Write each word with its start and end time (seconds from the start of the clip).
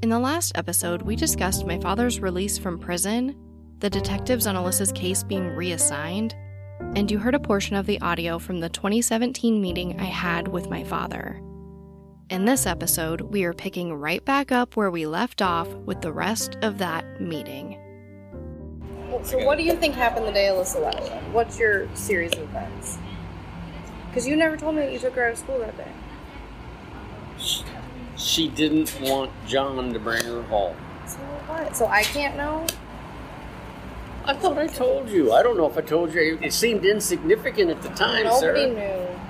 In 0.00 0.10
the 0.10 0.18
last 0.20 0.52
episode, 0.54 1.02
we 1.02 1.16
discussed 1.16 1.66
my 1.66 1.76
father's 1.80 2.20
release 2.20 2.56
from 2.56 2.78
prison, 2.78 3.34
the 3.80 3.90
detectives 3.90 4.46
on 4.46 4.54
Alyssa's 4.54 4.92
case 4.92 5.24
being 5.24 5.48
reassigned, 5.56 6.36
and 6.94 7.10
you 7.10 7.18
heard 7.18 7.34
a 7.34 7.40
portion 7.40 7.74
of 7.74 7.84
the 7.84 8.00
audio 8.00 8.38
from 8.38 8.60
the 8.60 8.68
2017 8.68 9.60
meeting 9.60 9.98
I 9.98 10.04
had 10.04 10.46
with 10.46 10.70
my 10.70 10.84
father. 10.84 11.42
In 12.30 12.44
this 12.44 12.64
episode, 12.64 13.22
we 13.22 13.42
are 13.42 13.52
picking 13.52 13.92
right 13.92 14.24
back 14.24 14.52
up 14.52 14.76
where 14.76 14.92
we 14.92 15.04
left 15.04 15.42
off 15.42 15.66
with 15.68 16.00
the 16.00 16.12
rest 16.12 16.56
of 16.62 16.78
that 16.78 17.20
meeting. 17.20 17.76
So, 19.24 19.44
what 19.44 19.58
do 19.58 19.64
you 19.64 19.74
think 19.74 19.96
happened 19.96 20.28
the 20.28 20.32
day 20.32 20.46
Alyssa 20.46 20.80
left? 20.80 21.10
What's 21.32 21.58
your 21.58 21.88
series 21.96 22.32
of 22.34 22.42
events? 22.42 22.98
Because 24.08 24.28
you 24.28 24.36
never 24.36 24.56
told 24.56 24.76
me 24.76 24.82
that 24.82 24.92
you 24.92 25.00
took 25.00 25.14
her 25.14 25.26
out 25.26 25.32
of 25.32 25.38
school 25.38 25.58
that 25.58 25.76
day. 25.76 25.90
She 28.18 28.48
didn't 28.48 29.00
want 29.00 29.30
John 29.46 29.92
to 29.92 29.98
bring 29.98 30.24
her 30.24 30.42
home. 30.42 30.76
So 31.06 31.18
what? 31.18 31.76
So 31.76 31.86
I 31.86 32.02
can't 32.02 32.36
know. 32.36 32.66
I 34.24 34.34
thought 34.34 34.58
I 34.58 34.66
told 34.66 35.08
you. 35.08 35.32
I 35.32 35.42
don't 35.42 35.56
know 35.56 35.70
if 35.70 35.78
I 35.78 35.80
told 35.80 36.12
you. 36.12 36.38
It 36.42 36.52
seemed 36.52 36.84
insignificant 36.84 37.70
at 37.70 37.80
the 37.80 37.88
time, 37.90 38.28
sir. 38.32 38.52
Nobody 38.52 38.74
Sarah. 38.74 38.98
knew. 38.98 39.20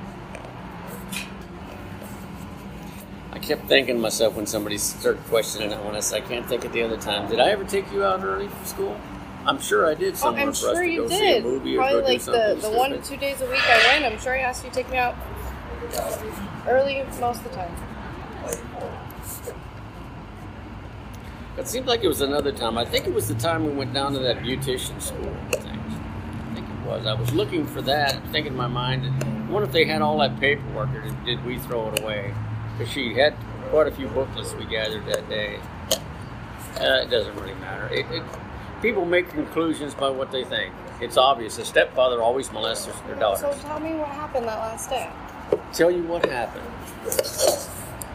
I 3.31 3.39
kept 3.39 3.69
thinking 3.69 3.97
to 3.97 4.01
myself 4.01 4.35
when 4.35 4.47
somebody 4.47 4.79
started 4.79 5.23
questioning 5.27 5.71
it 5.71 5.85
when 5.85 5.95
I 5.95 6.01
said, 6.01 6.25
I 6.25 6.27
can't 6.27 6.47
think 6.47 6.65
of 6.65 6.73
the 6.73 6.83
other 6.83 6.97
time. 6.97 7.31
Did 7.31 7.41
I 7.41 7.51
ever 7.51 7.65
take 7.65 7.93
you 7.93 8.03
out 8.03 8.25
early 8.25 8.49
from 8.49 8.65
school? 8.65 9.01
I'm 9.45 9.61
sure 9.61 9.87
I 9.87 9.95
did 9.95 10.17
Oh, 10.23 10.35
I'm 10.35 10.47
for 10.47 10.51
us 10.51 10.61
sure 10.61 10.83
you 10.83 11.03
go 11.03 11.09
see 11.09 11.33
a 11.37 11.43
did. 11.43 11.77
Probably 11.77 12.03
like 12.03 12.23
the, 12.23 12.59
the 12.61 12.71
one 12.71 13.01
two 13.03 13.17
days 13.17 13.41
a 13.41 13.49
week 13.49 13.63
I 13.63 14.01
went. 14.01 14.13
I'm 14.13 14.19
sure 14.19 14.35
I 14.35 14.41
asked 14.41 14.65
you 14.65 14.71
to 14.71 14.75
take 14.75 14.91
me 14.91 14.97
out 14.97 15.15
early 16.67 17.05
most 17.21 17.39
of 17.39 17.45
the 17.45 17.51
time. 17.51 17.73
It 21.59 21.67
seemed 21.67 21.87
like 21.87 22.05
it 22.05 22.09
was 22.09 22.21
another 22.21 22.53
time. 22.53 22.79
I 22.79 22.85
think 22.85 23.09
it 23.09 23.13
was 23.13 23.27
the 23.27 23.35
time 23.35 23.65
we 23.65 23.73
went 23.73 23.93
down 23.93 24.13
to 24.13 24.21
that 24.21 24.39
beautician 24.39 25.03
school. 25.03 25.37
I 25.49 25.57
think. 25.57 25.77
I 25.77 26.55
think 26.55 26.69
it 26.69 26.87
was. 26.87 27.05
I 27.05 27.15
was 27.15 27.33
looking 27.33 27.67
for 27.67 27.83
that, 27.83 28.13
thinking 28.31 28.53
in 28.53 28.57
my 28.57 28.69
mind, 28.69 29.05
I 29.25 29.51
wonder 29.51 29.67
if 29.67 29.73
they 29.73 29.85
had 29.85 30.01
all 30.01 30.19
that 30.19 30.39
paperwork 30.39 30.91
or 30.91 31.01
did, 31.01 31.25
did 31.25 31.45
we 31.45 31.59
throw 31.59 31.91
it 31.91 32.01
away? 32.01 32.33
Because 32.77 32.93
she 32.93 33.15
had 33.15 33.35
quite 33.71 33.89
a 33.89 33.91
few 33.91 34.07
booklets 34.07 34.55
we 34.55 34.67
gathered 34.67 35.05
that 35.07 35.29
day. 35.29 35.59
Uh, 36.81 37.03
it 37.03 37.11
doesn't 37.11 37.35
really 37.41 37.55
matter. 37.55 37.93
It, 37.93 38.07
it, 38.13 38.23
people 38.81 39.05
make 39.05 39.29
conclusions 39.31 39.95
by 39.95 40.11
what 40.11 40.31
they 40.31 40.45
think. 40.45 40.73
It's 41.01 41.17
obvious. 41.17 41.59
A 41.59 41.65
stepfather 41.65 42.23
always 42.23 42.53
molests 42.53 42.87
their 43.07 43.17
daughter. 43.17 43.53
So 43.53 43.59
tell 43.63 43.81
me 43.81 43.95
what 43.95 44.09
happened 44.09 44.47
that 44.47 44.59
last 44.59 44.91
day. 44.91 45.11
Tell 45.73 45.91
you 45.91 46.05
what 46.05 46.25
happened. 46.25 46.65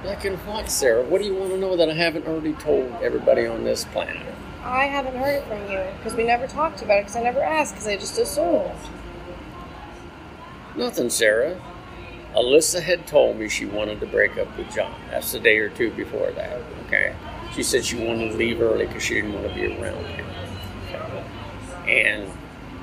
Back 0.04 0.26
in 0.26 0.36
what, 0.40 0.70
Sarah? 0.70 1.02
What 1.02 1.22
do 1.22 1.28
you 1.28 1.34
want 1.34 1.52
to 1.52 1.58
know 1.58 1.78
that 1.78 1.90
I 1.90 1.94
haven't 1.94 2.28
already 2.28 2.52
told 2.54 2.92
everybody 3.02 3.48
on 3.48 3.64
this 3.64 3.86
planet? 3.86 4.22
I 4.62 4.86
haven't 4.86 5.16
heard 5.16 5.36
it 5.36 5.48
from 5.48 5.72
you 5.72 5.82
because 5.98 6.14
we 6.14 6.26
never 6.26 6.46
talked 6.46 6.82
about 6.82 6.98
it 6.98 7.02
because 7.04 7.16
I 7.16 7.24
never 7.24 7.42
asked 7.42 7.74
because 7.74 7.88
I 7.88 7.96
just 7.96 8.18
assumed. 8.18 8.72
Nothing, 10.76 11.10
Sarah. 11.10 11.58
Alyssa 12.36 12.82
had 12.82 13.08
told 13.08 13.38
me 13.38 13.48
she 13.48 13.66
wanted 13.66 14.02
to 14.02 14.06
break 14.06 14.38
up 14.38 14.58
with 14.58 14.74
John. 14.74 14.94
That's 15.10 15.32
the 15.32 15.40
day 15.40 15.60
or 15.60 15.70
two 15.70 15.92
before 15.92 16.32
that, 16.32 16.62
okay? 16.88 17.16
She 17.54 17.64
said 17.64 17.86
she 17.86 17.96
wanted 17.96 18.32
to 18.32 18.38
leave 18.38 18.60
early 18.60 18.88
because 18.88 19.04
she 19.04 19.14
didn't 19.14 19.34
want 19.34 19.48
to 19.48 19.54
be 19.54 19.68
around 19.68 20.04
him. 20.04 20.26
And 21.88 22.30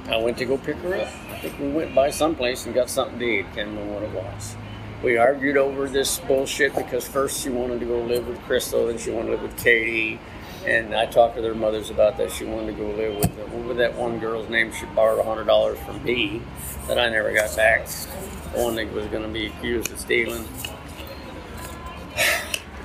I 0.08 0.16
went 0.16 0.38
to 0.38 0.46
go 0.46 0.56
pick 0.56 0.76
her 0.76 0.94
up. 0.94 1.08
I 1.30 1.38
think 1.40 1.58
we 1.58 1.68
went 1.68 1.94
by 1.94 2.10
someplace 2.10 2.64
and 2.64 2.74
got 2.74 2.88
something 2.88 3.18
to 3.18 3.24
eat. 3.24 3.46
Can't 3.54 3.68
remember 3.68 3.92
what 3.94 4.02
it 4.04 4.12
was. 4.12 4.56
We 5.02 5.16
argued 5.16 5.56
over 5.56 5.88
this 5.88 6.18
bullshit 6.20 6.74
because 6.74 7.08
first 7.08 7.40
she 7.40 7.48
wanted 7.48 7.80
to 7.80 7.86
go 7.86 8.02
live 8.02 8.28
with 8.28 8.38
Crystal, 8.42 8.86
then 8.86 8.98
she 8.98 9.10
wanted 9.10 9.26
to 9.26 9.32
live 9.32 9.42
with 9.42 9.56
Katie. 9.56 10.20
And 10.66 10.94
I 10.94 11.06
talked 11.06 11.36
to 11.36 11.42
their 11.42 11.54
mothers 11.54 11.88
about 11.88 12.18
that. 12.18 12.30
She 12.30 12.44
wanted 12.44 12.66
to 12.66 12.72
go 12.74 12.90
live 12.90 13.16
with 13.16 13.34
the, 13.34 13.46
what 13.46 13.66
was 13.66 13.76
that 13.78 13.94
one 13.94 14.18
girl's 14.18 14.50
name? 14.50 14.70
She 14.72 14.84
borrowed 14.86 15.24
hundred 15.24 15.46
dollars 15.46 15.78
from 15.80 16.04
me 16.04 16.42
that 16.86 16.98
I 16.98 17.08
never 17.08 17.32
got 17.32 17.56
back. 17.56 17.86
The 17.86 18.62
one 18.62 18.74
that 18.74 18.92
was 18.92 19.06
going 19.06 19.22
to 19.22 19.28
be 19.28 19.46
accused 19.46 19.90
of 19.90 19.98
stealing. 19.98 20.44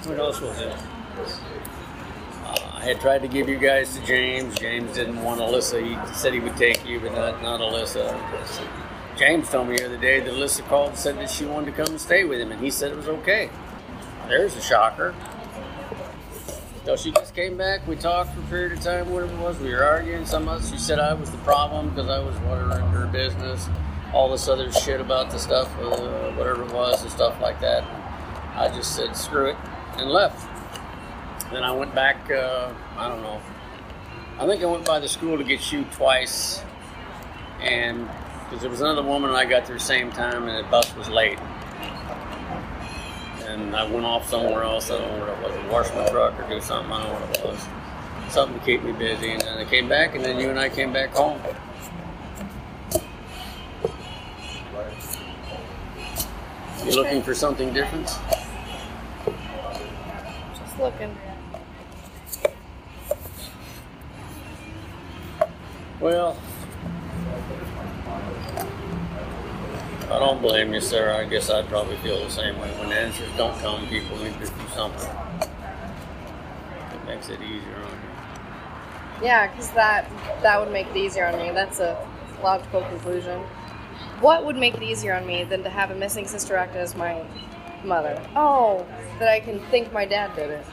What 0.05 0.19
else 0.19 0.39
was 0.39 0.55
it? 0.59 0.71
Uh, 2.43 2.69
I 2.75 2.83
had 2.83 3.01
tried 3.01 3.23
to 3.23 3.27
give 3.27 3.49
you 3.49 3.57
guys 3.57 3.97
to 3.97 4.05
James. 4.05 4.53
James 4.59 4.93
didn't 4.93 5.19
want 5.23 5.41
Alyssa. 5.41 5.81
He 5.83 6.13
said 6.15 6.31
he 6.31 6.39
would 6.39 6.55
take 6.57 6.85
you, 6.85 6.99
but 6.99 7.13
not, 7.13 7.41
not 7.41 7.59
Alyssa. 7.59 8.84
James 9.17 9.49
told 9.49 9.69
me 9.69 9.77
the 9.77 9.85
other 9.85 9.97
day 9.97 10.19
that 10.19 10.33
Alyssa 10.33 10.67
called 10.67 10.89
and 10.89 10.97
said 10.97 11.17
that 11.17 11.29
she 11.29 11.45
wanted 11.45 11.67
to 11.67 11.71
come 11.71 11.87
and 11.87 12.01
stay 12.01 12.25
with 12.25 12.39
him, 12.39 12.51
and 12.51 12.61
he 12.61 12.69
said 12.69 12.91
it 12.91 12.97
was 12.97 13.07
okay. 13.07 13.49
There's 14.27 14.55
a 14.55 14.61
shocker. 14.61 15.15
So 16.83 16.95
she 16.97 17.11
just 17.11 17.33
came 17.33 17.57
back. 17.57 17.87
We 17.87 17.95
talked 17.95 18.33
for 18.33 18.41
a 18.41 18.43
period 18.43 18.73
of 18.73 18.81
time, 18.81 19.09
whatever 19.09 19.33
it 19.33 19.39
was. 19.39 19.57
We 19.59 19.71
were 19.71 19.83
arguing. 19.83 20.25
Some 20.25 20.47
of 20.47 20.61
us, 20.61 20.69
she 20.69 20.77
said 20.77 20.99
I 20.99 21.13
was 21.13 21.31
the 21.31 21.37
problem 21.39 21.89
because 21.89 22.09
I 22.09 22.19
was 22.19 22.35
whatever 22.39 22.73
in 22.73 22.87
her 22.89 23.07
business. 23.07 23.69
All 24.13 24.29
this 24.29 24.47
other 24.47 24.71
shit 24.71 24.99
about 24.99 25.31
the 25.31 25.39
stuff, 25.39 25.67
uh, 25.79 26.31
whatever 26.33 26.63
it 26.63 26.71
was, 26.73 27.01
and 27.01 27.09
stuff 27.09 27.39
like 27.41 27.59
that. 27.61 27.83
I 28.55 28.67
just 28.67 28.95
said 28.95 29.15
screw 29.15 29.47
it 29.47 29.57
and 29.97 30.09
left. 30.09 30.47
Then 31.51 31.63
I 31.63 31.71
went 31.71 31.95
back. 31.95 32.29
Uh, 32.29 32.73
I 32.97 33.07
don't 33.07 33.21
know. 33.21 33.41
I 34.39 34.45
think 34.45 34.61
I 34.61 34.65
went 34.65 34.85
by 34.85 34.99
the 34.99 35.07
school 35.07 35.37
to 35.37 35.43
get 35.43 35.71
you 35.71 35.85
twice, 35.93 36.61
and 37.61 38.09
because 38.45 38.61
there 38.61 38.69
was 38.69 38.81
another 38.81 39.03
woman 39.03 39.29
and 39.31 39.37
I 39.37 39.45
got 39.45 39.65
there 39.65 39.75
the 39.75 39.83
same 39.83 40.11
time, 40.11 40.47
and 40.47 40.63
the 40.63 40.69
bus 40.69 40.95
was 40.95 41.09
late. 41.09 41.39
And 43.47 43.75
I 43.75 43.89
went 43.89 44.05
off 44.05 44.29
somewhere 44.29 44.63
else. 44.63 44.89
I 44.91 44.97
don't 44.97 45.17
know 45.17 45.25
what 45.25 45.51
it 45.51 45.63
was. 45.63 45.71
Wash 45.71 45.95
my 45.95 46.07
truck 46.09 46.39
or 46.39 46.49
do 46.49 46.61
something. 46.61 46.91
I 46.91 47.03
don't 47.03 47.13
know 47.13 47.19
what 47.27 47.39
it 47.39 47.45
was. 47.45 48.33
Something 48.33 48.59
to 48.59 48.65
keep 48.65 48.83
me 48.83 48.91
busy. 48.91 49.31
And 49.31 49.41
then 49.41 49.57
I 49.57 49.65
came 49.65 49.87
back, 49.87 50.15
and 50.15 50.23
then 50.23 50.39
you 50.39 50.49
and 50.49 50.59
I 50.59 50.69
came 50.69 50.91
back 50.93 51.11
home. 51.11 51.39
You 56.85 56.91
looking 56.91 57.23
for 57.23 57.33
something 57.33 57.73
different? 57.73 58.07
Just 60.55 60.79
looking. 60.79 61.17
Well, 65.99 66.37
I 70.15 70.19
don't 70.19 70.41
blame 70.41 70.73
you, 70.73 70.79
Sarah. 70.79 71.17
I 71.17 71.25
guess 71.25 71.49
I'd 71.49 71.67
probably 71.67 71.97
feel 71.97 72.23
the 72.23 72.29
same 72.29 72.57
way. 72.57 72.69
When 72.79 72.89
answers 72.93 73.27
don't 73.35 73.59
come, 73.59 73.85
people 73.87 74.15
need 74.15 74.33
to 74.35 74.45
do 74.45 74.67
something. 74.73 75.09
It 75.41 77.05
makes 77.05 77.27
it 77.27 77.41
easier 77.41 77.75
on 77.75 77.91
you. 77.91 79.25
Yeah, 79.25 79.47
because 79.47 79.71
that 79.71 80.09
that 80.41 80.57
would 80.57 80.71
make 80.71 80.87
it 80.87 80.95
easier 80.95 81.25
on 81.25 81.37
me. 81.37 81.51
That's 81.51 81.81
a 81.81 81.97
logical 82.41 82.79
conclusion. 82.83 83.41
What 84.21 84.45
would 84.45 84.55
make 84.55 84.75
it 84.75 84.83
easier 84.83 85.13
on 85.13 85.27
me 85.27 85.43
than 85.43 85.63
to 85.63 85.69
have 85.69 85.91
a 85.91 85.95
missing 85.95 86.25
sister 86.25 86.55
act 86.55 86.77
as 86.77 86.95
my 86.95 87.25
mother? 87.83 88.17
Oh, 88.37 88.85
that 89.19 89.27
I 89.27 89.41
can 89.41 89.59
think 89.69 89.91
my 89.91 90.05
dad 90.05 90.33
did 90.33 90.49
it. 90.49 90.65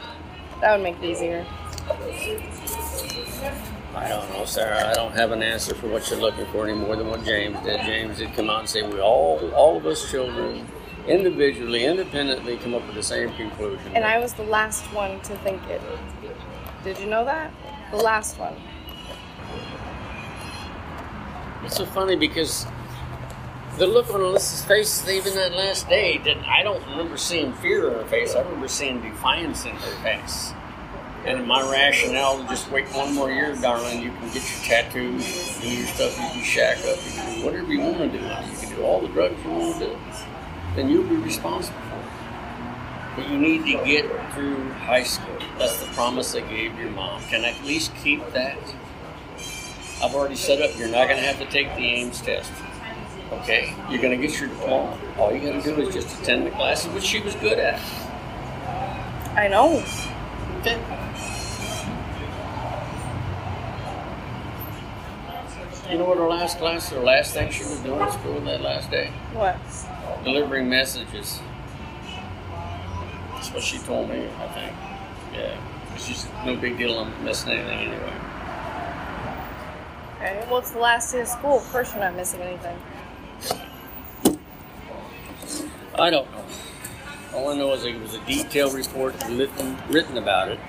That 0.61 0.71
would 0.71 0.83
make 0.83 0.95
it 1.03 1.03
easier. 1.03 1.45
I 3.95 4.09
don't 4.09 4.27
know, 4.31 4.43
Sarah. 4.45 4.89
I 4.89 4.93
don't 4.93 5.11
have 5.13 5.31
an 5.31 5.43
answer 5.43 5.75
for 5.75 5.87
what 5.87 6.09
you're 6.09 6.19
looking 6.19 6.47
for 6.47 6.67
any 6.67 6.77
more 6.77 6.95
than 6.95 7.07
what 7.09 7.23
James 7.23 7.59
did. 7.63 7.79
James 7.81 8.17
did 8.17 8.33
come 8.33 8.49
out 8.49 8.61
and 8.61 8.69
say 8.69 8.81
we 8.81 8.99
all, 8.99 9.51
all 9.51 9.77
of 9.77 9.85
us 9.85 10.09
children, 10.09 10.65
individually, 11.07 11.85
independently, 11.85 12.57
come 12.57 12.73
up 12.73 12.85
with 12.87 12.95
the 12.95 13.03
same 13.03 13.31
conclusion. 13.33 13.91
And 13.93 14.03
I 14.03 14.17
was 14.17 14.33
the 14.33 14.43
last 14.43 14.83
one 14.93 15.21
to 15.21 15.37
think 15.37 15.61
it. 15.67 15.81
Did 16.83 16.97
you 16.97 17.05
know 17.05 17.23
that? 17.25 17.51
The 17.91 17.97
last 17.97 18.39
one. 18.39 18.55
It's 21.63 21.77
so 21.77 21.85
funny 21.85 22.15
because 22.15 22.65
the 23.77 23.85
look 23.85 24.11
on 24.13 24.21
Alyssa's 24.21 24.65
face, 24.65 25.07
even 25.07 25.35
that 25.35 25.53
last 25.53 25.87
day, 25.87 26.17
that 26.19 26.37
I 26.47 26.63
don't 26.63 26.83
remember 26.87 27.15
seeing 27.15 27.53
fear 27.53 27.89
in 27.89 27.93
her 27.93 28.05
face. 28.05 28.33
I 28.33 28.41
remember 28.41 28.67
seeing 28.67 29.01
defiance 29.01 29.65
in 29.65 29.75
her 29.75 30.03
face. 30.03 30.53
And 31.25 31.47
my 31.47 31.61
rationale 31.71 32.41
to 32.41 32.47
just 32.49 32.69
wait 32.69 32.85
one 32.89 33.15
more 33.15 33.31
year, 33.31 33.55
darling, 33.55 34.01
you 34.01 34.11
can 34.11 34.27
get 34.33 34.43
your 34.43 34.59
tattoos, 34.65 35.57
do 35.61 35.69
your 35.69 35.87
stuff, 35.87 36.17
you 36.17 36.29
can 36.29 36.43
shack 36.43 36.77
up, 36.79 36.97
you 37.05 37.11
can 37.13 37.39
do 37.39 37.45
whatever 37.45 37.73
you 37.73 37.79
want 37.79 37.97
to 37.97 38.09
do. 38.09 38.17
You 38.17 38.57
can 38.57 38.75
do 38.75 38.83
all 38.83 38.99
the 38.99 39.07
drugs 39.07 39.41
you 39.45 39.51
want 39.51 39.79
to 39.79 39.85
do. 39.85 39.97
Then 40.75 40.89
you'll 40.89 41.07
be 41.07 41.15
responsible 41.15 41.79
for 41.79 41.95
it. 41.95 43.15
But 43.15 43.29
you 43.29 43.37
need 43.37 43.63
to 43.65 43.85
get 43.85 44.05
through 44.33 44.69
high 44.71 45.03
school. 45.03 45.37
That's 45.57 45.79
the 45.79 45.85
promise 45.93 46.35
I 46.35 46.41
gave 46.41 46.77
your 46.77 46.89
mom. 46.91 47.21
Can 47.29 47.45
I 47.45 47.51
at 47.51 47.63
least 47.63 47.95
keep 48.03 48.27
that? 48.31 48.57
I've 50.01 50.13
already 50.13 50.35
set 50.35 50.61
up, 50.61 50.77
you're 50.77 50.89
not 50.89 51.07
going 51.07 51.21
to 51.21 51.25
have 51.25 51.39
to 51.39 51.45
take 51.45 51.73
the 51.77 51.85
AIMS 51.85 52.21
test. 52.21 52.51
Okay? 53.31 53.73
You're 53.89 54.01
going 54.01 54.19
to 54.19 54.27
get 54.27 54.37
your 54.41 54.49
diploma. 54.49 54.99
All 55.17 55.33
you 55.33 55.39
got 55.39 55.63
to 55.63 55.75
do 55.75 55.81
is 55.81 55.93
just 55.93 56.21
attend 56.21 56.45
the 56.45 56.51
classes, 56.51 56.91
which 56.93 57.05
she 57.05 57.21
was 57.21 57.33
good 57.35 57.59
at. 57.59 57.79
I 59.37 59.47
know. 59.47 59.81
Okay. 60.59 61.02
You 65.93 65.99
know 65.99 66.05
what 66.05 66.17
her 66.17 66.27
last 66.27 66.57
class, 66.57 66.89
her 66.89 66.99
last 67.01 67.35
thing 67.35 67.51
she 67.51 67.61
was 67.61 67.77
doing 67.81 68.01
at 68.01 68.11
school 68.13 68.41
that 68.41 68.61
last 68.61 68.89
day? 68.89 69.11
What? 69.33 69.59
Delivering 70.23 70.67
messages. 70.67 71.39
That's 73.31 73.53
what 73.53 73.61
she 73.61 73.77
told 73.77 74.09
me, 74.09 74.27
I 74.39 74.47
think. 74.47 74.75
Yeah. 75.35 75.95
She's 75.99 76.27
no 76.47 76.55
big 76.55 76.79
deal 76.79 76.95
on 76.95 77.23
missing 77.23 77.51
anything 77.51 77.91
anyway. 77.91 78.13
Okay. 80.15 80.47
Well, 80.49 80.57
it's 80.57 80.71
the 80.71 80.79
last 80.79 81.11
day 81.11 81.21
of 81.21 81.27
school. 81.27 81.57
Of 81.57 81.71
course, 81.71 81.91
you're 81.91 82.03
not 82.03 82.15
missing 82.15 82.41
anything. 82.41 82.79
I 85.93 86.09
don't 86.09 86.31
know. 86.31 86.43
All 87.35 87.49
I 87.49 87.55
know 87.55 87.71
is 87.73 87.85
it 87.85 88.01
was 88.01 88.15
a 88.15 88.25
detailed 88.25 88.73
report 88.73 89.13
written, 89.29 89.77
written 89.89 90.17
about 90.17 90.49
it 90.49 90.59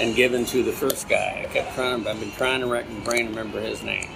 and 0.00 0.16
given 0.16 0.44
to 0.46 0.64
the 0.64 0.72
first 0.72 1.08
guy. 1.08 1.46
I 1.48 1.52
kept 1.52 1.76
trying, 1.76 2.04
I've 2.04 2.18
been 2.18 2.32
trying 2.32 2.62
to 2.62 2.66
rack 2.66 2.90
my 2.90 2.98
brain 3.04 3.26
to 3.26 3.30
remember 3.30 3.60
his 3.60 3.84
name. 3.84 4.08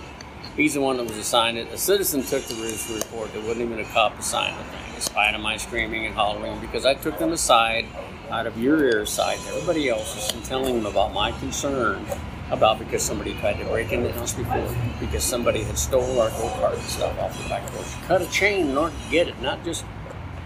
He's 0.57 0.75
the 0.75 0.81
one 0.81 0.99
that 0.99 1.05
was 1.05 1.17
assigned 1.17 1.59
it. 1.59 1.73
A 1.73 1.79
citizen 1.79 2.23
took 2.23 2.45
the 2.45 2.55
original 2.63 2.99
report. 2.99 3.33
There 3.33 3.43
wasn't 3.43 3.63
even 3.63 3.81
a 3.81 3.85
cop 3.87 4.17
assigned 4.17 4.57
the 4.57 4.65
thing, 4.65 4.95
in 4.95 5.01
spite 5.01 5.35
of 5.35 5.41
my 5.41 5.57
screaming 5.57 6.07
and 6.07 6.15
hollering, 6.15 6.61
because 6.61 6.87
I 6.87 6.95
took 6.95 7.19
them 7.19 7.33
aside 7.33 7.87
out 8.31 8.47
of 8.47 8.57
your 8.57 8.85
ear 8.85 9.05
side 9.05 9.39
and 9.39 9.49
everybody 9.49 9.89
else's 9.89 10.33
and 10.33 10.45
telling 10.45 10.77
them 10.77 10.87
about 10.87 11.13
my 11.13 11.33
concern 11.33 12.07
about 12.53 12.79
because 12.79 13.03
somebody 13.03 13.35
tried 13.41 13.55
to 13.55 13.65
break 13.65 13.91
in 13.91 14.05
the 14.05 14.13
house 14.13 14.33
before, 14.33 14.73
because 15.01 15.25
somebody 15.25 15.63
had 15.63 15.77
stole 15.77 16.21
our 16.21 16.31
go-kart 16.31 16.75
and 16.75 16.83
stuff 16.85 17.19
off 17.19 17.43
the 17.43 17.49
back 17.49 17.67
porch. 17.73 17.87
Cut 18.07 18.23
a 18.23 18.27
chain 18.31 18.69
in 18.69 18.77
order 18.77 18.95
to 18.95 19.11
get 19.11 19.27
it, 19.27 19.41
not 19.43 19.65
just 19.65 19.85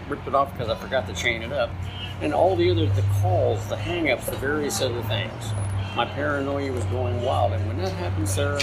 ripped 0.07 0.27
it 0.27 0.33
off 0.33 0.51
because 0.53 0.69
I 0.69 0.75
forgot 0.75 1.07
to 1.07 1.13
chain 1.13 1.43
it 1.43 1.51
up. 1.51 1.69
And 2.21 2.33
all 2.33 2.55
the 2.55 2.71
other, 2.71 2.87
the 2.87 3.05
calls, 3.21 3.67
the 3.67 3.77
hang-ups, 3.77 4.25
the 4.25 4.37
various 4.37 4.81
other 4.81 5.03
things. 5.03 5.51
My 5.95 6.05
paranoia 6.05 6.71
was 6.71 6.83
going 6.85 7.21
wild. 7.21 7.53
And 7.53 7.67
when 7.67 7.77
that 7.77 7.93
happened, 7.93 8.27
Sarah, 8.27 8.61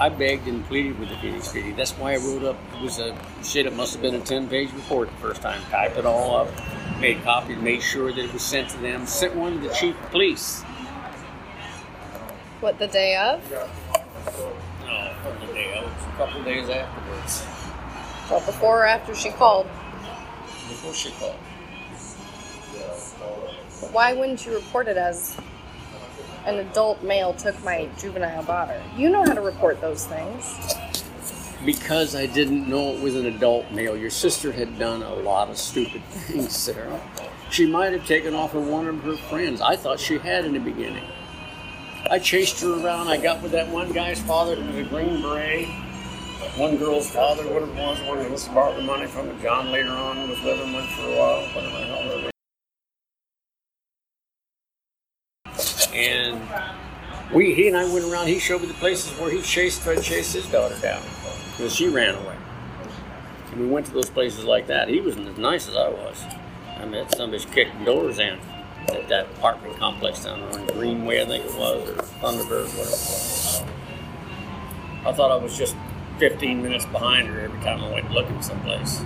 I 0.00 0.08
begged 0.08 0.48
and 0.48 0.64
pleaded 0.64 0.98
with 0.98 1.10
the 1.10 1.16
Phoenix 1.18 1.48
PD. 1.48 1.76
That's 1.76 1.92
why 1.92 2.14
I 2.14 2.16
wrote 2.16 2.42
up, 2.42 2.56
it 2.74 2.82
was 2.82 2.98
a 2.98 3.14
shit, 3.44 3.66
it 3.66 3.76
must 3.76 3.92
have 3.92 4.00
been 4.00 4.14
a 4.14 4.20
10 4.20 4.48
page 4.48 4.72
report 4.72 5.10
the 5.10 5.16
first 5.16 5.42
time. 5.42 5.60
Typed 5.70 5.98
it 5.98 6.06
all 6.06 6.36
up, 6.36 6.48
made 7.00 7.22
copies, 7.22 7.58
made 7.58 7.82
sure 7.82 8.10
that 8.10 8.24
it 8.24 8.32
was 8.32 8.40
sent 8.40 8.70
to 8.70 8.78
them, 8.78 9.04
sent 9.04 9.36
one 9.36 9.60
to 9.60 9.68
the 9.68 9.74
chief 9.74 10.02
of 10.02 10.10
police. 10.10 10.62
What, 12.60 12.78
the 12.78 12.86
day 12.86 13.14
of? 13.16 13.50
No, 13.50 13.58
a 13.58 15.14
couple 15.22 15.50
of 15.50 15.56
a 15.56 16.16
couple 16.16 16.44
days 16.44 16.70
afterwards, 16.70 17.44
Well, 18.30 18.40
before 18.40 18.82
or 18.82 18.86
after 18.86 19.14
she 19.14 19.28
called. 19.28 19.66
before 20.68 20.94
she 20.94 21.10
called. 21.10 21.36
Why 23.92 24.14
wouldn't 24.14 24.46
you 24.46 24.54
report 24.54 24.88
it 24.88 24.96
as 24.96 25.36
an 26.46 26.58
adult 26.58 27.02
male 27.02 27.34
took 27.34 27.62
my 27.64 27.88
juvenile 27.98 28.42
daughter? 28.42 28.82
You 28.96 29.10
know 29.10 29.24
how 29.24 29.34
to 29.34 29.40
report 29.40 29.80
those 29.80 30.06
things. 30.06 30.74
Because 31.64 32.14
I 32.14 32.26
didn't 32.26 32.68
know 32.68 32.92
it 32.94 33.02
was 33.02 33.14
an 33.16 33.26
adult 33.26 33.70
male. 33.70 33.96
Your 33.96 34.10
sister 34.10 34.50
had 34.50 34.78
done 34.78 35.02
a 35.02 35.14
lot 35.14 35.50
of 35.50 35.58
stupid 35.58 36.02
things, 36.04 36.56
Sarah. 36.56 37.00
She 37.50 37.66
might 37.66 37.92
have 37.92 38.06
taken 38.06 38.34
off 38.34 38.54
with 38.54 38.68
one 38.68 38.86
of 38.86 39.02
her 39.02 39.16
friends. 39.16 39.60
I 39.60 39.76
thought 39.76 40.00
she 40.00 40.18
had 40.18 40.44
in 40.44 40.54
the 40.54 40.60
beginning. 40.60 41.04
I 42.10 42.18
chased 42.18 42.60
her 42.62 42.82
around. 42.82 43.08
I 43.08 43.18
got 43.18 43.42
with 43.42 43.52
that 43.52 43.68
one 43.68 43.92
guy's 43.92 44.20
father 44.20 44.56
that 44.56 44.66
was 44.66 44.76
a 44.76 44.84
Green 44.84 45.20
Beret. 45.20 45.68
One 46.56 46.78
girl's 46.78 47.10
father, 47.10 47.44
whatever 47.44 47.70
it 47.70 47.76
was, 47.76 48.00
one 48.08 48.18
of 48.18 48.32
us 48.32 48.48
borrowed 48.48 48.78
the 48.78 48.82
money 48.82 49.06
from 49.06 49.28
him. 49.28 49.40
John 49.42 49.70
later 49.70 49.90
on 49.90 50.28
was 50.28 50.40
with 50.42 50.58
him 50.58 50.72
for 50.72 51.02
a 51.02 51.18
while, 51.18 51.42
whatever 51.54 51.78
the 51.78 51.84
hell 51.84 51.99
And 56.00 56.40
we, 57.32 57.54
he 57.54 57.68
and 57.68 57.76
I 57.76 57.84
went 57.92 58.04
around. 58.06 58.26
He 58.28 58.38
showed 58.38 58.62
me 58.62 58.68
the 58.68 58.74
places 58.74 59.16
where 59.18 59.30
he 59.30 59.42
chased, 59.42 59.82
tried 59.82 59.98
to 59.98 60.02
chase 60.02 60.32
his 60.32 60.46
daughter 60.46 60.76
down 60.80 61.02
because 61.50 61.74
she 61.74 61.88
ran 61.88 62.14
away. 62.14 62.36
And 63.52 63.60
we 63.60 63.66
went 63.66 63.86
to 63.86 63.92
those 63.92 64.10
places 64.10 64.44
like 64.44 64.66
that. 64.68 64.88
He 64.88 65.00
wasn't 65.00 65.28
as 65.28 65.38
nice 65.38 65.68
as 65.68 65.76
I 65.76 65.88
was. 65.88 66.24
I 66.76 66.84
met 66.86 67.14
some 67.14 67.32
bitch 67.32 67.50
kicking 67.52 67.84
doors 67.84 68.18
in 68.18 68.38
at 68.88 69.08
that 69.08 69.26
apartment 69.26 69.76
complex 69.76 70.24
down 70.24 70.40
on 70.40 70.66
Greenway, 70.68 71.22
I 71.22 71.26
think 71.26 71.44
it 71.44 71.54
was, 71.54 71.88
or 71.88 71.94
Thunderbird, 72.20 72.68
whatever. 72.76 73.70
I 75.06 75.12
thought 75.12 75.30
I 75.30 75.36
was 75.36 75.56
just 75.56 75.76
15 76.18 76.62
minutes 76.62 76.86
behind 76.86 77.28
her 77.28 77.40
every 77.40 77.60
time 77.60 77.82
I 77.82 77.92
went 77.92 78.10
looking 78.10 78.40
someplace. 78.42 79.02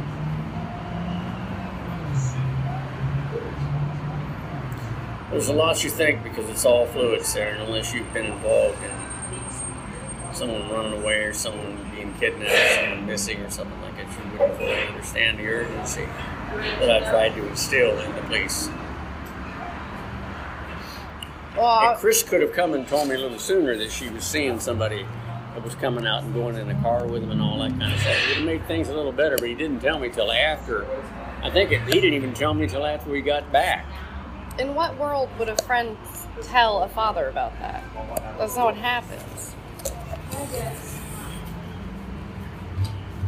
There's 5.34 5.48
a 5.48 5.52
lot 5.52 5.82
you 5.82 5.90
think 5.90 6.22
because 6.22 6.48
it's 6.48 6.64
all 6.64 6.86
fluid 6.86 7.25
there, 7.34 7.54
and 7.54 7.62
unless 7.64 7.92
you've 7.92 8.14
been 8.14 8.26
involved 8.26 8.78
in 8.84 10.32
someone 10.32 10.70
running 10.70 11.02
away 11.02 11.25
or 11.25 11.32
someone 11.32 11.90
being 11.92 12.14
kidnapped, 12.20 12.81
someone 12.81 13.04
missing 13.04 13.40
or 13.40 13.50
something 13.50 13.82
like 13.82 13.96
that, 13.96 14.06
you 14.06 14.38
wouldn't 14.38 14.56
fully 14.56 14.86
understand 14.86 15.40
the 15.40 15.46
urgency 15.48 16.06
that 16.78 16.88
I 16.88 17.10
tried 17.10 17.34
to 17.34 17.48
instill 17.48 17.98
in 17.98 18.14
the 18.14 18.20
police. 18.22 18.69
Well, 21.56 21.90
And 21.90 21.98
Chris 21.98 22.22
could 22.22 22.40
have 22.40 22.52
come 22.52 22.72
and 22.72 22.86
told 22.86 23.08
me 23.08 23.16
a 23.16 23.19
little 23.19 23.40
sooner 23.40 23.76
that 23.76 23.90
she 23.90 24.08
was 24.10 24.22
seeing 24.22 24.60
somebody 24.60 25.04
that 25.54 25.64
was 25.64 25.75
coming 25.75 26.06
out 26.06 26.22
and 26.22 26.32
going 26.32 26.54
in 26.54 26.69
the 26.69 26.75
car 26.75 27.08
with 27.08 27.25
him 27.25 27.32
and 27.32 27.42
all 27.42 27.58
that 27.58 27.70
kind 27.70 27.92
of 27.92 27.98
stuff. 27.98 28.12
It 28.12 28.28
would 28.28 28.36
have 28.36 28.46
made 28.46 28.66
things 28.69 28.88
a 28.88 28.94
little 28.94 29.10
better, 29.10 29.36
but 29.36 29.48
he 29.48 29.56
didn't 29.56 29.81
tell 29.81 29.98
me 29.98 30.10
till 30.10 30.31
after. 30.31 30.86
I 31.42 31.50
think 31.50 31.72
it, 31.72 31.81
he 31.81 31.94
didn't 31.94 32.14
even 32.14 32.34
tell 32.34 32.54
me 32.54 32.69
till 32.69 32.86
after 32.86 33.10
we 33.10 33.20
got 33.20 33.50
back. 33.50 33.84
In 34.58 34.74
what 34.74 34.96
world 34.98 35.28
would 35.38 35.48
a 35.48 35.56
friend 35.62 35.96
tell 36.42 36.82
a 36.82 36.88
father 36.88 37.28
about 37.28 37.58
that? 37.60 37.82
That's 38.38 38.56
not 38.56 38.66
what 38.66 38.76
happens. 38.76 39.54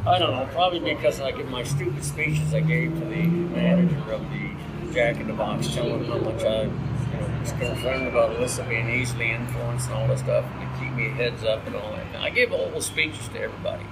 I 0.06 0.18
don't 0.20 0.30
know, 0.30 0.48
probably 0.52 0.94
because 0.94 1.20
I 1.20 1.32
give 1.32 1.48
my 1.48 1.64
stupid 1.64 2.04
speeches 2.04 2.54
I 2.54 2.60
gave 2.60 2.94
to 2.94 3.04
the 3.06 3.26
manager 3.26 4.12
of 4.12 4.22
the 4.30 4.92
Jack 4.92 5.16
in 5.16 5.26
the 5.26 5.32
Box, 5.32 5.74
telling 5.74 6.04
him 6.04 6.04
how 6.04 6.18
much 6.18 6.44
I 6.44 6.62
you 6.62 6.68
know, 6.68 7.40
was 7.40 7.52
concerned 7.52 8.06
about 8.06 8.36
Alyssa 8.36 8.68
being 8.68 8.88
easily 8.88 9.32
influenced 9.32 9.88
and 9.88 9.96
all 9.96 10.06
that 10.08 10.20
stuff, 10.20 10.44
and 10.44 10.60
to 10.60 10.80
keep 10.80 10.92
me 10.92 11.08
heads 11.08 11.42
up 11.42 11.66
and 11.66 11.74
all 11.74 11.90
that. 11.90 12.16
I 12.16 12.30
gave 12.30 12.52
all 12.52 12.70
those 12.70 12.86
speeches 12.86 13.26
to 13.28 13.40
everybody. 13.40 13.84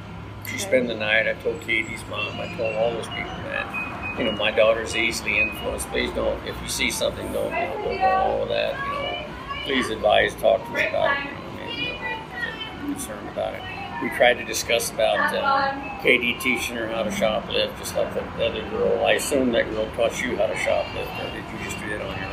She 0.49 0.59
spent 0.59 0.87
the 0.87 0.94
night. 0.94 1.26
I 1.26 1.35
told 1.35 1.61
Katie's 1.62 2.04
mom. 2.09 2.40
I 2.40 2.54
told 2.56 2.75
all 2.76 2.92
those 2.92 3.09
people 3.09 3.25
that 3.25 3.84
you 4.18 4.25
know 4.25 4.33
my 4.33 4.50
daughter's 4.50 4.97
easily 4.97 5.40
influenced. 5.40 5.88
Please 5.88 6.12
don't. 6.12 6.42
If 6.47 6.61
you 6.62 6.68
see 6.68 6.90
something, 6.90 7.33
don't 7.33 7.47
you 7.47 7.50
know, 7.50 7.83
don't 7.85 7.97
do 7.99 8.04
all 8.04 8.42
of 8.42 8.49
that. 8.49 8.75
You 8.85 8.92
know, 8.92 9.64
please 9.64 9.90
advise, 9.90 10.35
talk 10.37 10.64
to 10.64 10.71
me 10.73 10.87
about 10.88 11.16
it. 11.16 11.25
You 11.25 11.30
know, 11.30 11.40
maybe, 11.56 11.83
you 11.83 11.92
know, 11.92 12.00
I'm 12.00 12.92
concerned 12.92 13.28
about 13.28 13.54
it. 13.54 13.62
We 14.02 14.11
tried 14.11 14.35
to 14.35 14.44
discuss 14.44 14.90
about 14.90 15.35
uh, 15.35 16.02
Katie 16.02 16.35
teaching 16.35 16.76
her 16.76 16.88
how 16.88 17.04
to 17.04 17.11
shoplift, 17.11 17.78
just 17.78 17.97
like 17.97 18.12
the 18.12 18.44
other 18.44 18.68
girl. 18.71 19.04
I 19.04 19.12
assume 19.12 19.52
that 19.52 19.71
girl 19.71 19.88
taught 19.94 20.21
you 20.21 20.37
how 20.37 20.47
to 20.47 20.54
shoplift, 20.54 21.21
or 21.21 21.30
did 21.33 21.44
you 21.52 21.64
just 21.64 21.78
do 21.80 21.88
that 21.90 22.02
on 22.02 22.18
your 22.21 22.33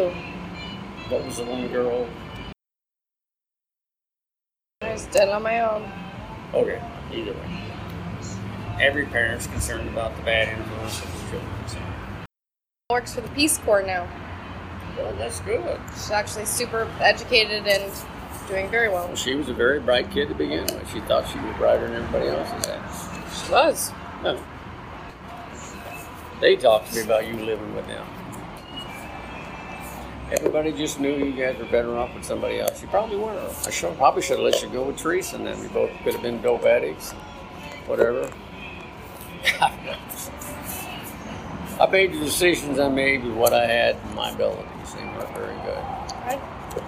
own? 0.00 0.12
Who? 0.14 1.14
What 1.14 1.24
was 1.26 1.36
the 1.36 1.44
one 1.44 1.68
girl? 1.68 2.08
I 4.82 4.92
just 4.92 5.10
did 5.10 5.22
it 5.22 5.28
on 5.28 5.42
my 5.42 5.60
own. 5.60 5.90
Okay, 6.54 6.80
either 7.12 7.32
way. 7.32 7.69
Every 8.80 9.04
parent's 9.04 9.46
concerned 9.46 9.88
about 9.90 10.16
the 10.16 10.22
bad 10.22 10.56
influence 10.56 11.00
of 11.00 11.10
his 11.10 11.30
children. 11.30 11.68
So. 11.68 11.78
Works 12.88 13.14
for 13.14 13.20
the 13.20 13.28
Peace 13.28 13.58
Corps 13.58 13.82
now. 13.82 14.08
Well, 14.96 15.12
that's 15.16 15.40
good. 15.40 15.78
She's 15.92 16.10
actually 16.10 16.46
super 16.46 16.90
educated 16.98 17.66
and 17.66 17.92
doing 18.48 18.70
very 18.70 18.88
well. 18.88 19.06
Well, 19.06 19.16
she 19.16 19.34
was 19.34 19.50
a 19.50 19.54
very 19.54 19.80
bright 19.80 20.10
kid 20.10 20.28
to 20.28 20.34
begin 20.34 20.62
with. 20.64 20.90
She 20.90 21.00
thought 21.00 21.28
she 21.28 21.38
was 21.38 21.54
brighter 21.58 21.88
than 21.88 22.02
everybody 22.02 22.28
else's. 22.28 23.44
She 23.44 23.52
was. 23.52 23.92
No. 24.22 24.42
They 26.40 26.56
talked 26.56 26.90
to 26.90 26.96
me 26.96 27.02
about 27.02 27.26
you 27.26 27.34
living 27.34 27.74
with 27.74 27.86
them. 27.86 28.06
Everybody 30.32 30.72
just 30.72 31.00
knew 31.00 31.12
you 31.12 31.32
guys 31.32 31.58
were 31.58 31.66
better 31.66 31.96
off 31.98 32.14
with 32.14 32.24
somebody 32.24 32.60
else. 32.60 32.80
You 32.80 32.88
probably 32.88 33.18
were. 33.18 33.52
I 33.66 33.70
should, 33.70 33.94
probably 33.98 34.22
should 34.22 34.38
have 34.38 34.44
let 34.44 34.62
you 34.62 34.70
go 34.70 34.84
with 34.84 34.96
Teresa, 34.96 35.36
and 35.36 35.46
then 35.46 35.60
we 35.60 35.68
both 35.68 35.90
could 36.02 36.14
have 36.14 36.22
been 36.22 36.40
dope 36.40 36.64
addicts. 36.64 37.12
Whatever. 37.86 38.30
I 41.80 41.88
made 41.90 42.12
the 42.12 42.18
decisions 42.18 42.78
I 42.78 42.88
made 42.88 43.24
with 43.24 43.34
what 43.34 43.54
I 43.54 43.66
had 43.66 43.96
and 43.96 44.14
my 44.14 44.30
abilities. 44.30 44.66
They 44.94 45.04
weren't 45.04 45.34
very 45.34 45.54
good. 45.64 45.78
I, 45.78 46.38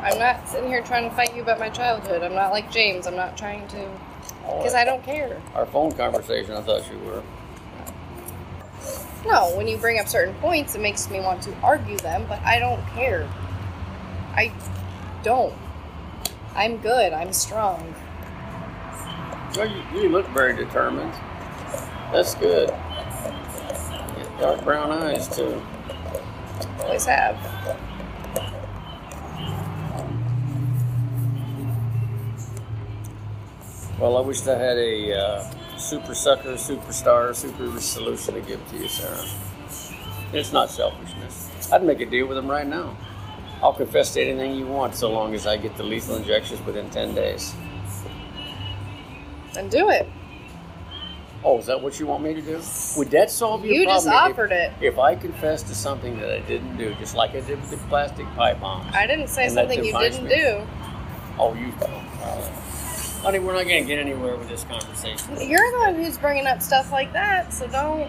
I'm 0.02 0.18
not 0.18 0.46
sitting 0.48 0.68
here 0.68 0.82
trying 0.82 1.08
to 1.08 1.16
fight 1.16 1.34
you 1.34 1.42
about 1.42 1.58
my 1.58 1.70
childhood. 1.70 2.22
I'm 2.22 2.34
not 2.34 2.50
like 2.50 2.70
James. 2.70 3.06
I'm 3.06 3.16
not 3.16 3.38
trying 3.38 3.66
to. 3.68 3.90
Oh, 4.46 4.58
because 4.58 4.74
I 4.74 4.84
don't 4.84 5.02
care. 5.02 5.40
Our 5.54 5.66
phone 5.66 5.92
conversation, 5.92 6.54
I 6.54 6.60
thought 6.60 6.90
you 6.92 6.98
were. 6.98 7.22
No, 9.24 9.56
when 9.56 9.66
you 9.66 9.78
bring 9.78 9.98
up 9.98 10.08
certain 10.08 10.34
points, 10.36 10.74
it 10.74 10.80
makes 10.80 11.08
me 11.08 11.20
want 11.20 11.42
to 11.42 11.54
argue 11.60 11.96
them, 11.98 12.26
but 12.28 12.40
I 12.40 12.58
don't 12.58 12.84
care. 12.88 13.28
I 14.34 14.52
don't. 15.22 15.54
I'm 16.54 16.76
good. 16.78 17.12
I'm 17.12 17.32
strong. 17.32 17.94
Well, 19.56 19.68
you, 19.68 20.02
you 20.02 20.08
look 20.08 20.26
very 20.28 20.54
determined. 20.56 21.14
That's 22.12 22.34
good. 22.34 22.68
Dark 24.38 24.62
brown 24.64 24.92
eyes 24.92 25.34
too. 25.34 25.62
Always 26.82 27.06
have. 27.06 27.36
Well, 33.98 34.18
I 34.18 34.20
wish 34.20 34.46
I 34.46 34.58
had 34.58 34.76
a 34.76 35.18
uh, 35.18 35.50
super 35.78 36.14
sucker, 36.14 36.54
superstar, 36.54 37.34
super 37.34 37.80
solution 37.80 38.34
to 38.34 38.40
give 38.42 38.68
to 38.68 38.76
you, 38.76 38.88
Sarah. 38.88 39.24
It's 40.34 40.52
not 40.52 40.70
selfishness. 40.70 41.70
I'd 41.72 41.82
make 41.82 42.00
a 42.00 42.06
deal 42.06 42.26
with 42.26 42.36
him 42.36 42.50
right 42.50 42.66
now. 42.66 42.94
I'll 43.62 43.72
confess 43.72 44.12
to 44.14 44.20
anything 44.20 44.56
you 44.56 44.66
want 44.66 44.96
so 44.96 45.10
long 45.10 45.34
as 45.34 45.46
I 45.46 45.56
get 45.56 45.76
the 45.76 45.82
lethal 45.82 46.16
injections 46.16 46.60
within 46.66 46.90
10 46.90 47.14
days. 47.14 47.54
And 49.56 49.70
do 49.70 49.88
it. 49.88 50.06
Oh, 51.44 51.58
is 51.58 51.66
that 51.66 51.80
what 51.80 51.98
you 51.98 52.06
want 52.06 52.22
me 52.22 52.34
to 52.34 52.40
do? 52.40 52.60
Would 52.96 53.10
that 53.10 53.30
solve 53.30 53.64
your 53.64 53.74
You 53.74 53.84
problem? 53.84 53.96
just 53.96 54.06
if- 54.06 54.12
offered 54.12 54.52
it. 54.52 54.72
If 54.80 54.98
I 54.98 55.16
confess 55.16 55.62
to 55.64 55.74
something 55.74 56.18
that 56.20 56.30
I 56.32 56.38
didn't 56.40 56.76
do, 56.76 56.94
just 56.94 57.16
like 57.16 57.30
I 57.30 57.40
did 57.40 57.60
with 57.60 57.70
the 57.70 57.76
plastic 57.88 58.26
pipe 58.36 58.60
bombs. 58.60 58.94
I 58.94 59.06
didn't 59.06 59.28
say 59.28 59.48
something 59.48 59.84
you 59.84 59.92
didn't 59.98 60.24
me. 60.24 60.30
do. 60.36 60.62
Oh, 61.38 61.54
you. 61.54 61.72
Uh, 61.82 61.86
honey, 63.22 63.40
we're 63.40 63.54
not 63.54 63.64
going 63.66 63.82
to 63.82 63.88
get 63.88 63.98
anywhere 63.98 64.36
with 64.36 64.48
this 64.48 64.62
conversation. 64.64 65.36
You're 65.40 65.70
the 65.72 65.78
one 65.78 65.94
who's 65.96 66.16
bringing 66.16 66.46
up 66.46 66.62
stuff 66.62 66.92
like 66.92 67.12
that, 67.12 67.52
so 67.52 67.66
don't. 67.66 68.08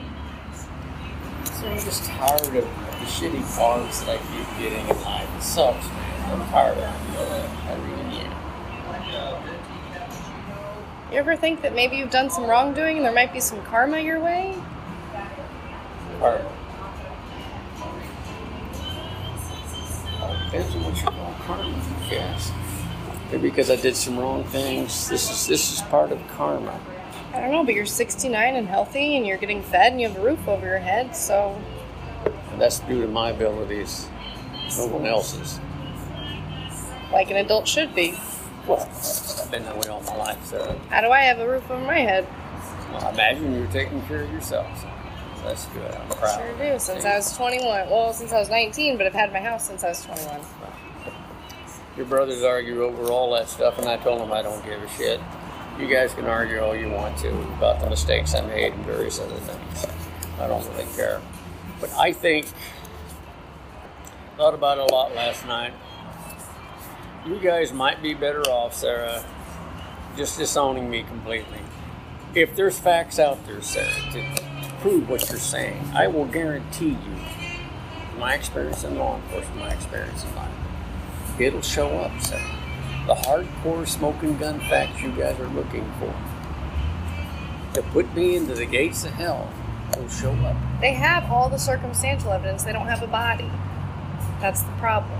So 1.45 1.67
I'm 1.67 1.79
just 1.79 2.03
tired 2.05 2.41
of 2.41 2.51
the 2.53 3.07
shitty 3.07 3.57
parts 3.57 4.01
that 4.01 4.09
I 4.09 4.17
keep 4.17 4.59
getting 4.71 4.87
in 4.87 5.01
life. 5.03 5.27
It 5.37 5.41
sucks, 5.43 5.87
man. 5.87 6.41
I'm 6.41 6.47
tired 6.49 6.77
of 6.77 6.83
it. 6.83 7.49
I 7.65 7.73
really 7.75 8.19
am. 8.25 8.32
You 11.13 11.19
ever 11.19 11.35
think 11.35 11.61
that 11.61 11.75
maybe 11.75 11.95
you've 11.97 12.09
done 12.09 12.31
some 12.31 12.45
wrongdoing 12.45 12.97
and 12.97 13.05
there 13.05 13.13
might 13.13 13.31
be 13.31 13.39
some 13.39 13.61
karma 13.65 13.99
your 13.99 14.19
way? 14.19 14.55
Well, 16.19 16.41
depends 20.45 20.73
on 20.73 20.83
what 20.83 20.97
you 20.97 21.03
call 21.03 21.35
karma, 21.41 21.69
I 21.69 22.09
guess. 22.09 22.51
Maybe 23.31 23.51
because 23.51 23.69
I 23.69 23.75
did 23.75 23.95
some 23.95 24.17
wrong 24.17 24.43
things. 24.45 25.07
This 25.07 25.29
is 25.29 25.45
this 25.45 25.71
is 25.71 25.83
part 25.83 26.11
of 26.11 26.19
karma. 26.29 26.79
I 27.31 27.41
don't 27.41 27.51
know, 27.51 27.63
but 27.63 27.75
you're 27.75 27.85
69 27.85 28.55
and 28.55 28.67
healthy 28.67 29.15
and 29.15 29.27
you're 29.27 29.37
getting 29.37 29.61
fed 29.61 29.91
and 29.91 30.01
you 30.01 30.07
have 30.07 30.17
a 30.17 30.21
roof 30.21 30.47
over 30.47 30.65
your 30.65 30.79
head, 30.79 31.15
so 31.15 31.55
And 32.51 32.59
that's 32.59 32.79
due 32.79 33.01
to 33.03 33.07
my 33.07 33.29
abilities, 33.29 34.07
no 34.79 34.87
one 34.87 35.05
else's. 35.05 35.59
like 37.11 37.29
an 37.29 37.37
adult 37.37 37.67
should 37.67 37.93
be. 37.93 38.15
Well, 38.67 38.79
I've 39.41 39.51
been 39.51 39.63
that 39.63 39.77
way 39.77 39.87
all 39.87 40.01
my 40.01 40.15
life, 40.15 40.45
so 40.45 40.79
How 40.89 41.01
do 41.01 41.09
I 41.09 41.21
have 41.21 41.39
a 41.39 41.47
roof 41.47 41.69
over 41.69 41.83
my 41.83 41.99
head? 41.99 42.27
well, 42.91 43.05
I 43.05 43.11
imagine 43.11 43.53
you're 43.53 43.67
taking 43.67 44.01
care 44.03 44.21
of 44.23 44.31
yourself. 44.31 44.67
So 44.81 44.89
that's 45.43 45.65
good. 45.67 45.91
I'm 45.93 46.07
proud. 46.09 46.39
Sure 46.39 46.73
do, 46.73 46.79
since 46.79 47.05
I 47.05 47.17
was 47.17 47.35
21. 47.35 47.89
Well, 47.89 48.13
since 48.13 48.31
I 48.31 48.39
was 48.39 48.49
19, 48.49 48.97
but 48.97 49.05
I've 49.05 49.13
had 49.13 49.33
my 49.33 49.39
house 49.39 49.67
since 49.67 49.83
I 49.83 49.89
was 49.89 50.03
21. 50.05 50.39
Your 51.97 52.05
brothers 52.05 52.41
argue 52.43 52.83
over 52.83 53.11
all 53.11 53.33
that 53.33 53.49
stuff, 53.49 53.77
and 53.77 53.87
I 53.87 53.97
told 53.97 54.21
them 54.21 54.31
I 54.31 54.41
don't 54.41 54.63
give 54.65 54.81
a 54.81 54.89
shit. 54.89 55.19
You 55.79 55.87
guys 55.87 56.13
can 56.13 56.25
argue 56.25 56.59
all 56.59 56.75
you 56.75 56.89
want 56.89 57.17
to 57.19 57.29
about 57.53 57.81
the 57.81 57.89
mistakes 57.89 58.33
I 58.33 58.41
made 58.41 58.73
and 58.73 58.85
various 58.85 59.19
other 59.19 59.35
things. 59.35 59.85
I 60.39 60.47
don't 60.47 60.65
really 60.69 60.85
care. 60.95 61.21
But 61.81 61.91
I 61.93 62.13
think, 62.13 62.47
thought 64.37 64.53
about 64.53 64.77
it 64.77 64.89
a 64.89 64.93
lot 64.93 65.13
last 65.15 65.45
night. 65.45 65.73
You 67.25 67.39
guys 67.39 67.71
might 67.71 68.01
be 68.01 68.13
better 68.13 68.41
off, 68.49 68.73
Sarah, 68.73 69.23
just 70.17 70.37
disowning 70.37 70.89
me 70.89 71.03
completely. 71.03 71.59
If 72.35 72.53
there's 72.55 72.77
facts 72.77 73.17
out 73.17 73.45
there, 73.45 73.61
Sarah, 73.61 73.93
to, 74.11 74.35
to 74.35 74.73
prove 74.81 75.07
what 75.07 75.29
you're 75.29 75.39
saying, 75.39 75.81
I 75.93 76.07
will 76.07 76.25
guarantee 76.25 76.89
you, 76.89 78.19
my 78.19 78.33
experience 78.33 78.83
in 78.83 78.97
law 78.97 79.15
enforcement, 79.15 79.57
my 79.57 79.71
experience 79.71 80.25
in 80.25 80.35
life, 80.35 80.51
it'll 81.39 81.61
show 81.61 81.97
up, 81.99 82.11
Sarah. 82.21 82.41
The 83.07 83.15
hardcore 83.15 83.87
smoking 83.87 84.37
gun 84.37 84.59
facts 84.61 85.01
you 85.01 85.11
guys 85.11 85.39
are 85.39 85.47
looking 85.47 85.89
for 85.99 86.13
to 87.73 87.81
put 87.91 88.13
me 88.13 88.35
into 88.35 88.53
the 88.53 88.65
gates 88.65 89.03
of 89.03 89.11
hell 89.11 89.51
will 89.97 90.09
show 90.09 90.31
up. 90.31 90.55
They 90.81 90.93
have 90.93 91.31
all 91.31 91.49
the 91.49 91.57
circumstantial 91.57 92.31
evidence, 92.31 92.63
they 92.63 92.73
don't 92.73 92.87
have 92.87 93.01
a 93.01 93.07
body. 93.07 93.49
That's 94.41 94.61
the 94.61 94.71
problem. 94.73 95.19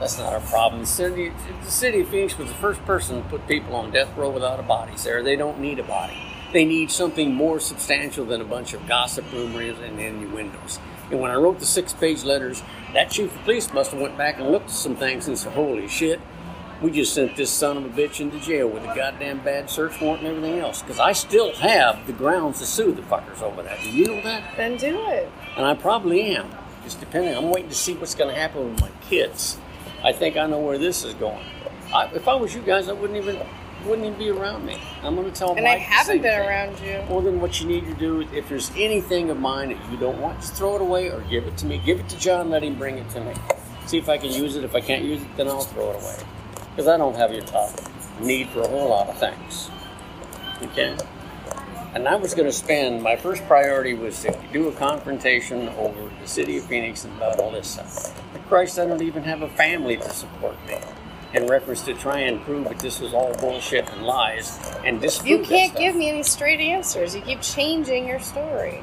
That's 0.00 0.18
not 0.18 0.32
our 0.32 0.40
problem. 0.40 0.80
The 0.80 0.86
city, 0.86 1.32
the 1.62 1.70
city 1.70 2.00
of 2.00 2.08
Phoenix 2.08 2.38
was 2.38 2.48
the 2.48 2.54
first 2.54 2.82
person 2.86 3.22
to 3.22 3.28
put 3.28 3.46
people 3.46 3.76
on 3.76 3.90
death 3.90 4.16
row 4.16 4.30
without 4.30 4.58
a 4.58 4.62
body, 4.62 4.96
Sarah. 4.96 5.22
They 5.22 5.36
don't 5.36 5.60
need 5.60 5.78
a 5.78 5.82
body. 5.82 6.16
They 6.54 6.64
need 6.64 6.90
something 6.90 7.34
more 7.34 7.60
substantial 7.60 8.24
than 8.24 8.40
a 8.40 8.44
bunch 8.44 8.72
of 8.72 8.88
gossip 8.88 9.30
rumors 9.30 9.78
and 9.78 10.00
innuendos. 10.00 10.80
And 11.10 11.20
when 11.20 11.30
I 11.30 11.34
wrote 11.34 11.60
the 11.60 11.66
six-page 11.66 12.24
letters, 12.24 12.62
that 12.94 13.10
chief 13.10 13.34
of 13.36 13.42
police 13.42 13.72
must 13.72 13.90
have 13.90 14.00
went 14.00 14.16
back 14.16 14.38
and 14.38 14.50
looked 14.50 14.70
at 14.70 14.74
some 14.74 14.96
things 14.96 15.28
and 15.28 15.38
said, 15.38 15.52
"Holy 15.52 15.86
shit, 15.86 16.18
we 16.80 16.90
just 16.90 17.12
sent 17.12 17.36
this 17.36 17.50
son 17.50 17.76
of 17.76 17.84
a 17.84 17.88
bitch 17.88 18.20
into 18.20 18.40
jail 18.40 18.68
with 18.68 18.82
a 18.84 18.94
goddamn 18.94 19.40
bad 19.40 19.68
search 19.68 20.00
warrant 20.00 20.24
and 20.24 20.34
everything 20.34 20.60
else." 20.60 20.80
Because 20.80 20.98
I 20.98 21.12
still 21.12 21.54
have 21.56 22.06
the 22.06 22.12
grounds 22.12 22.58
to 22.60 22.66
sue 22.66 22.92
the 22.92 23.02
fuckers 23.02 23.42
over 23.42 23.62
that. 23.62 23.82
Do 23.82 23.90
you 23.90 24.06
know 24.06 24.22
that? 24.22 24.56
Then 24.56 24.78
do 24.78 24.98
it. 25.08 25.28
and 25.56 25.66
I 25.66 25.74
probably 25.74 26.22
am. 26.34 26.48
Just 26.84 27.00
depending, 27.00 27.36
I'm 27.36 27.50
waiting 27.50 27.68
to 27.68 27.74
see 27.74 27.94
what's 27.94 28.14
going 28.14 28.34
to 28.34 28.40
happen 28.40 28.70
with 28.70 28.80
my 28.80 28.90
kids. 29.08 29.58
I 30.02 30.12
think 30.12 30.36
I 30.36 30.46
know 30.46 30.60
where 30.60 30.78
this 30.78 31.04
is 31.04 31.14
going. 31.14 31.44
I, 31.94 32.06
if 32.14 32.28
I 32.28 32.34
was 32.34 32.54
you 32.54 32.62
guys, 32.62 32.88
I 32.88 32.92
wouldn't 32.92 33.18
even 33.18 33.38
wouldn't 33.84 34.06
even 34.06 34.18
be 34.18 34.28
around 34.28 34.64
me. 34.66 34.78
I'm 35.02 35.14
going 35.14 35.30
to 35.30 35.36
tell 35.36 35.54
And 35.56 35.66
I 35.66 35.76
Mike 35.76 35.78
the 35.78 35.84
haven't 35.84 36.22
been 36.22 36.38
thing. 36.38 36.48
around 36.48 36.78
you. 36.80 37.02
Well, 37.08 37.22
then 37.22 37.40
what 37.40 37.60
you 37.60 37.66
need 37.66 37.86
to 37.86 37.94
do, 37.94 38.20
if 38.34 38.48
there's 38.48 38.70
anything 38.76 39.30
of 39.30 39.38
mine 39.40 39.70
that 39.70 39.90
you 39.90 39.96
don't 39.96 40.20
want, 40.20 40.40
just 40.40 40.54
throw 40.54 40.76
it 40.76 40.82
away 40.82 41.10
or 41.10 41.20
give 41.22 41.46
it 41.46 41.56
to 41.58 41.66
me. 41.66 41.78
Give 41.84 41.98
it 41.98 42.08
to 42.10 42.18
John. 42.18 42.50
Let 42.50 42.62
him 42.62 42.74
bring 42.76 42.98
it 42.98 43.08
to 43.10 43.20
me. 43.22 43.32
See 43.86 43.96
if 43.96 44.08
I 44.10 44.18
can 44.18 44.30
use 44.30 44.56
it. 44.56 44.64
If 44.64 44.74
I 44.74 44.80
can't 44.82 45.02
use 45.04 45.22
it, 45.22 45.28
then 45.36 45.48
I'll 45.48 45.62
throw 45.62 45.90
it 45.92 45.96
away. 45.96 46.16
Because 46.70 46.88
I 46.88 46.98
don't 46.98 47.16
have 47.16 47.32
your 47.32 47.42
uh, 47.54 47.72
need 48.20 48.50
for 48.50 48.60
a 48.60 48.68
whole 48.68 48.90
lot 48.90 49.08
of 49.08 49.18
things. 49.18 49.70
Okay. 50.62 50.94
And 51.94 52.06
I 52.06 52.16
was 52.16 52.34
going 52.34 52.46
to 52.46 52.52
spend 52.52 53.02
my 53.02 53.16
first 53.16 53.42
priority 53.46 53.94
was 53.94 54.20
to 54.22 54.38
do 54.52 54.68
a 54.68 54.72
confrontation 54.72 55.70
over 55.70 56.10
the 56.20 56.28
city 56.28 56.58
of 56.58 56.64
Phoenix 56.64 57.04
and 57.04 57.16
about 57.16 57.40
all 57.40 57.50
this 57.50 57.66
stuff. 57.68 58.14
Christ, 58.50 58.80
I 58.80 58.84
don't 58.86 59.00
even 59.00 59.22
have 59.22 59.42
a 59.42 59.48
family 59.48 59.96
to 59.96 60.10
support 60.10 60.56
me. 60.66 60.76
In 61.34 61.46
reference 61.46 61.82
to 61.82 61.94
try 61.94 62.18
and 62.18 62.42
prove 62.42 62.64
that 62.64 62.80
this 62.80 62.98
was 62.98 63.14
all 63.14 63.32
bullshit 63.34 63.88
and 63.90 64.02
lies 64.02 64.58
and 64.84 65.00
disprove 65.00 65.28
You 65.28 65.44
can't 65.44 65.72
give 65.76 65.94
me 65.94 66.08
any 66.08 66.24
straight 66.24 66.58
answers. 66.58 67.14
You 67.14 67.22
keep 67.22 67.42
changing 67.42 68.08
your 68.08 68.18
story. 68.18 68.82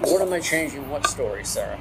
What 0.00 0.22
am 0.22 0.32
I 0.32 0.40
changing? 0.40 0.88
What 0.88 1.06
story, 1.06 1.44
Sarah? 1.44 1.78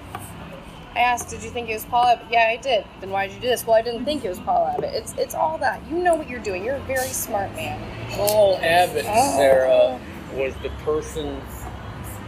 I 0.93 0.99
asked, 0.99 1.29
did 1.29 1.41
you 1.41 1.49
think 1.51 1.69
it 1.69 1.75
was 1.75 1.85
Paul 1.85 2.07
Abbott? 2.07 2.25
Yeah, 2.29 2.49
I 2.51 2.57
did. 2.57 2.83
Then 2.99 3.11
why 3.11 3.27
did 3.27 3.35
you 3.35 3.39
do 3.39 3.47
this? 3.47 3.65
Well, 3.65 3.77
I 3.77 3.81
didn't 3.81 4.03
think 4.03 4.25
it 4.25 4.29
was 4.29 4.39
Paul 4.41 4.67
Abbott. 4.75 4.93
It's 4.93 5.13
it's 5.17 5.33
all 5.33 5.57
that. 5.59 5.81
You 5.89 5.99
know 5.99 6.15
what 6.15 6.29
you're 6.29 6.41
doing. 6.41 6.65
You're 6.65 6.75
a 6.75 6.81
very 6.81 7.07
smart 7.07 7.55
man. 7.55 7.79
Paul 8.11 8.59
Abbott, 8.61 9.05
Oh. 9.07 9.37
Sarah, 9.37 9.99
was 10.33 10.53
the 10.63 10.69
person 10.83 11.39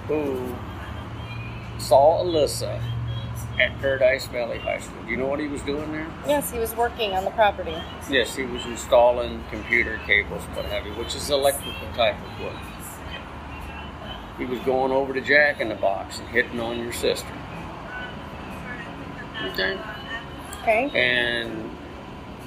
who 0.07 0.55
saw 1.77 2.23
Alyssa 2.23 2.81
at 3.59 3.77
Paradise 3.79 4.27
Valley 4.27 4.59
High 4.59 4.79
School. 4.79 5.03
Do 5.03 5.11
you 5.11 5.17
know 5.17 5.27
what 5.27 5.39
he 5.39 5.47
was 5.47 5.61
doing 5.61 5.91
there? 5.91 6.07
Yes, 6.27 6.51
he 6.51 6.59
was 6.59 6.75
working 6.75 7.13
on 7.13 7.25
the 7.25 7.31
property. 7.31 7.75
Yes, 8.09 8.35
he 8.35 8.43
was 8.43 8.65
installing 8.65 9.43
computer 9.49 9.99
cables, 10.05 10.43
what 10.55 10.65
have 10.65 10.85
you, 10.85 10.93
which 10.93 11.15
is 11.15 11.29
electrical 11.29 11.87
type 11.95 12.15
of 12.15 12.45
work. 12.45 12.55
He 14.37 14.45
was 14.45 14.59
going 14.59 14.91
over 14.91 15.13
to 15.13 15.21
Jack 15.21 15.59
in 15.61 15.69
the 15.69 15.75
Box 15.75 16.19
and 16.19 16.27
hitting 16.29 16.59
on 16.59 16.79
your 16.79 16.93
sister. 16.93 17.27
Okay? 19.51 19.77
Okay. 20.61 20.91
And 20.93 21.69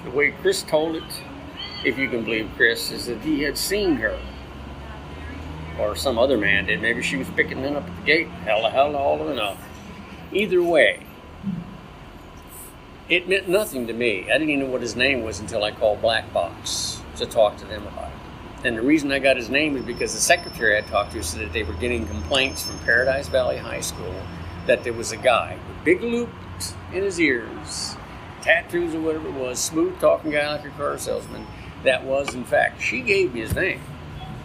the 0.04 0.10
way 0.10 0.32
Chris 0.32 0.62
told 0.62 0.96
it, 0.96 1.22
if 1.84 1.98
you 1.98 2.08
can 2.08 2.24
believe 2.24 2.50
Chris, 2.56 2.90
is 2.90 3.06
that 3.06 3.20
he 3.20 3.42
had 3.42 3.58
seen 3.58 3.96
her. 3.96 4.18
Or 5.78 5.96
some 5.96 6.18
other 6.18 6.38
man 6.38 6.66
did. 6.66 6.80
Maybe 6.80 7.02
she 7.02 7.16
was 7.16 7.28
picking 7.30 7.62
them 7.62 7.76
up 7.76 7.84
at 7.84 7.96
the 7.96 8.02
gate. 8.02 8.28
Hella, 8.28 8.70
hella, 8.70 8.96
all 8.96 9.20
of 9.20 9.28
enough. 9.28 9.58
Either 10.34 10.62
way, 10.62 11.00
it 13.08 13.28
meant 13.28 13.48
nothing 13.48 13.86
to 13.86 13.92
me. 13.92 14.24
I 14.30 14.32
didn't 14.38 14.50
even 14.50 14.66
know 14.66 14.72
what 14.72 14.82
his 14.82 14.96
name 14.96 15.22
was 15.22 15.40
until 15.40 15.62
I 15.64 15.70
called 15.70 16.00
Black 16.00 16.32
Box 16.32 17.00
to 17.16 17.26
talk 17.26 17.56
to 17.58 17.64
them 17.66 17.86
about 17.86 18.08
it. 18.08 18.66
And 18.66 18.76
the 18.76 18.82
reason 18.82 19.12
I 19.12 19.18
got 19.18 19.36
his 19.36 19.50
name 19.50 19.76
is 19.76 19.84
because 19.84 20.14
the 20.14 20.20
secretary 20.20 20.76
I 20.76 20.80
talked 20.80 21.12
to 21.12 21.22
said 21.22 21.40
that 21.42 21.52
they 21.52 21.62
were 21.62 21.74
getting 21.74 22.06
complaints 22.06 22.64
from 22.66 22.78
Paradise 22.80 23.28
Valley 23.28 23.58
High 23.58 23.80
School 23.82 24.14
that 24.66 24.82
there 24.84 24.94
was 24.94 25.12
a 25.12 25.18
guy 25.18 25.58
with 25.68 25.84
big 25.84 26.02
loops 26.02 26.74
in 26.92 27.02
his 27.02 27.20
ears, 27.20 27.94
tattoos 28.40 28.94
or 28.94 29.00
whatever 29.00 29.28
it 29.28 29.34
was, 29.34 29.58
smooth 29.58 30.00
talking 30.00 30.30
guy 30.30 30.50
like 30.50 30.64
a 30.64 30.70
car 30.70 30.96
salesman, 30.96 31.46
that 31.84 32.02
was 32.04 32.34
in 32.34 32.44
fact, 32.44 32.80
she 32.80 33.02
gave 33.02 33.34
me 33.34 33.40
his 33.40 33.54
name. 33.54 33.80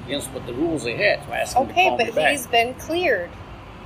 against 0.06 0.30
what 0.32 0.46
the 0.46 0.54
rules 0.54 0.84
they 0.84 0.98
had. 0.98 1.24
So 1.26 1.32
I 1.32 1.38
asked 1.38 1.56
him 1.56 1.66
to 1.68 1.72
Okay, 1.72 1.88
call 1.88 1.98
me 1.98 2.06
but 2.06 2.16
back. 2.16 2.32
he's 2.32 2.48
been 2.48 2.74
cleared. 2.76 3.30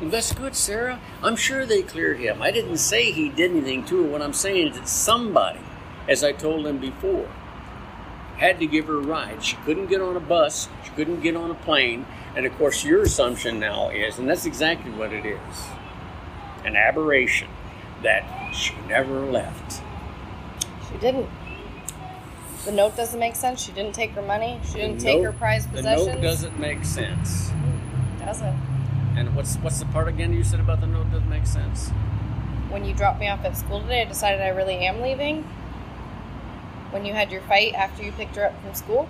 That's 0.10 0.32
good, 0.34 0.56
Sarah. 0.56 1.00
I'm 1.22 1.36
sure 1.36 1.66
they 1.66 1.82
cleared 1.82 2.20
him. 2.20 2.42
I 2.42 2.52
didn't 2.52 2.78
say 2.78 3.12
he 3.12 3.30
did 3.30 3.52
anything 3.52 3.86
to 3.86 4.04
her. 4.04 4.10
What 4.10 4.22
I'm 4.22 4.34
saying 4.34 4.68
is 4.70 4.78
that 4.78 4.88
somebody, 4.88 5.60
as 6.08 6.24
I 6.24 6.32
told 6.32 6.66
them 6.66 6.78
before, 6.78 7.28
had 8.38 8.60
to 8.60 8.68
give 8.68 8.88
her 8.88 8.96
a 8.98 9.02
ride. 9.02 9.44
She 9.44 9.56
couldn't 9.58 9.88
get 9.88 10.02
on 10.02 10.16
a 10.18 10.20
bus. 10.20 10.68
She 10.84 10.90
couldn't 10.92 11.22
get 11.22 11.36
on 11.36 11.52
a 11.52 11.56
plane. 11.56 12.06
And 12.36 12.46
of 12.46 12.56
course, 12.58 12.84
your 12.84 13.04
assumption 13.04 13.60
now 13.60 13.90
is, 13.90 14.18
and 14.18 14.28
that's 14.28 14.46
exactly 14.46 14.92
what 14.92 15.14
it 15.14 15.26
is, 15.26 15.68
an 16.66 16.76
aberration 16.76 17.48
that 18.02 18.54
she 18.54 18.74
never 18.88 19.20
left. 19.22 19.82
She 20.92 20.98
didn't. 20.98 21.30
The 22.66 22.72
note 22.72 22.96
doesn't 22.98 23.20
make 23.20 23.36
sense. 23.36 23.62
She 23.62 23.72
didn't 23.72 23.94
take 23.94 24.12
her 24.12 24.22
money. 24.22 24.60
She 24.66 24.76
didn't 24.76 24.98
The 25.00 25.04
take 25.04 25.18
note- 25.20 25.26
her 25.26 25.32
prized 25.34 25.70
possessions. 25.72 26.06
The 26.08 26.14
note 26.16 26.22
doesn't 26.22 26.60
make 26.60 26.84
sense. 26.86 27.52
Doesn't. 28.20 28.56
And 29.16 29.36
what's 29.36 29.56
what's 29.58 29.80
the 29.80 29.86
part 29.88 30.08
again 30.08 30.34
you 30.34 30.44
said 30.44 30.60
about 30.60 30.82
the 30.82 30.88
note 30.88 31.12
doesn't 31.12 31.30
make 31.30 31.46
sense? 31.46 31.90
When 32.70 32.84
you 32.86 32.94
dropped 32.94 33.20
me 33.20 33.28
off 33.30 33.46
at 33.46 33.56
school 33.56 33.82
today, 33.82 34.02
I 34.02 34.06
decided 34.06 34.42
I 34.42 34.50
really 34.50 34.76
am 34.88 35.02
leaving. 35.02 35.44
When 36.92 37.06
you 37.06 37.14
had 37.14 37.32
your 37.32 37.42
fight 37.42 37.74
after 37.76 38.04
you 38.04 38.12
picked 38.12 38.36
her 38.36 38.46
up 38.46 38.62
from 38.64 38.74
school, 38.74 39.08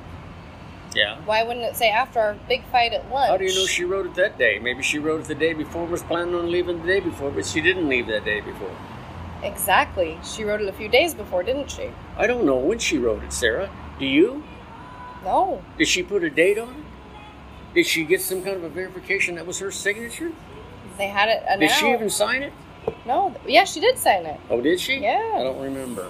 Yeah. 0.96 1.18
why 1.26 1.44
wouldn't 1.44 1.66
it 1.66 1.76
say 1.76 1.90
after 1.90 2.20
our 2.20 2.34
big 2.48 2.64
fight 2.66 2.94
at 2.94 3.10
lunch? 3.12 3.30
How 3.30 3.38
do 3.38 3.46
you 3.46 3.56
know 3.56 3.66
she 3.66 3.84
wrote 3.84 4.06
it 4.06 4.16
that 4.16 4.38
day? 4.38 4.60
Maybe 4.60 4.84
she 4.84 5.00
wrote 5.00 5.22
it 5.22 5.28
the 5.28 5.36
day 5.36 5.54
before, 5.54 5.86
was 5.86 6.04
planning 6.04 6.36
on 6.36 6.52
leaving 6.52 6.82
the 6.82 6.88
day 6.88 7.00
before, 7.00 7.32
but 7.32 7.46
she 7.46 7.62
didn't 7.62 7.88
leave 7.90 8.08
that 8.08 8.26
day 8.26 8.42
before. 8.42 8.72
Exactly. 9.44 10.18
She 10.24 10.44
wrote 10.44 10.62
it 10.62 10.68
a 10.70 10.74
few 10.74 10.88
days 10.88 11.14
before, 11.14 11.44
didn't 11.44 11.70
she? 11.72 11.90
I 12.18 12.28
don't 12.28 12.46
know 12.46 12.56
when 12.58 12.80
she 12.80 12.98
wrote 12.98 13.24
it, 13.24 13.34
Sarah. 13.34 13.70
Do 14.00 14.06
you? 14.06 14.44
No. 15.24 15.62
Did 15.78 15.88
she 15.88 16.04
put 16.04 16.24
a 16.24 16.30
date 16.30 16.58
on 16.58 16.70
it? 16.70 16.83
Did 17.74 17.86
she 17.86 18.04
get 18.04 18.22
some 18.22 18.44
kind 18.44 18.56
of 18.56 18.64
a 18.64 18.70
verification 18.70 19.36
that 19.36 19.48
was 19.48 19.60
her 19.60 19.72
signature? 19.72 20.32
They 20.98 21.08
had 21.08 21.30
it 21.30 21.60
Did 21.60 21.72
she 21.72 21.92
even 21.92 22.10
sign 22.10 22.44
it? 22.44 22.54
No. 23.06 23.36
Yeah, 23.48 23.64
she 23.64 23.80
did 23.80 23.98
sign 23.98 24.26
it. 24.26 24.40
Oh, 24.50 24.62
did 24.62 24.80
she? 24.80 24.98
Yeah. 24.98 25.36
I 25.36 25.44
don't 25.44 25.62
remember. 25.62 26.08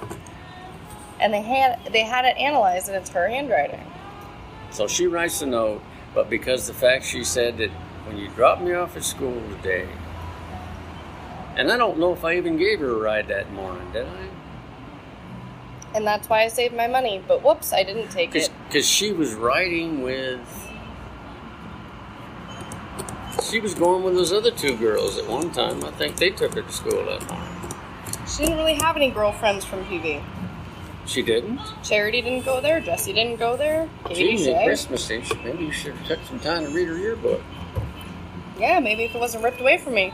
And 1.20 1.34
they 1.34 1.42
had 1.42 1.80
they 1.92 2.04
had 2.04 2.26
it 2.26 2.36
analyzed, 2.38 2.88
and 2.90 2.98
it's 2.98 3.10
her 3.12 3.28
handwriting. 3.30 3.80
So 4.72 4.88
she 4.88 5.08
writes 5.08 5.42
a 5.42 5.46
note, 5.46 5.82
but 6.14 6.30
because 6.30 6.68
the 6.68 6.74
fact 6.74 7.06
she 7.06 7.24
said 7.24 7.58
that 7.60 7.70
when 8.06 8.18
you 8.18 8.28
dropped 8.30 8.62
me 8.62 8.74
off 8.74 8.98
at 8.98 9.04
school 9.04 9.42
today, 9.58 9.88
and 11.56 11.72
I 11.72 11.78
don't 11.78 12.00
know 12.00 12.12
if 12.12 12.26
I 12.26 12.36
even 12.36 12.58
gave 12.58 12.80
her 12.80 12.92
a 12.92 13.00
ride 13.00 13.28
that 13.28 13.52
morning, 13.54 13.90
did 13.94 14.08
I? 14.08 14.30
And 15.96 16.06
that's 16.06 16.28
why 16.28 16.44
I 16.44 16.48
saved 16.48 16.76
my 16.76 16.88
money. 16.88 17.24
But 17.26 17.44
whoops, 17.44 17.72
I 17.72 17.84
didn't 17.84 18.10
take 18.10 18.36
it. 18.36 18.50
Because 18.68 18.88
she 18.88 19.14
was 19.14 19.34
riding 19.34 20.02
with. 20.02 20.63
She 23.54 23.60
was 23.60 23.76
going 23.76 24.02
with 24.02 24.16
those 24.16 24.34
other 24.34 24.50
two 24.50 24.76
girls 24.78 25.20
at 25.20 25.28
one 25.28 25.52
time. 25.52 25.86
I 25.86 25.92
think 25.92 26.16
they 26.16 26.32
took 26.32 26.56
her 26.56 26.64
to 26.64 26.72
school 26.72 27.06
that 27.06 27.30
morning. 27.30 27.48
She 28.26 28.46
didn't 28.46 28.58
really 28.58 28.74
have 28.74 28.96
any 28.96 29.12
girlfriends 29.12 29.64
from 29.64 29.86
PV. 29.86 30.24
She 31.06 31.22
didn't? 31.22 31.62
Charity 31.84 32.24
didn't 32.24 32.46
go 32.46 32.62
there. 32.62 32.82
Jesse 32.82 33.14
didn't 33.14 33.36
go 33.36 33.56
there. 33.56 33.88
Katie 34.06 34.52
at 34.52 34.66
Christmas, 34.66 35.12
Eve, 35.12 35.32
maybe 35.44 35.66
you 35.66 35.72
should 35.72 35.94
have 35.94 36.08
took 36.08 36.26
some 36.26 36.40
time 36.40 36.66
to 36.66 36.72
read 36.72 36.88
her 36.88 36.98
yearbook. 36.98 37.44
Yeah, 38.58 38.80
maybe 38.80 39.04
if 39.04 39.14
it 39.14 39.20
wasn't 39.20 39.44
ripped 39.44 39.62
away 39.62 39.78
from 39.78 39.94
me. 39.94 40.12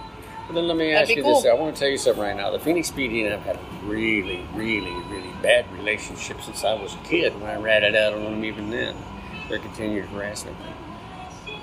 But 0.48 0.56
then 0.56 0.68
let 0.68 0.76
me 0.76 0.92
That'd 0.92 1.08
ask 1.08 1.16
you 1.16 1.24
cool. 1.24 1.42
this. 1.42 1.50
I 1.50 1.54
want 1.54 1.74
to 1.74 1.80
tell 1.80 1.90
you 1.90 1.98
something 1.98 2.22
right 2.22 2.36
now. 2.36 2.52
The 2.52 2.60
Phoenix 2.60 2.92
PD 2.92 3.24
and 3.24 3.36
I 3.36 3.38
have 3.38 3.44
had 3.44 3.56
a 3.56 3.86
really, 3.86 4.46
really, 4.54 4.92
really 5.08 5.34
bad 5.42 5.66
relationship 5.72 6.42
since 6.42 6.66
I 6.66 6.74
was 6.74 6.94
a 6.94 7.08
kid 7.08 7.34
when 7.40 7.50
I 7.50 7.56
ratted 7.56 7.96
out 7.96 8.12
on 8.12 8.22
them 8.26 8.44
even 8.44 8.70
then. 8.70 8.98
Their 9.48 9.60
continued 9.60 10.08
harassment. 10.08 10.58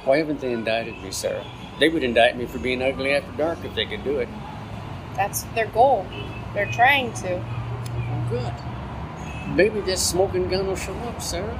Why 0.06 0.16
haven't 0.16 0.40
they 0.40 0.52
indicted 0.52 1.02
me, 1.02 1.10
Sarah? 1.10 1.44
They 1.78 1.88
would 1.88 2.02
indict 2.02 2.36
me 2.36 2.46
for 2.46 2.58
being 2.58 2.82
ugly 2.82 3.12
after 3.12 3.30
dark 3.32 3.64
if 3.64 3.74
they 3.74 3.84
could 3.86 4.02
do 4.02 4.18
it. 4.18 4.28
That's 5.14 5.42
their 5.54 5.66
goal. 5.66 6.06
They're 6.54 6.70
trying 6.72 7.12
to. 7.14 7.44
Good. 8.30 8.52
Maybe 9.54 9.80
this 9.80 10.04
smoking 10.04 10.48
gun 10.48 10.66
will 10.66 10.76
show 10.76 10.94
up, 10.94 11.20
Sarah. 11.22 11.56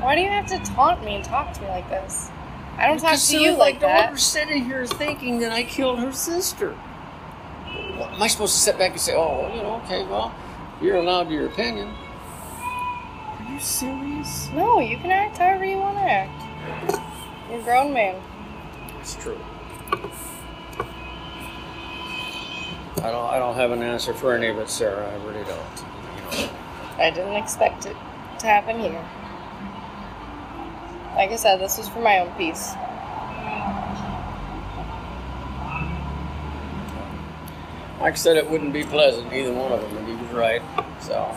Why 0.00 0.14
do 0.14 0.20
you 0.20 0.28
have 0.28 0.46
to 0.48 0.58
taunt 0.72 1.04
me 1.04 1.16
and 1.16 1.24
talk 1.24 1.52
to 1.54 1.60
me 1.62 1.68
like 1.68 1.88
this? 1.88 2.30
I 2.76 2.86
don't 2.86 2.98
talk 2.98 3.12
to 3.12 3.18
Sarah, 3.18 3.42
uh, 3.42 3.46
you 3.46 3.52
my 3.52 3.58
like 3.58 3.80
that. 3.80 4.02
daughter's 4.06 4.22
sitting 4.22 4.64
here 4.64 4.86
thinking 4.86 5.40
that 5.40 5.52
I 5.52 5.64
killed 5.64 5.98
her 5.98 6.12
sister. 6.12 6.76
Well, 7.98 8.08
am 8.10 8.22
I 8.22 8.28
supposed 8.28 8.54
to 8.54 8.60
sit 8.60 8.78
back 8.78 8.92
and 8.92 9.00
say, 9.00 9.14
"Oh, 9.16 9.40
well, 9.42 9.56
you 9.56 9.62
know, 9.62 9.80
okay, 9.84 10.04
well, 10.04 10.32
you're 10.80 10.96
allowed 10.96 11.30
your 11.30 11.46
opinion"? 11.46 11.88
Are 11.88 13.52
you 13.52 13.58
serious? 13.58 14.48
No, 14.54 14.78
you 14.80 14.96
can 14.98 15.10
act 15.10 15.38
however 15.38 15.64
you 15.64 15.78
want 15.78 15.96
to 15.96 16.02
act. 16.02 17.50
You're 17.50 17.60
a 17.60 17.62
grown 17.64 17.92
man. 17.92 18.22
It's 19.08 19.16
true. 19.24 19.38
I 22.98 23.10
don't. 23.10 23.24
I 23.30 23.38
don't 23.38 23.54
have 23.54 23.70
an 23.70 23.80
answer 23.82 24.12
for 24.12 24.34
any 24.34 24.48
of 24.48 24.58
it, 24.58 24.68
Sarah. 24.68 25.10
I 25.10 25.14
really 25.24 25.44
don't. 25.44 26.36
You 26.36 26.44
know. 26.44 26.50
I 26.98 27.10
didn't 27.10 27.36
expect 27.36 27.86
it 27.86 27.96
to 28.40 28.46
happen 28.46 28.78
here. 28.78 29.02
Like 31.16 31.30
I 31.30 31.36
said, 31.36 31.58
this 31.58 31.78
was 31.78 31.88
for 31.88 32.00
my 32.00 32.18
own 32.18 32.30
peace. 32.34 32.74
Mike 37.98 38.18
said 38.18 38.36
it 38.36 38.50
wouldn't 38.50 38.74
be 38.74 38.84
pleasant, 38.84 39.32
either 39.32 39.54
one 39.54 39.72
of 39.72 39.80
them, 39.80 39.96
and 39.96 40.06
he 40.06 40.14
was 40.22 40.34
right. 40.34 40.60
So. 41.00 41.34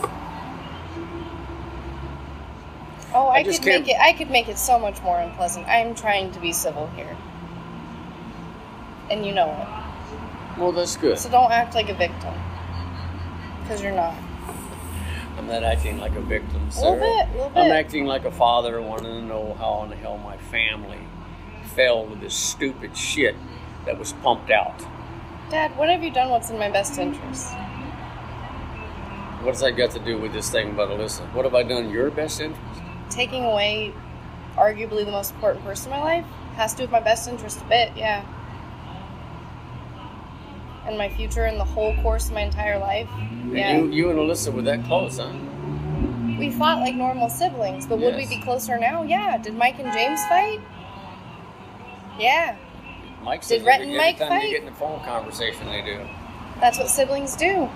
Oh, 3.14 3.28
I, 3.28 3.36
I 3.36 3.44
could 3.44 3.52
make 3.52 3.62
can't- 3.62 3.88
it. 3.88 3.96
I 3.98 4.12
could 4.12 4.30
make 4.30 4.48
it 4.50 4.58
so 4.58 4.78
much 4.78 5.00
more 5.00 5.18
unpleasant. 5.18 5.66
I'm 5.68 5.94
trying 5.94 6.32
to 6.32 6.38
be 6.40 6.52
civil 6.52 6.86
here, 6.88 7.16
and 9.12 9.26
you 9.26 9.32
know 9.32 9.50
it. 9.50 10.58
Well, 10.58 10.72
that's 10.72 10.96
good. 10.96 11.18
So 11.18 11.30
don't 11.30 11.52
act 11.52 11.74
like 11.74 11.88
a 11.88 11.94
victim, 11.94 12.34
because 13.62 13.82
you're 13.82 13.92
not. 13.92 14.14
I'm 15.38 15.46
not 15.46 15.62
acting 15.62 15.98
like 15.98 16.14
a 16.14 16.20
victim, 16.20 16.68
A 16.76 16.80
little 16.80 16.94
bit, 16.96 17.36
little 17.36 17.52
I'm 17.54 17.72
acting 17.72 18.06
like 18.06 18.24
a 18.24 18.30
father 18.30 18.80
wanting 18.82 19.12
to 19.12 19.22
know 19.22 19.54
how 19.54 19.82
in 19.84 19.90
the 19.90 19.96
hell 19.96 20.18
my 20.18 20.36
family 20.36 20.98
fell 21.74 22.06
to 22.06 22.14
this 22.16 22.34
stupid 22.34 22.96
shit 22.96 23.34
that 23.86 23.98
was 23.98 24.12
pumped 24.14 24.50
out. 24.50 24.78
Dad, 25.50 25.76
what 25.76 25.88
have 25.88 26.02
you 26.02 26.10
done? 26.10 26.30
What's 26.30 26.50
in 26.50 26.58
my 26.58 26.70
best 26.70 26.98
interest? 26.98 27.52
What 29.40 29.54
has 29.54 29.60
that 29.60 29.72
got 29.72 29.90
to 29.92 29.98
do 29.98 30.18
with 30.18 30.32
this 30.32 30.50
thing 30.50 30.70
about 30.70 30.90
Alyssa? 30.90 31.22
What 31.34 31.44
have 31.44 31.54
I 31.54 31.62
done 31.62 31.86
in 31.86 31.90
your 31.90 32.10
best 32.10 32.40
interest? 32.40 32.80
Taking 33.10 33.44
away, 33.44 33.92
arguably 34.56 35.04
the 35.04 35.10
most 35.10 35.34
important 35.34 35.64
person 35.64 35.92
in 35.92 35.98
my 35.98 36.04
life 36.04 36.24
has 36.54 36.72
to 36.72 36.78
do 36.78 36.84
with 36.84 36.92
my 36.92 37.00
best 37.00 37.28
interest 37.28 37.60
a 37.60 37.64
bit. 37.64 37.90
Yeah. 37.96 38.24
And 40.92 40.98
my 40.98 41.08
future 41.08 41.44
and 41.44 41.58
the 41.58 41.64
whole 41.64 41.96
course 42.02 42.28
of 42.28 42.34
my 42.34 42.42
entire 42.42 42.78
life. 42.78 43.08
Yeah. 43.50 43.78
You, 43.78 43.86
you 43.90 44.10
and 44.10 44.18
Alyssa 44.18 44.52
were 44.52 44.60
that 44.60 44.84
close, 44.84 45.16
huh? 45.16 45.32
We 46.38 46.50
fought 46.50 46.80
like 46.80 46.94
normal 46.94 47.30
siblings, 47.30 47.86
but 47.86 47.98
would 47.98 48.14
we 48.14 48.26
be 48.26 48.42
closer 48.42 48.78
now? 48.78 49.02
Yeah. 49.02 49.38
Did 49.38 49.54
Mike 49.54 49.78
and 49.78 49.90
James 49.90 50.20
fight? 50.26 50.60
Yeah. 52.18 52.58
Mike 53.22 53.42
says 53.42 53.60
Did 53.60 53.66
Rhett 53.66 53.80
and 53.80 53.96
Mike 53.96 54.18
fight? 54.18 54.42
they 54.42 54.50
get 54.50 54.62
in 54.64 54.68
a 54.68 54.74
phone 54.74 55.00
conversation, 55.00 55.66
they 55.66 55.80
do. 55.80 56.06
That's 56.60 56.78
what 56.78 56.90
siblings 56.90 57.36
do. 57.36 57.70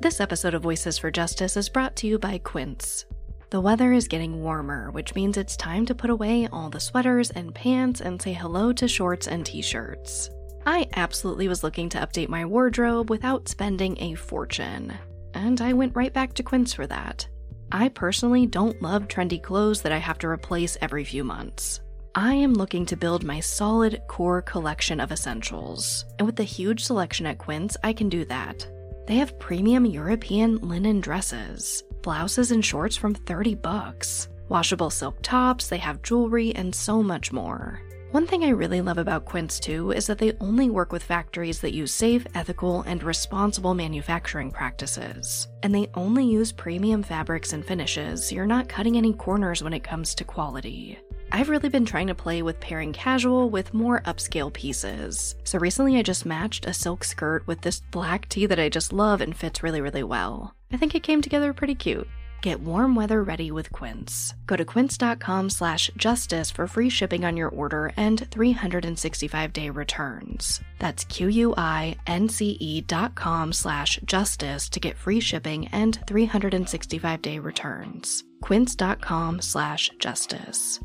This 0.00 0.20
episode 0.20 0.54
of 0.54 0.62
Voices 0.62 0.96
for 0.96 1.10
Justice 1.10 1.54
is 1.54 1.68
brought 1.68 1.96
to 1.96 2.06
you 2.06 2.18
by 2.18 2.38
Quince. 2.38 3.04
The 3.50 3.60
weather 3.60 3.92
is 3.92 4.06
getting 4.06 4.42
warmer, 4.42 4.92
which 4.92 5.16
means 5.16 5.36
it's 5.36 5.56
time 5.56 5.84
to 5.86 5.94
put 5.94 6.08
away 6.08 6.46
all 6.52 6.70
the 6.70 6.78
sweaters 6.78 7.30
and 7.30 7.52
pants 7.52 8.00
and 8.00 8.22
say 8.22 8.32
hello 8.32 8.72
to 8.74 8.86
shorts 8.86 9.26
and 9.26 9.44
t 9.44 9.60
shirts. 9.60 10.30
I 10.66 10.86
absolutely 10.94 11.48
was 11.48 11.64
looking 11.64 11.88
to 11.88 11.98
update 11.98 12.28
my 12.28 12.44
wardrobe 12.44 13.10
without 13.10 13.48
spending 13.48 14.00
a 14.00 14.14
fortune, 14.14 14.94
and 15.34 15.60
I 15.60 15.72
went 15.72 15.96
right 15.96 16.12
back 16.12 16.32
to 16.34 16.44
Quince 16.44 16.72
for 16.72 16.86
that. 16.86 17.26
I 17.72 17.88
personally 17.88 18.46
don't 18.46 18.80
love 18.82 19.08
trendy 19.08 19.42
clothes 19.42 19.82
that 19.82 19.92
I 19.92 19.98
have 19.98 20.18
to 20.18 20.28
replace 20.28 20.76
every 20.80 21.02
few 21.02 21.24
months. 21.24 21.80
I 22.14 22.34
am 22.34 22.54
looking 22.54 22.86
to 22.86 22.96
build 22.96 23.24
my 23.24 23.40
solid 23.40 24.00
core 24.06 24.42
collection 24.42 25.00
of 25.00 25.10
essentials, 25.10 26.04
and 26.20 26.26
with 26.26 26.36
the 26.36 26.44
huge 26.44 26.84
selection 26.84 27.26
at 27.26 27.38
Quince, 27.38 27.76
I 27.82 27.94
can 27.94 28.08
do 28.08 28.24
that. 28.26 28.64
They 29.08 29.16
have 29.16 29.40
premium 29.40 29.86
European 29.86 30.58
linen 30.58 31.00
dresses, 31.00 31.82
blouses 32.02 32.50
and 32.50 32.64
shorts 32.64 32.96
from 32.96 33.14
30 33.14 33.54
bucks, 33.56 34.28
washable 34.48 34.90
silk 34.90 35.16
tops, 35.22 35.68
they 35.68 35.78
have 35.78 36.02
jewelry, 36.02 36.54
and 36.54 36.74
so 36.74 37.02
much 37.02 37.32
more. 37.32 37.80
One 38.12 38.26
thing 38.26 38.42
I 38.42 38.48
really 38.48 38.80
love 38.80 38.98
about 38.98 39.24
Quince 39.24 39.60
too 39.60 39.92
is 39.92 40.08
that 40.08 40.18
they 40.18 40.32
only 40.40 40.68
work 40.68 40.90
with 40.90 41.04
factories 41.04 41.60
that 41.60 41.74
use 41.74 41.94
safe, 41.94 42.26
ethical, 42.34 42.82
and 42.82 43.00
responsible 43.04 43.72
manufacturing 43.72 44.50
practices. 44.50 45.46
And 45.62 45.72
they 45.72 45.88
only 45.94 46.24
use 46.24 46.50
premium 46.50 47.04
fabrics 47.04 47.52
and 47.52 47.64
finishes, 47.64 48.26
so 48.26 48.34
you're 48.34 48.46
not 48.46 48.68
cutting 48.68 48.96
any 48.96 49.12
corners 49.12 49.62
when 49.62 49.72
it 49.72 49.84
comes 49.84 50.16
to 50.16 50.24
quality. 50.24 50.98
I've 51.30 51.50
really 51.50 51.68
been 51.68 51.84
trying 51.84 52.08
to 52.08 52.14
play 52.16 52.42
with 52.42 52.58
pairing 52.58 52.92
casual 52.92 53.48
with 53.48 53.72
more 53.72 54.00
upscale 54.00 54.52
pieces. 54.52 55.36
So 55.44 55.60
recently 55.60 55.96
I 55.96 56.02
just 56.02 56.26
matched 56.26 56.66
a 56.66 56.74
silk 56.74 57.04
skirt 57.04 57.46
with 57.46 57.60
this 57.60 57.80
black 57.92 58.28
tee 58.28 58.46
that 58.46 58.58
I 58.58 58.68
just 58.68 58.92
love 58.92 59.20
and 59.20 59.36
fits 59.36 59.62
really, 59.62 59.80
really 59.80 60.02
well. 60.02 60.56
I 60.72 60.76
think 60.78 60.96
it 60.96 61.04
came 61.04 61.22
together 61.22 61.52
pretty 61.52 61.76
cute. 61.76 62.08
Get 62.42 62.60
warm 62.60 62.94
weather 62.94 63.22
ready 63.22 63.50
with 63.50 63.70
Quince. 63.72 64.32
Go 64.46 64.56
to 64.56 64.64
quince.com 64.64 65.50
slash 65.50 65.90
justice 65.96 66.50
for 66.50 66.66
free 66.66 66.88
shipping 66.88 67.24
on 67.24 67.36
your 67.36 67.48
order 67.48 67.92
and 67.98 68.22
365-day 68.30 69.68
returns. 69.70 70.60
That's 70.78 71.04
q-u-i-n-c-e 71.04 72.80
dot 72.82 73.14
com 73.14 73.52
slash 73.52 73.98
justice 74.04 74.68
to 74.70 74.80
get 74.80 74.96
free 74.96 75.20
shipping 75.20 75.68
and 75.68 75.98
365-day 76.06 77.38
returns. 77.40 78.24
quince.com 78.40 79.42
slash 79.42 79.90
justice. 79.98 80.80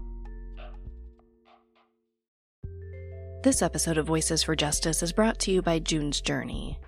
This 3.43 3.61
episode 3.61 3.97
of 3.99 4.07
Voices 4.07 4.41
for 4.41 4.55
Justice 4.55 5.03
is 5.03 5.13
brought 5.13 5.37
to 5.41 5.51
you 5.51 5.61
by 5.61 5.77
June's 5.77 6.19
Journey. 6.19 6.79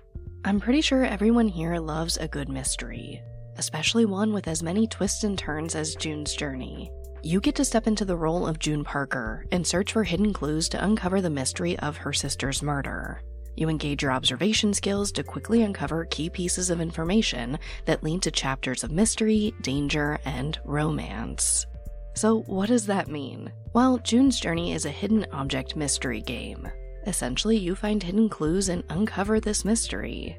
I'm 0.44 0.58
pretty 0.58 0.80
sure 0.80 1.04
everyone 1.04 1.46
here 1.46 1.78
loves 1.78 2.16
a 2.16 2.26
good 2.26 2.48
mystery, 2.48 3.22
especially 3.58 4.06
one 4.06 4.32
with 4.32 4.48
as 4.48 4.62
many 4.62 4.86
twists 4.86 5.24
and 5.24 5.38
turns 5.38 5.74
as 5.74 5.94
June's 5.94 6.34
Journey. 6.34 6.90
You 7.22 7.40
get 7.40 7.56
to 7.56 7.64
step 7.64 7.86
into 7.86 8.04
the 8.04 8.16
role 8.16 8.46
of 8.46 8.58
June 8.58 8.84
Parker 8.84 9.44
and 9.50 9.66
search 9.66 9.92
for 9.92 10.04
hidden 10.04 10.32
clues 10.32 10.68
to 10.70 10.84
uncover 10.84 11.20
the 11.20 11.28
mystery 11.28 11.78
of 11.80 11.96
her 11.96 12.12
sister's 12.12 12.62
murder. 12.62 13.20
You 13.56 13.68
engage 13.68 14.04
your 14.04 14.12
observation 14.12 14.72
skills 14.72 15.10
to 15.12 15.24
quickly 15.24 15.62
uncover 15.62 16.04
key 16.04 16.30
pieces 16.30 16.70
of 16.70 16.80
information 16.80 17.58
that 17.86 18.04
lead 18.04 18.22
to 18.22 18.30
chapters 18.30 18.84
of 18.84 18.92
mystery, 18.92 19.52
danger, 19.62 20.20
and 20.24 20.58
romance. 20.64 21.66
So, 22.14 22.42
what 22.42 22.68
does 22.68 22.86
that 22.86 23.08
mean? 23.08 23.52
Well, 23.72 23.98
June's 23.98 24.38
Journey 24.38 24.72
is 24.72 24.84
a 24.84 24.90
hidden 24.90 25.26
object 25.32 25.74
mystery 25.74 26.20
game. 26.20 26.68
Essentially, 27.06 27.56
you 27.56 27.74
find 27.74 28.00
hidden 28.00 28.28
clues 28.28 28.68
and 28.68 28.84
uncover 28.90 29.40
this 29.40 29.64
mystery. 29.64 30.38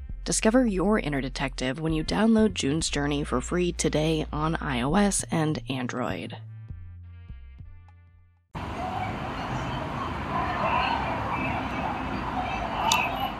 Discover 0.23 0.67
your 0.67 0.99
inner 0.99 1.19
detective 1.19 1.79
when 1.79 1.93
you 1.93 2.03
download 2.03 2.53
June's 2.53 2.91
Journey 2.91 3.23
for 3.23 3.41
free 3.41 3.71
today 3.71 4.27
on 4.31 4.53
iOS 4.57 5.23
and 5.31 5.63
Android. 5.67 6.37
The 8.53 8.61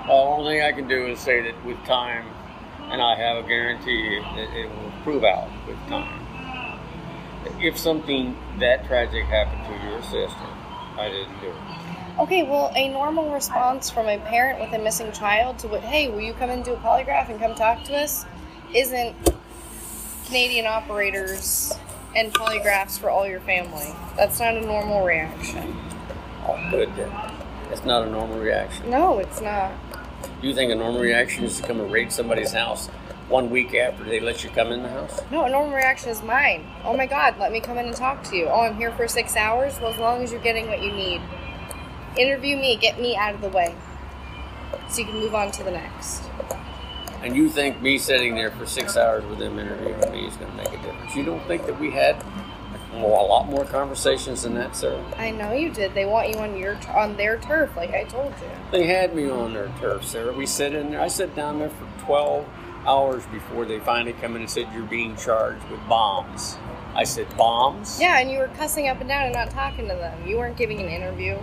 only 0.09 0.55
thing 0.55 0.63
I 0.63 0.71
can 0.71 0.87
do 0.87 1.05
is 1.05 1.19
say 1.19 1.41
that 1.43 1.63
with 1.63 1.77
time, 1.85 2.25
and 2.89 2.99
I 2.99 3.15
have 3.15 3.45
a 3.45 3.47
guarantee 3.47 4.19
that 4.19 4.57
it 4.57 4.67
will 4.67 4.91
prove 5.03 5.23
out 5.23 5.51
with 5.67 5.77
time. 5.87 6.79
If 7.59 7.77
something 7.77 8.35
that 8.57 8.87
tragic 8.87 9.25
happened 9.25 9.67
to 9.67 9.73
your 9.87 10.01
sister, 10.01 10.47
I 10.97 11.09
didn't 11.09 11.39
do 11.41 11.49
it. 11.49 11.90
Okay, 12.21 12.43
well, 12.43 12.71
a 12.75 12.87
normal 12.87 13.33
response 13.33 13.89
from 13.89 14.07
a 14.07 14.19
parent 14.19 14.59
with 14.59 14.71
a 14.79 14.83
missing 14.83 15.11
child 15.11 15.57
to 15.57 15.67
what, 15.67 15.81
hey, 15.81 16.07
will 16.07 16.21
you 16.21 16.33
come 16.33 16.51
and 16.51 16.63
do 16.63 16.73
a 16.73 16.77
polygraph 16.77 17.29
and 17.29 17.39
come 17.39 17.55
talk 17.55 17.83
to 17.85 17.97
us, 17.97 18.27
isn't 18.75 19.15
Canadian 20.27 20.67
operators 20.67 21.73
and 22.15 22.31
polygraphs 22.31 22.99
for 22.99 23.09
all 23.09 23.27
your 23.27 23.39
family. 23.39 23.91
That's 24.15 24.39
not 24.39 24.55
a 24.55 24.61
normal 24.61 25.03
reaction. 25.03 25.75
Oh, 26.45 26.63
good. 26.69 26.95
then. 26.95 27.09
That's 27.69 27.85
not 27.85 28.07
a 28.07 28.11
normal 28.11 28.37
reaction. 28.37 28.87
No, 28.91 29.17
it's 29.17 29.41
not. 29.41 29.71
You 30.43 30.53
think 30.53 30.71
a 30.71 30.75
normal 30.75 31.01
reaction 31.01 31.43
is 31.43 31.59
to 31.59 31.65
come 31.65 31.79
and 31.79 31.91
raid 31.91 32.11
somebody's 32.11 32.51
house 32.51 32.87
one 33.29 33.49
week 33.49 33.73
after 33.73 34.03
they 34.03 34.19
let 34.19 34.43
you 34.43 34.51
come 34.51 34.71
in 34.71 34.83
the 34.83 34.89
house? 34.89 35.21
No, 35.31 35.45
a 35.45 35.49
normal 35.49 35.75
reaction 35.75 36.09
is 36.11 36.21
mine. 36.21 36.67
Oh 36.83 36.95
my 36.95 37.07
god, 37.07 37.39
let 37.39 37.51
me 37.51 37.61
come 37.61 37.79
in 37.79 37.87
and 37.87 37.95
talk 37.95 38.21
to 38.25 38.35
you. 38.35 38.45
Oh, 38.45 38.61
I'm 38.61 38.75
here 38.75 38.91
for 38.91 39.07
six 39.07 39.35
hours? 39.35 39.79
Well, 39.79 39.91
as 39.91 39.97
long 39.97 40.21
as 40.21 40.31
you're 40.31 40.41
getting 40.41 40.67
what 40.67 40.83
you 40.83 40.91
need. 40.91 41.19
Interview 42.17 42.57
me, 42.57 42.77
get 42.77 42.99
me 42.99 43.15
out 43.15 43.35
of 43.35 43.41
the 43.41 43.49
way. 43.49 43.75
So 44.89 44.99
you 44.99 45.05
can 45.05 45.15
move 45.15 45.35
on 45.35 45.51
to 45.51 45.63
the 45.63 45.71
next. 45.71 46.23
And 47.21 47.35
you 47.35 47.49
think 47.49 47.81
me 47.81 47.97
sitting 47.97 48.35
there 48.35 48.51
for 48.51 48.65
six 48.65 48.97
hours 48.97 49.23
with 49.25 49.39
them 49.39 49.59
interviewing 49.59 50.11
me 50.11 50.27
is 50.27 50.35
going 50.37 50.51
to 50.51 50.57
make 50.57 50.67
a 50.67 50.77
difference? 50.77 51.15
You 51.15 51.23
don't 51.23 51.45
think 51.47 51.65
that 51.67 51.79
we 51.79 51.91
had 51.91 52.21
more, 52.93 53.19
a 53.19 53.23
lot 53.23 53.47
more 53.47 53.63
conversations 53.63 54.43
than 54.43 54.55
that, 54.55 54.75
sir? 54.75 55.03
I 55.17 55.31
know 55.31 55.53
you 55.53 55.69
did. 55.69 55.93
They 55.93 56.05
want 56.05 56.29
you 56.29 56.35
on 56.39 56.57
your 56.57 56.77
on 56.89 57.15
their 57.17 57.37
turf, 57.37 57.75
like 57.77 57.91
I 57.91 58.03
told 58.05 58.33
you. 58.41 58.49
They 58.71 58.87
had 58.87 59.15
me 59.15 59.29
on 59.29 59.53
their 59.53 59.71
turf, 59.79 60.05
sir. 60.05 60.31
We 60.33 60.45
sit 60.45 60.73
in 60.73 60.91
there. 60.91 61.01
I 61.01 61.07
sat 61.07 61.35
down 61.35 61.59
there 61.59 61.69
for 61.69 61.87
12 62.05 62.45
hours 62.85 63.23
before 63.27 63.65
they 63.65 63.79
finally 63.79 64.13
come 64.13 64.35
in 64.35 64.41
and 64.41 64.49
said, 64.49 64.67
You're 64.73 64.83
being 64.83 65.15
charged 65.15 65.63
with 65.69 65.79
bombs. 65.87 66.57
I 66.93 67.03
said, 67.03 67.27
Bombs? 67.37 67.99
Yeah, 68.01 68.19
and 68.19 68.29
you 68.29 68.39
were 68.39 68.49
cussing 68.49 68.89
up 68.89 68.99
and 68.99 69.07
down 69.07 69.25
and 69.25 69.33
not 69.33 69.51
talking 69.51 69.87
to 69.87 69.93
them. 69.93 70.27
You 70.27 70.37
weren't 70.37 70.57
giving 70.57 70.81
an 70.81 70.89
interview. 70.89 71.37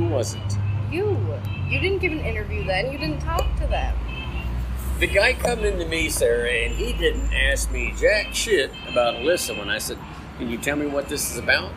Who 0.00 0.06
was 0.06 0.32
it? 0.32 0.56
You. 0.90 1.14
You 1.68 1.78
didn't 1.78 1.98
give 1.98 2.10
an 2.10 2.20
interview 2.20 2.64
then. 2.64 2.90
You 2.90 2.96
didn't 2.96 3.20
talk 3.20 3.44
to 3.56 3.66
them. 3.66 3.94
The 4.98 5.06
guy 5.06 5.34
come 5.34 5.58
into 5.58 5.84
me, 5.84 6.08
Sarah, 6.08 6.48
and 6.48 6.74
he 6.74 6.94
didn't 6.94 7.34
ask 7.34 7.70
me 7.70 7.92
jack 7.98 8.34
shit 8.34 8.70
about 8.90 9.16
Alyssa 9.16 9.58
when 9.58 9.68
I 9.68 9.76
said, 9.76 9.98
Can 10.38 10.48
you 10.48 10.56
tell 10.56 10.76
me 10.76 10.86
what 10.86 11.10
this 11.10 11.30
is 11.30 11.36
about? 11.36 11.70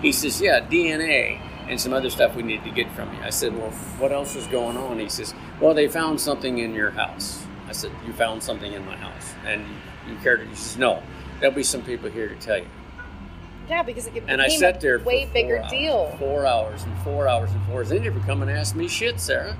He 0.00 0.10
says, 0.10 0.40
Yeah, 0.40 0.60
DNA 0.60 1.38
and 1.68 1.78
some 1.78 1.92
other 1.92 2.08
stuff 2.08 2.34
we 2.34 2.42
need 2.42 2.64
to 2.64 2.70
get 2.70 2.90
from 2.92 3.12
you. 3.12 3.20
I 3.20 3.28
said, 3.28 3.54
Well, 3.54 3.70
what 3.98 4.10
else 4.10 4.36
is 4.36 4.46
going 4.46 4.78
on? 4.78 4.98
He 4.98 5.10
says, 5.10 5.34
Well, 5.60 5.74
they 5.74 5.86
found 5.86 6.18
something 6.18 6.56
in 6.56 6.72
your 6.72 6.92
house. 6.92 7.44
I 7.68 7.72
said, 7.72 7.92
You 8.06 8.14
found 8.14 8.42
something 8.42 8.72
in 8.72 8.86
my 8.86 8.96
house. 8.96 9.34
And 9.44 9.66
you 10.08 10.16
cared 10.22 10.40
to? 10.40 10.46
He 10.46 10.54
says, 10.54 10.78
No, 10.78 11.02
there'll 11.40 11.54
be 11.54 11.62
some 11.62 11.82
people 11.82 12.08
here 12.08 12.30
to 12.30 12.36
tell 12.36 12.56
you. 12.56 12.68
Yeah, 13.68 13.82
because 13.82 14.06
it 14.06 14.14
became 14.14 14.28
And 14.30 14.40
I 14.40 14.48
sat 14.48 14.80
there 14.80 14.96
a 14.96 15.02
way 15.02 15.26
bigger 15.26 15.58
hours, 15.58 15.70
deal. 15.70 16.16
Four 16.18 16.46
hours 16.46 16.84
and 16.84 16.96
four 16.98 17.28
hours 17.28 17.50
and 17.50 17.62
four 17.66 17.76
hours. 17.76 17.88
They 17.88 17.98
never 17.98 18.20
come 18.20 18.42
and 18.42 18.50
ask 18.50 18.76
me 18.76 18.88
shit, 18.88 19.20
Sarah. 19.20 19.56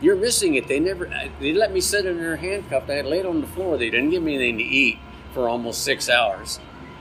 You're 0.00 0.16
missing 0.16 0.54
it. 0.54 0.66
They 0.68 0.80
never. 0.80 1.10
They 1.40 1.52
let 1.52 1.72
me 1.72 1.80
sit 1.80 2.06
in 2.06 2.18
there 2.18 2.36
handcuffed. 2.36 2.90
I 2.90 2.94
had 2.94 3.06
laid 3.06 3.26
on 3.26 3.40
the 3.40 3.46
floor. 3.46 3.76
They 3.76 3.90
didn't 3.90 4.10
give 4.10 4.22
me 4.22 4.34
anything 4.34 4.58
to 4.58 4.64
eat 4.64 4.98
for 5.32 5.48
almost 5.48 5.82
six 5.82 6.08
hours, 6.08 6.60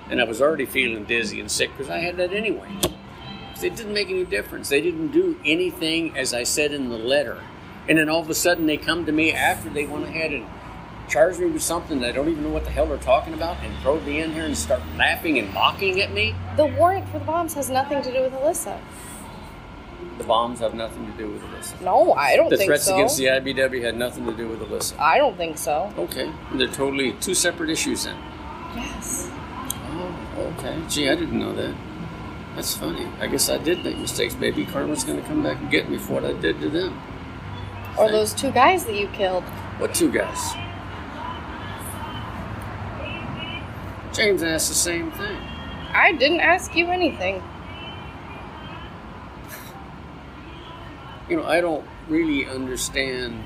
and 0.10 0.19
I 0.19 0.23
was 0.25 0.41
already 0.41 0.65
feeling 0.65 1.06
dizzy 1.06 1.39
and 1.39 1.49
sick 1.49 1.71
because 1.71 1.89
I 1.89 1.99
had 1.99 2.17
that 2.17 2.34
anyway. 2.34 2.69
It 3.62 3.77
didn't 3.77 3.93
make 3.93 4.10
any 4.10 4.25
difference. 4.25 4.67
They 4.67 4.82
didn't 4.82 5.12
do 5.12 5.39
anything 5.45 6.17
as 6.17 6.34
I 6.34 6.43
said 6.43 6.73
in 6.73 6.89
the 6.89 6.97
letter, 6.97 7.41
and 7.88 7.97
then 7.97 8.10
all 8.10 8.19
of 8.19 8.29
a 8.29 8.34
sudden 8.34 8.65
they 8.65 8.75
come 8.77 9.06
to 9.06 9.12
me 9.12 9.32
after 9.32 9.69
they 9.69 9.86
went 9.86 10.06
ahead 10.06 10.34
and 10.34 10.45
charged 11.08 11.39
me 11.39 11.48
with 11.48 11.62
something 11.62 12.00
that 12.02 12.10
I 12.10 12.12
don't 12.12 12.30
even 12.30 12.44
know 12.44 12.50
what 12.50 12.63
the 12.63 12.72
hell 12.72 12.86
they're 12.88 12.98
talking 12.98 13.34
about, 13.34 13.58
and 13.63 13.76
throw 13.82 14.00
me 14.02 14.22
in 14.22 14.32
here 14.34 14.46
and 14.46 14.58
start 14.58 14.82
laughing 14.98 15.38
and 15.39 15.54
mocking 15.54 16.02
at 16.02 16.12
me. 16.12 16.36
The 16.58 16.66
warrant 16.66 17.08
for 17.10 17.20
the 17.20 17.26
bombs 17.26 17.54
has 17.54 17.70
nothing 17.70 18.02
to 18.02 18.12
do 18.12 18.22
with 18.22 18.34
Alyssa. 18.34 18.80
The 20.18 20.24
bombs 20.24 20.60
have 20.60 20.74
nothing 20.74 21.12
to 21.12 21.18
do 21.18 21.32
with 21.32 21.42
Alyssa. 21.42 21.82
No, 21.82 22.13
I 22.13 22.36
don't 22.36 22.50
The 22.50 22.58
think 22.58 22.68
threats 22.68 22.88
against 22.88 23.18
the 23.18 23.26
IBEW 23.26 23.82
had 23.82 23.98
nothing 23.98 24.26
to 24.26 24.34
do 24.34 24.48
with 24.48 24.60
Alyssa. 24.60 25.00
I 25.00 25.18
don't 25.18 25.36
think 25.38 25.58
so. 25.58 25.92
Okay, 25.98 26.32
they're 26.54 26.68
totally 26.68 27.13
two 27.13 27.34
separate 27.34 27.70
issues 27.70 28.06
then. 28.06 28.18
Yes. 28.76 29.30
Oh, 29.96 30.54
okay. 30.58 30.80
Gee, 30.89 31.10
I 31.10 31.16
didn't 31.16 31.39
know 31.39 31.54
that. 31.54 31.76
That's 32.56 32.76
funny. 32.76 33.08
I 33.20 33.28
guess 33.28 33.50
I 33.50 33.58
did 33.58 33.84
make 33.84 33.98
mistakes. 33.98 34.36
Maybe 34.36 34.66
karma's 34.66 35.04
going 35.04 35.20
to 35.22 35.28
come 35.28 35.42
back 35.42 35.60
and 35.60 35.72
get 35.72 35.89
me 35.89 35.98
for 35.98 36.13
what 36.13 36.26
I 36.26 36.34
did 36.34 36.62
to 36.62 36.70
them. 36.70 37.02
Or 37.98 38.10
those 38.12 38.34
two 38.34 38.52
guys 38.52 38.86
that 38.86 38.96
you 38.96 39.08
killed. 39.10 39.44
What 39.80 39.94
two 39.96 40.12
guys? 40.12 40.54
James 44.13 44.43
asked 44.43 44.69
the 44.69 44.76
same 44.76 45.12
thing. 45.12 45.38
I 45.91 46.12
didn't 46.12 46.41
ask 46.41 46.76
you 46.76 46.88
anything. 46.89 47.41
You 51.28 51.38
know, 51.38 51.45
I 51.45 51.62
don't 51.62 51.84
really 52.08 52.45
understand. 52.47 53.43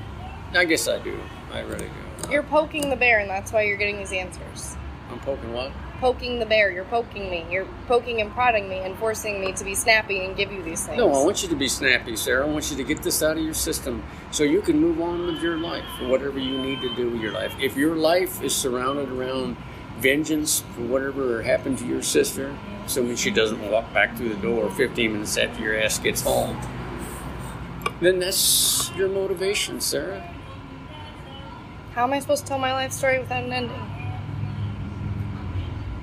I 0.54 0.66
guess 0.66 0.86
I 0.86 0.98
do. 0.98 1.18
I 1.52 1.60
really 1.60 1.88
do. 1.88 2.30
You're 2.30 2.42
poking 2.42 2.90
the 2.90 2.96
bear, 2.96 3.20
and 3.20 3.30
that's 3.30 3.50
why 3.50 3.62
you're 3.62 3.78
getting 3.78 3.96
these 3.96 4.12
answers. 4.12 4.76
I'm 5.10 5.20
poking 5.20 5.54
what? 5.54 5.72
Poking 6.00 6.38
the 6.38 6.44
bear. 6.44 6.70
You're 6.70 6.84
poking 6.84 7.30
me. 7.30 7.46
You're 7.50 7.66
poking 7.86 8.20
and 8.20 8.30
prodding 8.32 8.68
me 8.68 8.78
and 8.78 8.96
forcing 8.98 9.40
me 9.40 9.52
to 9.52 9.64
be 9.64 9.74
snappy 9.74 10.24
and 10.24 10.36
give 10.36 10.52
you 10.52 10.62
these 10.62 10.86
things. 10.86 10.98
No, 10.98 11.08
I 11.08 11.24
want 11.24 11.42
you 11.42 11.48
to 11.48 11.56
be 11.56 11.68
snappy, 11.68 12.14
Sarah. 12.14 12.46
I 12.46 12.50
want 12.50 12.70
you 12.70 12.76
to 12.76 12.84
get 12.84 13.02
this 13.02 13.22
out 13.22 13.38
of 13.38 13.42
your 13.42 13.54
system 13.54 14.02
so 14.30 14.44
you 14.44 14.60
can 14.60 14.78
move 14.78 15.00
on 15.00 15.26
with 15.26 15.42
your 15.42 15.56
life, 15.56 15.84
whatever 16.02 16.38
you 16.38 16.58
need 16.58 16.82
to 16.82 16.94
do 16.94 17.08
with 17.10 17.22
your 17.22 17.32
life. 17.32 17.54
If 17.58 17.76
your 17.76 17.96
life 17.96 18.42
is 18.42 18.54
surrounded 18.54 19.08
around 19.08 19.56
vengeance 20.00 20.64
for 20.74 20.82
whatever 20.82 21.42
happened 21.42 21.78
to 21.78 21.86
your 21.86 22.02
sister, 22.02 22.56
assuming 22.86 23.16
she 23.16 23.30
doesn't 23.30 23.70
walk 23.70 23.92
back 23.92 24.16
through 24.16 24.30
the 24.30 24.42
door 24.42 24.70
15 24.70 25.12
minutes 25.12 25.36
after 25.36 25.62
your 25.62 25.78
ass 25.78 25.98
gets 25.98 26.22
home, 26.22 26.58
then 28.00 28.18
that's 28.18 28.90
your 28.96 29.08
motivation, 29.08 29.80
Sarah. 29.80 30.22
How 31.94 32.04
am 32.04 32.12
I 32.12 32.20
supposed 32.20 32.44
to 32.44 32.48
tell 32.48 32.58
my 32.58 32.72
life 32.72 32.92
story 32.92 33.18
without 33.18 33.42
an 33.42 33.52
ending? 33.52 33.82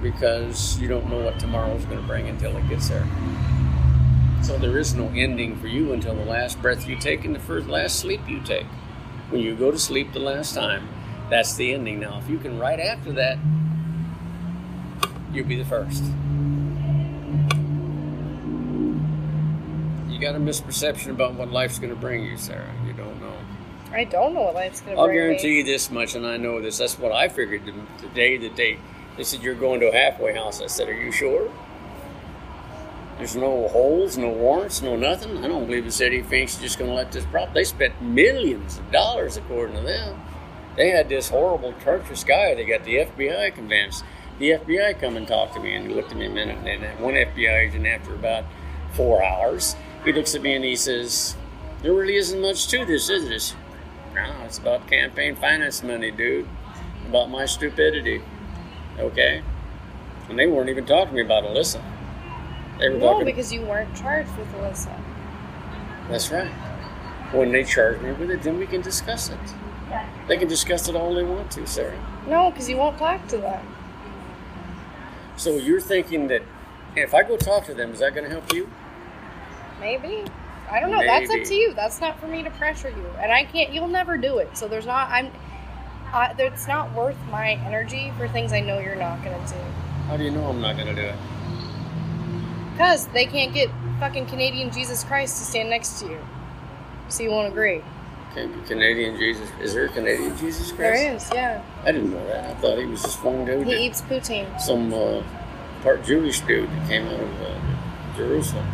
Because 0.01 0.79
you 0.79 0.87
don't 0.87 1.09
know 1.09 1.19
what 1.19 1.39
tomorrow's 1.39 1.85
going 1.85 2.01
to 2.01 2.05
bring 2.05 2.27
until 2.27 2.55
it 2.57 2.67
gets 2.67 2.89
there. 2.89 3.07
So 4.43 4.57
there 4.57 4.77
is 4.77 4.93
no 4.93 5.07
ending 5.15 5.55
for 5.55 5.67
you 5.67 5.93
until 5.93 6.13
the 6.13 6.25
last 6.25 6.61
breath 6.61 6.87
you 6.87 6.97
take 6.97 7.25
and 7.25 7.33
the 7.33 7.39
first 7.39 7.67
last 7.67 7.97
sleep 7.97 8.21
you 8.27 8.41
take. 8.41 8.67
When 9.29 9.41
you 9.41 9.55
go 9.55 9.71
to 9.71 9.79
sleep 9.79 10.13
the 10.13 10.19
last 10.19 10.53
time, 10.53 10.87
that's 11.29 11.55
the 11.55 11.73
ending. 11.73 12.01
Now, 12.01 12.19
if 12.19 12.29
you 12.29 12.37
can 12.37 12.59
right 12.59 12.79
after 12.79 13.11
that, 13.13 13.39
you'll 15.35 15.45
be 15.45 15.57
the 15.57 15.65
first. 15.65 16.03
You 20.09 20.21
got 20.21 20.35
a 20.35 20.39
misperception 20.39 21.09
about 21.09 21.33
what 21.33 21.51
life's 21.51 21.77
going 21.77 21.93
to 21.93 21.99
bring 21.99 22.23
you, 22.23 22.37
Sarah. 22.37 22.71
You 22.85 22.93
don't 22.93 23.19
know. 23.19 23.33
I 23.91 24.05
don't 24.05 24.33
know 24.33 24.43
what 24.43 24.55
life's 24.55 24.81
gonna 24.81 24.95
bring. 24.95 25.09
I'll 25.09 25.13
guarantee 25.13 25.49
me. 25.49 25.57
you 25.59 25.63
this 25.63 25.91
much, 25.91 26.15
and 26.15 26.25
I 26.25 26.37
know 26.37 26.61
this. 26.61 26.77
That's 26.77 26.97
what 26.99 27.11
I 27.11 27.29
figured 27.29 27.65
the, 27.65 27.73
the 28.01 28.13
day 28.13 28.37
that 28.37 28.55
they 28.55 28.77
they 29.15 29.23
said 29.23 29.41
you're 29.41 29.55
going 29.55 29.79
to 29.81 29.87
a 29.87 29.93
halfway 29.93 30.33
house. 30.33 30.61
I 30.61 30.67
said, 30.67 30.89
"Are 30.89 30.93
you 30.93 31.11
sure?" 31.11 31.49
There's 33.17 33.35
no 33.35 33.69
holes, 33.69 34.17
no 34.17 34.29
warrants, 34.29 34.81
no 34.81 34.97
nothing. 34.97 35.37
I 35.43 35.47
don't 35.47 35.65
believe 35.65 35.85
the 35.85 35.91
city 35.91 36.19
of 36.19 36.27
Phoenix 36.27 36.55
is 36.55 36.61
just 36.61 36.77
going 36.77 36.89
to 36.89 36.95
let 36.95 37.13
this 37.13 37.25
prop. 37.25 37.53
They 37.53 37.63
spent 37.63 38.01
millions 38.01 38.77
of 38.77 38.91
dollars, 38.91 39.37
according 39.37 39.77
to 39.77 39.81
them. 39.81 40.19
They 40.75 40.89
had 40.89 41.07
this 41.07 41.29
horrible, 41.29 41.71
treacherous 41.81 42.25
guy. 42.25 42.55
They 42.55 42.65
got 42.65 42.83
the 42.83 42.97
FBI 42.97 43.55
convinced. 43.55 44.03
The 44.39 44.51
FBI 44.51 44.99
come 44.99 45.15
and 45.15 45.27
talk 45.27 45.53
to 45.53 45.59
me, 45.59 45.75
and 45.75 45.87
he 45.87 45.93
looked 45.93 46.11
at 46.11 46.17
me 46.17 46.25
a 46.25 46.29
minute. 46.29 46.57
And 46.57 46.83
then 46.83 47.01
one 47.01 47.13
FBI 47.13 47.67
agent, 47.67 47.87
after 47.87 48.13
about 48.13 48.43
four 48.91 49.23
hours, 49.23 49.75
he 50.03 50.11
looks 50.11 50.35
at 50.35 50.41
me 50.41 50.55
and 50.55 50.63
he 50.65 50.75
says, 50.75 51.35
"There 51.81 51.93
really 51.93 52.15
isn't 52.15 52.41
much 52.41 52.67
to 52.67 52.85
this, 52.85 53.09
is 53.09 53.27
this?" 53.29 53.55
No, 54.13 54.25
it's 54.45 54.57
about 54.57 54.87
campaign 54.87 55.35
finance 55.35 55.83
money, 55.83 56.11
dude. 56.11 56.47
About 57.07 57.29
my 57.29 57.45
stupidity. 57.45 58.21
Okay? 58.99 59.41
And 60.29 60.39
they 60.39 60.47
weren't 60.47 60.69
even 60.69 60.85
talking 60.85 61.09
to 61.09 61.13
me 61.15 61.21
about 61.21 61.43
Alyssa. 61.43 61.81
They 62.79 62.89
were 62.89 62.97
No, 62.97 63.11
talking. 63.11 63.25
because 63.25 63.53
you 63.53 63.61
weren't 63.61 63.93
charged 63.95 64.29
with 64.37 64.51
Alyssa. 64.55 64.91
That's 66.09 66.31
right. 66.31 66.49
When 67.31 67.51
they 67.51 67.63
charge 67.63 68.01
me 68.01 68.11
with 68.13 68.31
it, 68.31 68.41
then 68.43 68.57
we 68.57 68.65
can 68.67 68.81
discuss 68.81 69.29
it. 69.29 69.37
They 70.27 70.37
can 70.37 70.47
discuss 70.47 70.87
it 70.89 70.95
all 70.95 71.13
they 71.13 71.23
want 71.23 71.51
to, 71.51 71.65
Sarah. 71.67 71.93
No, 72.27 72.49
because 72.49 72.67
you 72.69 72.77
won't 72.77 72.97
talk 72.97 73.27
to 73.27 73.37
them. 73.37 73.74
So 75.37 75.57
you're 75.57 75.81
thinking 75.81 76.27
that 76.29 76.43
if 76.95 77.13
I 77.13 77.23
go 77.23 77.37
talk 77.37 77.65
to 77.65 77.73
them, 77.73 77.91
is 77.91 77.99
that 77.99 78.13
going 78.13 78.23
to 78.23 78.31
help 78.31 78.53
you? 78.53 78.69
Maybe. 79.79 80.23
I 80.71 80.79
don't 80.79 80.91
know. 80.91 81.01
That's 81.01 81.29
up 81.29 81.43
to 81.43 81.55
you. 81.55 81.73
That's 81.73 82.01
not 82.01 82.19
for 82.19 82.27
me 82.27 82.41
to 82.43 82.49
pressure 82.51 82.89
you, 82.89 83.05
and 83.19 83.31
I 83.31 83.43
can't. 83.45 83.71
You'll 83.71 83.87
never 83.87 84.17
do 84.17 84.39
it. 84.39 84.57
So 84.57 84.67
there's 84.67 84.85
not. 84.85 85.09
I'm. 85.11 85.31
I, 86.11 86.33
it's 86.39 86.67
not 86.67 86.93
worth 86.93 87.17
my 87.29 87.51
energy 87.65 88.11
for 88.17 88.27
things 88.27 88.53
I 88.53 88.61
know 88.61 88.79
you're 88.79 88.95
not 88.95 89.23
gonna 89.23 89.45
do. 89.47 89.55
How 90.07 90.17
do 90.17 90.23
you 90.23 90.31
know 90.31 90.45
I'm 90.45 90.61
not 90.61 90.75
going 90.75 90.87
to 90.87 90.95
do 90.95 91.01
it? 91.01 91.15
Cause 92.77 93.07
they 93.07 93.25
can't 93.25 93.53
get 93.53 93.69
fucking 93.99 94.27
Canadian 94.27 94.71
Jesus 94.71 95.03
Christ 95.03 95.37
to 95.39 95.43
stand 95.45 95.69
next 95.69 95.99
to 96.01 96.07
you, 96.07 96.19
so 97.09 97.23
you 97.23 97.31
won't 97.31 97.47
agree. 97.47 97.81
Canadian 98.35 99.17
Jesus. 99.17 99.49
Is 99.61 99.73
there 99.73 99.85
a 99.85 99.89
Canadian 99.89 100.37
Jesus 100.37 100.71
Christ? 100.71 100.77
There 100.77 101.15
is, 101.15 101.29
yeah. 101.33 101.63
I 101.83 101.91
didn't 101.91 102.11
know 102.11 102.27
that. 102.27 102.51
I 102.51 102.53
thought 102.59 102.77
he 102.77 102.85
was 102.85 103.01
just 103.01 103.23
one 103.23 103.45
dude. 103.45 103.65
He 103.65 103.85
eats 103.85 104.01
poutine. 104.01 104.59
some 104.59 104.93
uh, 104.93 105.23
part 105.81 106.03
Jewish 106.03 106.41
dude 106.41 106.69
that 106.69 106.87
came 106.89 107.07
out 107.07 107.19
of 107.19 107.41
uh, 107.41 108.17
Jerusalem. 108.17 108.65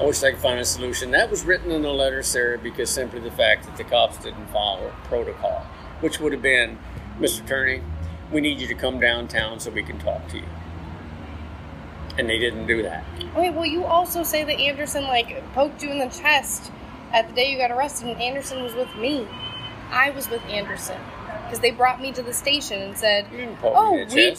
I 0.00 0.04
wish 0.04 0.22
I 0.22 0.30
could 0.32 0.40
find 0.40 0.58
a 0.58 0.64
solution. 0.64 1.10
That 1.12 1.30
was 1.30 1.44
written 1.44 1.70
in 1.70 1.84
a 1.84 1.92
letter, 1.92 2.22
Sarah, 2.22 2.58
because 2.58 2.90
simply 2.90 3.20
the 3.20 3.30
fact 3.30 3.66
that 3.66 3.76
the 3.76 3.84
cops 3.84 4.16
didn't 4.18 4.46
follow 4.46 4.92
protocol, 5.04 5.66
which 6.00 6.18
would 6.18 6.32
have 6.32 6.42
been, 6.42 6.78
Mr. 7.18 7.46
Turney, 7.46 7.82
we 8.32 8.40
need 8.40 8.60
you 8.60 8.66
to 8.66 8.74
come 8.74 8.98
downtown 8.98 9.60
so 9.60 9.70
we 9.70 9.82
can 9.82 9.98
talk 9.98 10.26
to 10.28 10.38
you. 10.38 10.46
And 12.18 12.28
they 12.28 12.38
didn't 12.38 12.66
do 12.66 12.82
that. 12.82 13.04
Wait, 13.36 13.54
well, 13.54 13.66
you 13.66 13.84
also 13.84 14.22
say 14.22 14.42
that 14.42 14.58
Anderson 14.58 15.04
like 15.04 15.44
poked 15.52 15.82
you 15.82 15.90
in 15.90 15.98
the 15.98 16.08
chest 16.08 16.72
at 17.12 17.28
the 17.28 17.34
day 17.34 17.50
you 17.50 17.58
got 17.58 17.70
arrested, 17.70 18.08
and 18.08 18.20
Anderson 18.20 18.62
was 18.62 18.74
with 18.74 18.94
me. 18.96 19.26
I 19.90 20.10
was 20.10 20.28
with 20.30 20.44
Anderson 20.46 20.98
because 21.44 21.60
they 21.60 21.70
brought 21.72 22.00
me 22.00 22.12
to 22.12 22.22
the 22.22 22.32
station 22.32 22.80
and 22.80 22.96
said, 22.96 23.26
You 23.30 23.38
didn't 23.38 23.56
poke 23.56 23.74
"Oh, 23.76 23.94
me 23.96 24.02
in 24.02 24.08
the 24.08 24.14
we." 24.14 24.36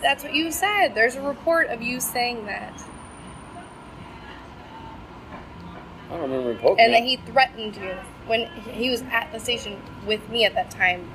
That's 0.00 0.22
what 0.24 0.32
you 0.32 0.50
said. 0.50 0.94
There's 0.94 1.16
a 1.16 1.20
report 1.22 1.68
of 1.68 1.82
you 1.82 2.00
saying 2.00 2.46
that, 2.46 2.72
I 6.08 6.12
don't 6.12 6.22
remember 6.22 6.54
poking 6.54 6.84
and 6.84 6.94
that 6.94 7.02
he 7.02 7.16
threatened 7.16 7.76
you 7.76 7.94
when 8.26 8.46
he 8.46 8.88
was 8.90 9.02
at 9.10 9.30
the 9.32 9.40
station 9.40 9.80
with 10.06 10.26
me 10.30 10.44
at 10.44 10.54
that 10.54 10.70
time, 10.70 11.06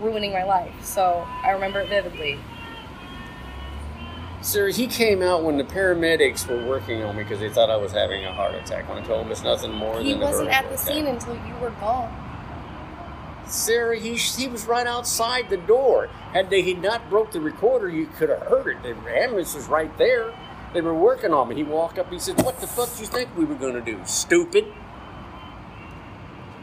ruining 0.00 0.32
my 0.32 0.42
life. 0.42 0.72
So 0.84 1.26
I 1.44 1.50
remember 1.50 1.80
it 1.80 1.88
vividly. 1.88 2.38
Sir, 4.42 4.68
he 4.68 4.86
came 4.86 5.22
out 5.22 5.42
when 5.44 5.58
the 5.58 5.64
paramedics 5.64 6.46
were 6.48 6.64
working 6.66 7.02
on 7.02 7.14
me 7.16 7.22
because 7.24 7.40
they 7.40 7.50
thought 7.50 7.68
I 7.68 7.76
was 7.76 7.92
having 7.92 8.24
a 8.24 8.32
heart 8.32 8.54
attack. 8.54 8.88
When 8.88 8.96
I 8.98 9.02
told 9.06 9.26
him 9.26 9.32
it's 9.32 9.42
nothing 9.42 9.72
more 9.72 10.00
He 10.00 10.12
than 10.12 10.20
wasn't 10.22 10.48
at 10.48 10.66
the 10.68 10.74
attack. 10.74 10.86
scene 10.86 11.06
until 11.06 11.34
you 11.46 11.54
were 11.60 11.70
gone. 11.70 12.10
Sarah, 13.46 13.98
he, 13.98 14.14
he 14.14 14.48
was 14.48 14.64
right 14.66 14.86
outside 14.86 15.50
the 15.50 15.56
door. 15.58 16.06
Had 16.32 16.48
they 16.48 16.62
he 16.62 16.72
not 16.74 17.10
broke 17.10 17.32
the 17.32 17.40
recorder, 17.40 17.88
you 17.88 18.06
could 18.06 18.30
have 18.30 18.42
heard 18.42 18.68
it. 18.68 18.82
The 18.82 18.90
ambulance 19.10 19.54
was 19.54 19.66
right 19.66 19.96
there. 19.98 20.32
They 20.72 20.80
were 20.80 20.94
working 20.94 21.32
on 21.34 21.48
me. 21.48 21.56
He 21.56 21.64
walked 21.64 21.98
up. 21.98 22.10
He 22.12 22.18
said, 22.20 22.40
"What 22.42 22.60
the 22.60 22.68
fuck 22.68 22.94
do 22.94 23.00
you 23.02 23.08
think 23.08 23.36
we 23.36 23.44
were 23.44 23.56
going 23.56 23.74
to 23.74 23.80
do, 23.80 24.00
stupid?" 24.04 24.66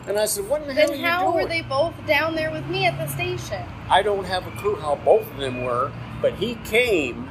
And 0.07 0.17
I 0.17 0.25
said, 0.25 0.47
"What 0.47 0.61
in 0.61 0.67
the 0.69 0.73
hell 0.73 0.87
Then 0.87 0.95
are 0.97 1.01
you 1.01 1.05
how 1.05 1.31
were 1.35 1.45
they 1.45 1.61
both 1.61 1.93
down 2.07 2.35
there 2.35 2.49
with 2.51 2.65
me 2.67 2.85
at 2.85 2.97
the 2.97 3.07
station? 3.13 3.61
I 3.89 4.01
don't 4.01 4.23
have 4.23 4.47
a 4.47 4.51
clue 4.51 4.75
how 4.77 4.95
both 4.95 5.29
of 5.29 5.37
them 5.37 5.65
were, 5.65 5.91
but 6.21 6.35
he 6.35 6.55
came 6.63 7.29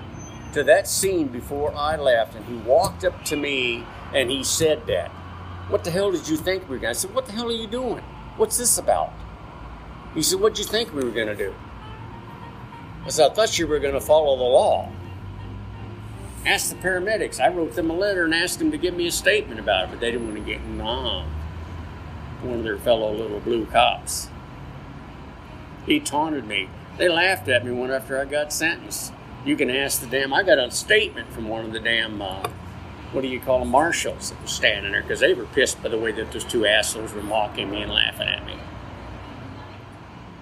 to 0.56 0.64
that 0.64 0.88
scene 0.88 1.28
before 1.28 1.70
I 1.76 1.96
left, 1.96 2.34
and 2.34 2.42
he 2.46 2.54
walked 2.54 3.04
up 3.04 3.24
to 3.26 3.36
me 3.36 3.84
and 4.14 4.30
he 4.30 4.42
said 4.42 4.86
that. 4.86 5.10
What 5.68 5.84
the 5.84 5.90
hell 5.90 6.10
did 6.10 6.26
you 6.26 6.38
think 6.38 6.62
we 6.62 6.76
were 6.76 6.80
going 6.80 6.94
to? 6.94 6.98
I 6.98 7.02
said, 7.02 7.14
What 7.14 7.26
the 7.26 7.32
hell 7.32 7.48
are 7.48 7.52
you 7.52 7.66
doing? 7.66 8.02
What's 8.38 8.56
this 8.56 8.78
about? 8.78 9.12
He 10.14 10.22
said, 10.22 10.40
What 10.40 10.54
did 10.54 10.64
you 10.64 10.70
think 10.70 10.94
we 10.94 11.04
were 11.04 11.10
going 11.10 11.26
to 11.26 11.36
do? 11.36 11.54
I 13.04 13.10
said, 13.10 13.30
I 13.30 13.34
thought 13.34 13.58
you 13.58 13.66
were 13.66 13.78
going 13.78 13.92
to 13.92 14.00
follow 14.00 14.34
the 14.34 14.44
law. 14.44 14.90
Ask 16.46 16.70
the 16.70 16.76
paramedics. 16.76 17.38
I 17.38 17.48
wrote 17.48 17.74
them 17.74 17.90
a 17.90 17.94
letter 17.94 18.24
and 18.24 18.34
asked 18.34 18.58
them 18.58 18.70
to 18.70 18.78
give 18.78 18.94
me 18.94 19.06
a 19.08 19.12
statement 19.12 19.60
about 19.60 19.84
it, 19.84 19.90
but 19.90 20.00
they 20.00 20.10
didn't 20.10 20.26
want 20.26 20.38
to 20.38 20.52
get 20.52 20.62
involved. 20.62 21.28
One 22.42 22.58
of 22.58 22.64
their 22.64 22.78
fellow 22.78 23.12
little 23.12 23.40
blue 23.40 23.66
cops. 23.66 24.30
He 25.84 26.00
taunted 26.00 26.46
me. 26.46 26.70
They 26.96 27.10
laughed 27.10 27.46
at 27.48 27.62
me 27.62 27.72
one 27.72 27.90
after 27.90 28.18
I 28.18 28.24
got 28.24 28.54
sentenced. 28.54 29.12
You 29.46 29.56
can 29.56 29.70
ask 29.70 30.00
the 30.00 30.06
damn. 30.08 30.34
I 30.34 30.42
got 30.42 30.58
a 30.58 30.70
statement 30.70 31.32
from 31.32 31.48
one 31.48 31.64
of 31.64 31.72
the 31.72 31.80
damn. 31.80 32.20
Uh, 32.20 32.46
what 33.12 33.22
do 33.22 33.28
you 33.28 33.40
call 33.40 33.60
them? 33.60 33.68
Marshals 33.68 34.30
that 34.30 34.42
was 34.42 34.50
standing 34.50 34.92
there 34.92 35.02
because 35.02 35.20
they 35.20 35.32
were 35.32 35.46
pissed 35.46 35.82
by 35.82 35.88
the 35.88 35.98
way 35.98 36.10
that 36.12 36.32
those 36.32 36.44
two 36.44 36.66
assholes 36.66 37.12
were 37.14 37.22
mocking 37.22 37.70
me 37.70 37.82
and 37.82 37.92
laughing 37.92 38.26
at 38.28 38.44
me. 38.44 38.54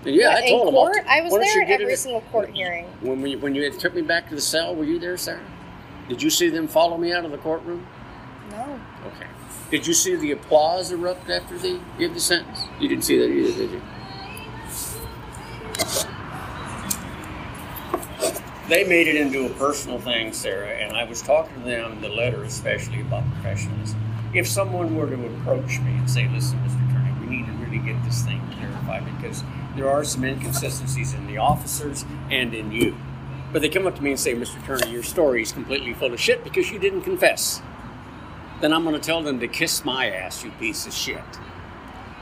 And 0.06 0.14
yeah, 0.14 0.28
What, 0.30 0.44
I 0.44 0.48
told 0.48 0.66
them. 0.68 0.74
Court? 0.74 0.94
t- 0.94 1.00
I 1.08 1.20
was 1.20 1.32
there 1.32 1.62
every 1.68 1.92
it- 1.92 1.98
single 1.98 2.22
court 2.32 2.50
hearing. 2.50 2.86
When 3.02 3.20
we, 3.20 3.36
when 3.36 3.54
you 3.54 3.70
took 3.70 3.94
me 3.94 4.02
back 4.02 4.28
to 4.30 4.34
the 4.34 4.40
cell, 4.40 4.74
were 4.74 4.84
you 4.84 4.98
there, 4.98 5.16
Sarah? 5.18 5.40
Did 6.08 6.22
you 6.22 6.30
see 6.30 6.48
them 6.48 6.66
follow 6.66 6.96
me 6.98 7.12
out 7.12 7.24
of 7.24 7.30
the 7.30 7.38
courtroom? 7.38 7.86
No. 8.50 8.80
Okay. 9.06 9.26
Did 9.70 9.86
you 9.86 9.94
see 9.94 10.16
the 10.16 10.32
applause 10.32 10.90
erupt 10.92 11.28
after 11.30 11.56
they 11.58 11.78
give 11.98 12.14
the 12.14 12.20
sentence? 12.20 12.60
You 12.80 12.88
didn't 12.88 13.04
see 13.04 13.18
that 13.18 13.28
either, 13.30 13.52
did 13.58 13.70
you? 13.70 13.82
They 18.68 18.84
made 18.84 19.06
it 19.06 19.16
into 19.16 19.46
a 19.46 19.50
personal 19.50 19.98
thing, 19.98 20.32
Sarah, 20.32 20.68
and 20.68 20.96
I 20.96 21.04
was 21.04 21.20
talking 21.20 21.54
to 21.54 21.60
them, 21.60 22.00
the 22.00 22.08
letter 22.08 22.44
especially, 22.44 23.00
about 23.00 23.24
professionalism. 23.34 24.00
If 24.32 24.48
someone 24.48 24.96
were 24.96 25.08
to 25.08 25.26
approach 25.26 25.80
me 25.80 25.92
and 25.92 26.10
say, 26.10 26.28
listen, 26.28 26.58
Mr. 26.60 26.92
Turney, 26.92 27.12
we 27.20 27.36
need 27.36 27.46
to 27.46 27.52
really 27.52 27.78
get 27.78 28.02
this 28.04 28.22
thing 28.22 28.40
clarified 28.58 29.04
because 29.16 29.44
there 29.76 29.90
are 29.90 30.02
some 30.02 30.24
inconsistencies 30.24 31.12
in 31.12 31.26
the 31.26 31.38
officers 31.38 32.04
and 32.30 32.54
in 32.54 32.72
you. 32.72 32.96
But 33.52 33.62
they 33.62 33.68
come 33.68 33.86
up 33.86 33.96
to 33.96 34.02
me 34.02 34.10
and 34.10 34.18
say, 34.20 34.34
Mr. 34.34 34.64
Turney, 34.64 34.90
your 34.90 35.02
story 35.02 35.42
is 35.42 35.52
completely 35.52 35.94
full 35.94 36.12
of 36.12 36.18
shit 36.18 36.42
because 36.42 36.70
you 36.70 36.78
didn't 36.78 37.02
confess 37.02 37.62
then 38.64 38.72
I'm 38.72 38.84
going 38.84 38.98
to 38.98 39.00
tell 39.00 39.22
them 39.22 39.40
to 39.40 39.48
kiss 39.48 39.84
my 39.84 40.10
ass, 40.10 40.42
you 40.42 40.50
piece 40.52 40.86
of 40.86 40.94
shit. 40.94 41.20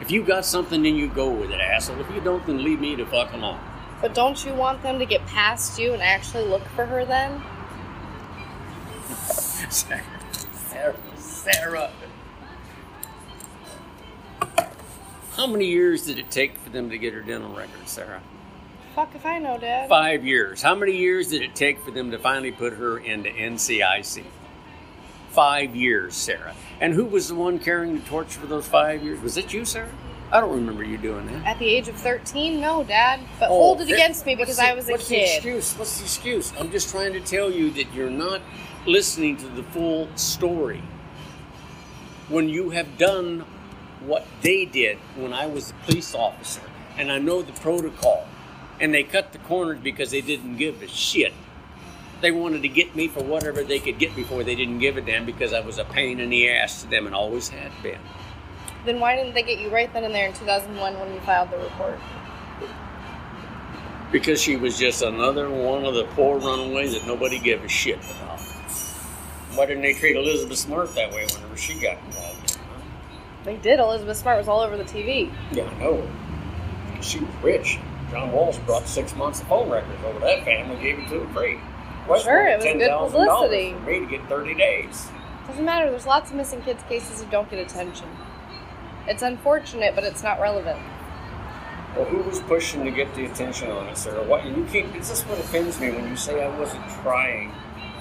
If 0.00 0.10
you 0.10 0.24
got 0.24 0.44
something, 0.44 0.82
then 0.82 0.96
you 0.96 1.08
go 1.08 1.30
with 1.30 1.50
it, 1.52 1.60
asshole. 1.60 2.00
If 2.00 2.10
you 2.10 2.20
don't, 2.20 2.44
then 2.46 2.64
leave 2.64 2.80
me 2.80 2.96
to 2.96 3.06
fuck 3.06 3.32
alone. 3.32 3.60
But 4.02 4.14
don't 4.14 4.44
you 4.44 4.52
want 4.52 4.82
them 4.82 4.98
to 4.98 5.06
get 5.06 5.24
past 5.26 5.78
you 5.78 5.92
and 5.92 6.02
actually 6.02 6.44
look 6.44 6.64
for 6.74 6.84
her 6.84 7.04
then? 7.04 7.40
Sarah, 9.70 10.02
Sarah, 10.52 10.96
Sarah. 11.16 11.90
How 15.36 15.46
many 15.46 15.66
years 15.66 16.04
did 16.04 16.18
it 16.18 16.30
take 16.30 16.58
for 16.58 16.70
them 16.70 16.90
to 16.90 16.98
get 16.98 17.14
her 17.14 17.22
dental 17.22 17.54
record, 17.54 17.86
Sarah? 17.86 18.20
Fuck 18.94 19.14
if 19.14 19.24
I 19.24 19.38
know, 19.38 19.56
Dad. 19.56 19.88
Five 19.88 20.26
years. 20.26 20.60
How 20.60 20.74
many 20.74 20.96
years 20.96 21.28
did 21.28 21.40
it 21.40 21.54
take 21.54 21.78
for 21.80 21.92
them 21.92 22.10
to 22.10 22.18
finally 22.18 22.52
put 22.52 22.74
her 22.74 22.98
into 22.98 23.30
NCIC? 23.30 24.24
Five 25.36 25.74
years, 25.74 26.14
Sarah. 26.14 26.54
And 26.78 26.92
who 26.92 27.06
was 27.06 27.28
the 27.28 27.34
one 27.34 27.58
carrying 27.58 27.94
the 27.94 28.04
torch 28.06 28.34
for 28.34 28.46
those 28.46 28.66
five 28.66 29.02
years? 29.02 29.18
Was 29.22 29.38
it 29.38 29.50
you, 29.52 29.64
Sarah? 29.64 29.88
I 30.30 30.40
don't 30.40 30.54
remember 30.54 30.84
you 30.84 30.98
doing 30.98 31.26
that. 31.26 31.46
At 31.46 31.58
the 31.58 31.66
age 31.66 31.88
of 31.88 31.96
13? 31.96 32.60
No, 32.60 32.84
Dad. 32.84 33.20
But 33.40 33.46
Oh, 33.50 33.54
hold 33.54 33.80
it 33.80 33.90
against 33.90 34.26
me 34.26 34.34
because 34.34 34.56
the- 34.56 34.64
I 34.68 34.74
was 34.74 34.88
a 34.88 34.92
what's 34.92 35.08
The 35.08 35.14
kid. 35.16 35.34
excuse? 35.36 35.72
What's 35.78 35.98
the 35.98 36.04
excuse? 36.04 36.52
I'm 36.58 36.70
just 36.70 36.90
trying 36.90 37.14
to 37.14 37.20
tell 37.20 37.50
you 37.50 37.70
that 37.70 37.86
you're 37.94 38.10
not 38.10 38.42
listening 38.86 39.38
to 39.38 39.46
the 39.48 39.62
full 39.62 40.08
story. 40.16 40.82
When 42.28 42.48
you 42.50 42.70
have 42.70 42.98
done 42.98 43.44
what 44.04 44.26
they 44.42 44.66
did 44.66 44.98
when 45.16 45.32
I 45.32 45.46
was 45.46 45.70
a 45.70 45.74
police 45.86 46.14
officer, 46.14 46.62
and 46.98 47.10
I 47.10 47.18
know 47.18 47.40
the 47.40 47.52
protocol, 47.52 48.26
and 48.80 48.92
they 48.92 49.02
cut 49.02 49.32
the 49.32 49.38
corners 49.38 49.78
because 49.82 50.10
they 50.10 50.20
didn't 50.20 50.56
give 50.56 50.82
a 50.82 50.88
shit. 50.88 51.32
They 52.22 52.30
wanted 52.30 52.62
to 52.62 52.68
get 52.68 52.94
me 52.94 53.08
for 53.08 53.22
whatever 53.22 53.64
they 53.64 53.80
could 53.80 53.98
get 53.98 54.14
before 54.14 54.44
they 54.44 54.54
didn't 54.54 54.78
give 54.78 54.96
a 54.96 55.00
damn 55.00 55.26
because 55.26 55.52
I 55.52 55.58
was 55.58 55.78
a 55.78 55.84
pain 55.84 56.20
in 56.20 56.30
the 56.30 56.48
ass 56.48 56.82
to 56.82 56.88
them 56.88 57.06
and 57.06 57.14
always 57.16 57.48
had 57.48 57.72
been. 57.82 57.98
Then 58.84 59.00
why 59.00 59.16
didn't 59.16 59.34
they 59.34 59.42
get 59.42 59.58
you 59.58 59.70
right 59.70 59.92
then 59.92 60.04
and 60.04 60.14
there 60.14 60.28
in 60.28 60.32
2001 60.32 60.98
when 61.00 61.12
you 61.12 61.20
filed 61.20 61.50
the 61.50 61.58
report? 61.58 61.98
Because 64.12 64.40
she 64.40 64.56
was 64.56 64.78
just 64.78 65.02
another 65.02 65.50
one 65.50 65.84
of 65.84 65.94
the 65.94 66.04
poor 66.14 66.38
runaways 66.38 66.92
that 66.92 67.06
nobody 67.08 67.40
gave 67.40 67.64
a 67.64 67.68
shit 67.68 67.98
about. 67.98 68.40
Why 69.54 69.66
didn't 69.66 69.82
they 69.82 69.94
treat 69.94 70.14
Elizabeth 70.14 70.58
Smart 70.58 70.94
that 70.94 71.12
way 71.12 71.26
whenever 71.26 71.56
she 71.56 71.74
got 71.74 71.98
involved? 72.06 72.58
They 73.44 73.56
did. 73.56 73.80
Elizabeth 73.80 74.16
Smart 74.16 74.38
was 74.38 74.46
all 74.46 74.60
over 74.60 74.76
the 74.76 74.84
TV. 74.84 75.32
Yeah, 75.50 75.64
I 75.64 75.78
know. 75.78 76.08
She 77.00 77.18
was 77.18 77.34
rich. 77.42 77.78
John 78.12 78.30
Walsh 78.30 78.58
brought 78.58 78.86
six 78.86 79.16
months 79.16 79.40
of 79.40 79.48
phone 79.48 79.70
records 79.70 80.04
over 80.04 80.20
that 80.20 80.44
family, 80.44 80.80
gave 80.80 80.98
it 80.98 81.08
to 81.08 81.18
them 81.20 81.32
free. 81.34 81.58
Sure, 82.06 82.46
it 82.48 82.56
was 82.56 82.64
good 82.64 82.80
$10,000 82.80 83.10
publicity. 83.10 83.72
For 83.74 83.80
me 83.80 84.00
to 84.00 84.06
get 84.06 84.28
30 84.28 84.54
days. 84.54 85.08
Doesn't 85.46 85.64
matter. 85.64 85.90
There's 85.90 86.06
lots 86.06 86.30
of 86.30 86.36
missing 86.36 86.62
kids 86.62 86.82
cases 86.84 87.22
who 87.22 87.30
don't 87.30 87.50
get 87.50 87.58
attention. 87.58 88.08
It's 89.06 89.22
unfortunate, 89.22 89.94
but 89.94 90.04
it's 90.04 90.22
not 90.22 90.40
relevant. 90.40 90.78
Well, 91.96 92.06
who 92.06 92.18
was 92.22 92.40
pushing 92.40 92.84
to 92.84 92.90
get 92.90 93.14
the 93.14 93.26
attention 93.26 93.70
on 93.70 93.86
it, 93.88 93.98
Sarah? 93.98 94.22
What 94.22 94.46
you 94.46 94.66
keep? 94.72 94.94
It's 94.94 95.10
just 95.10 95.26
what 95.28 95.38
offends 95.38 95.78
me 95.78 95.90
when 95.90 96.08
you 96.08 96.16
say 96.16 96.42
I 96.42 96.58
wasn't 96.58 96.88
trying 97.02 97.50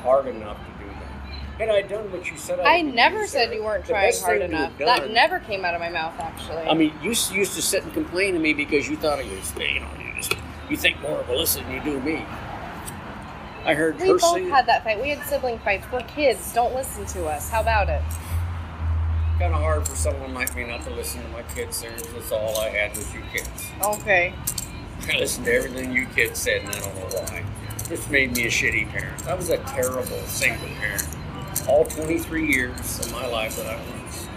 hard 0.01 0.27
enough 0.27 0.57
to 0.57 0.83
do 0.83 0.89
that. 0.89 1.59
Had 1.59 1.69
I 1.69 1.81
done 1.81 2.11
what 2.11 2.29
you 2.31 2.37
said 2.37 2.59
I, 2.61 2.75
I 2.75 2.81
do, 2.81 2.91
never 2.91 3.27
said 3.27 3.53
you 3.53 3.63
weren't 3.63 3.83
the 3.85 3.93
trying 3.93 4.13
hard 4.17 4.41
enough. 4.41 4.77
have 4.77 4.99
That 5.01 5.11
never 5.11 5.39
came 5.39 5.65
out 5.65 5.73
of 5.73 5.81
my 5.81 5.89
mouth, 5.89 6.17
actually. 6.19 6.63
I 6.63 6.73
mean, 6.73 6.93
you 7.03 7.09
used 7.09 7.31
to 7.31 7.61
sit 7.61 7.83
and 7.83 7.93
complain 7.93 8.33
to 8.33 8.39
me 8.39 8.53
because 8.53 8.87
you 8.87 8.95
thought 8.95 9.23
you 9.25 9.35
was, 9.35 9.53
you 9.57 9.81
know, 9.81 9.89
you, 9.99 10.13
just, 10.15 10.37
you 10.69 10.77
think 10.77 11.01
more 11.01 11.19
of 11.19 11.25
Alyssa 11.27 11.55
than 11.55 11.73
you 11.73 11.83
do 11.83 11.99
me. 11.99 12.25
I 13.63 13.73
heard 13.75 13.99
we 13.99 14.07
both 14.07 14.21
say 14.21 14.43
had 14.49 14.65
that 14.65 14.83
fight. 14.83 15.01
We 15.01 15.09
had 15.09 15.23
sibling 15.27 15.59
fights. 15.59 15.85
We're 15.91 16.01
kids. 16.01 16.51
Don't 16.53 16.73
listen 16.73 17.05
to 17.07 17.27
us. 17.27 17.49
How 17.49 17.61
about 17.61 17.89
it? 17.89 18.01
kind 19.41 19.55
of 19.55 19.61
hard 19.61 19.87
for 19.87 19.95
someone 19.95 20.35
like 20.35 20.55
me 20.55 20.63
not 20.65 20.83
to 20.83 20.91
listen 20.91 21.19
to 21.23 21.27
my 21.29 21.41
kids. 21.41 21.81
That's 21.81 22.31
all 22.31 22.59
I 22.59 22.69
had 22.69 22.95
was 22.95 23.11
you 23.11 23.21
kids. 23.33 23.71
Okay. 23.83 24.35
I 25.09 25.17
listened 25.17 25.47
to 25.47 25.53
everything 25.53 25.91
you 25.91 26.05
kids 26.15 26.37
said, 26.39 26.61
and 26.61 26.69
I 26.69 26.79
don't 26.79 26.95
know 26.95 27.07
why. 27.17 27.43
This 27.89 28.07
made 28.11 28.35
me 28.35 28.43
a 28.43 28.49
shitty 28.49 28.87
parent. 28.89 29.25
I 29.25 29.33
was 29.33 29.49
a 29.49 29.57
terrible 29.57 30.19
single 30.27 30.67
parent. 30.79 31.07
All 31.67 31.85
23 31.85 32.53
years 32.53 32.99
of 32.99 33.11
my 33.11 33.25
life 33.25 33.57
that 33.57 33.65
I 33.65 33.77
was. 33.77 34.27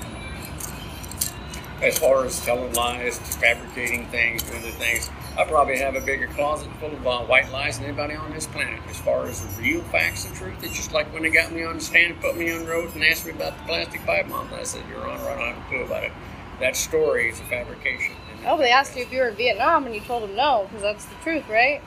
As 1.83 1.99
far 1.99 2.25
as 2.25 2.43
telling 2.43 2.73
lies, 2.73 3.19
fabricating 3.37 4.07
things, 4.07 4.43
doing 4.45 4.63
the 4.63 4.73
things, 4.73 5.11
I 5.37 5.43
probably 5.45 5.79
have 5.79 5.97
a 5.97 6.01
bigger 6.01 6.29
closet 6.29 6.71
full 6.79 6.93
of 6.93 7.05
uh, 7.05 7.19
white 7.23 7.51
lies 7.51 7.79
than 7.79 7.89
anybody 7.89 8.15
on 8.15 8.31
this 8.33 8.47
planet. 8.47 8.81
As 8.89 9.01
far 9.01 9.27
as 9.27 9.45
the 9.45 9.63
real 9.63 9.83
facts 9.83 10.27
and 10.27 10.35
truth, 10.37 10.63
it's 10.63 10.77
just 10.77 10.93
like 10.93 11.13
when 11.13 11.25
they 11.25 11.31
got 11.31 11.51
me 11.51 11.65
on 11.65 11.75
the 11.75 11.81
stand 11.81 12.13
and 12.13 12.21
put 12.21 12.37
me 12.37 12.53
on 12.53 12.65
the 12.65 12.71
road 12.71 12.95
and 12.95 13.03
asked 13.03 13.27
me 13.27 13.33
about 13.33 13.59
the 13.59 13.65
plastic 13.65 14.07
pipe 14.07 14.29
bomb. 14.29 14.49
I 14.55 14.63
said, 14.63 14.89
Your 14.89 15.09
Honor, 15.09 15.29
I 15.29 15.35
don't 15.37 15.55
have 15.55 15.59
a 15.59 15.69
clue 15.69 15.85
about 15.85 16.05
it. 16.05 16.13
That 16.61 16.77
story 16.77 17.31
is 17.31 17.41
a 17.41 17.45
fabrication. 17.45 18.15
Oh, 18.47 18.57
but 18.57 18.59
they 18.59 18.71
asked 18.71 18.95
you 18.95 19.03
if 19.03 19.13
you 19.13 19.21
were 19.21 19.29
in 19.29 19.35
Vietnam, 19.35 19.87
and 19.87 19.95
you 19.95 20.01
told 20.03 20.23
them 20.23 20.37
no, 20.37 20.69
because 20.69 20.83
that's 20.83 21.05
the 21.07 21.17
truth, 21.25 21.49
right? 21.49 21.83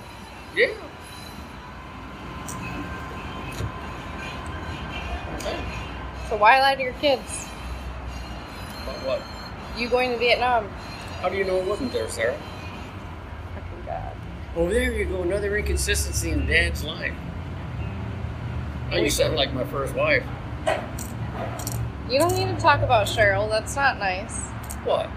Yeah. 0.53 0.73
So 6.27 6.35
why 6.35 6.59
lie 6.59 6.75
to 6.75 6.83
your 6.83 6.93
kids? 6.93 7.47
About 8.83 9.05
what? 9.05 9.21
You 9.77 9.87
going 9.87 10.11
to 10.11 10.17
Vietnam? 10.17 10.67
How 11.21 11.29
do 11.29 11.37
you 11.37 11.45
know 11.45 11.55
it 11.55 11.65
wasn't 11.65 11.93
there, 11.93 12.09
Sarah? 12.09 12.37
Oh, 14.57 14.67
there 14.67 14.91
you 14.91 15.05
go. 15.05 15.21
Another 15.21 15.55
inconsistency 15.55 16.31
in 16.31 16.47
Dad's 16.47 16.83
life. 16.83 17.13
Now 18.89 18.97
you 18.97 19.09
sound 19.11 19.35
like 19.35 19.53
my 19.53 19.63
first 19.65 19.93
wife. 19.93 20.23
You 22.09 22.19
don't 22.19 22.33
need 22.35 22.47
to 22.55 22.59
talk 22.59 22.81
about 22.81 23.05
Cheryl. 23.05 23.47
That's 23.49 23.75
not 23.75 23.99
nice. 23.99 24.41
What? 24.83 25.09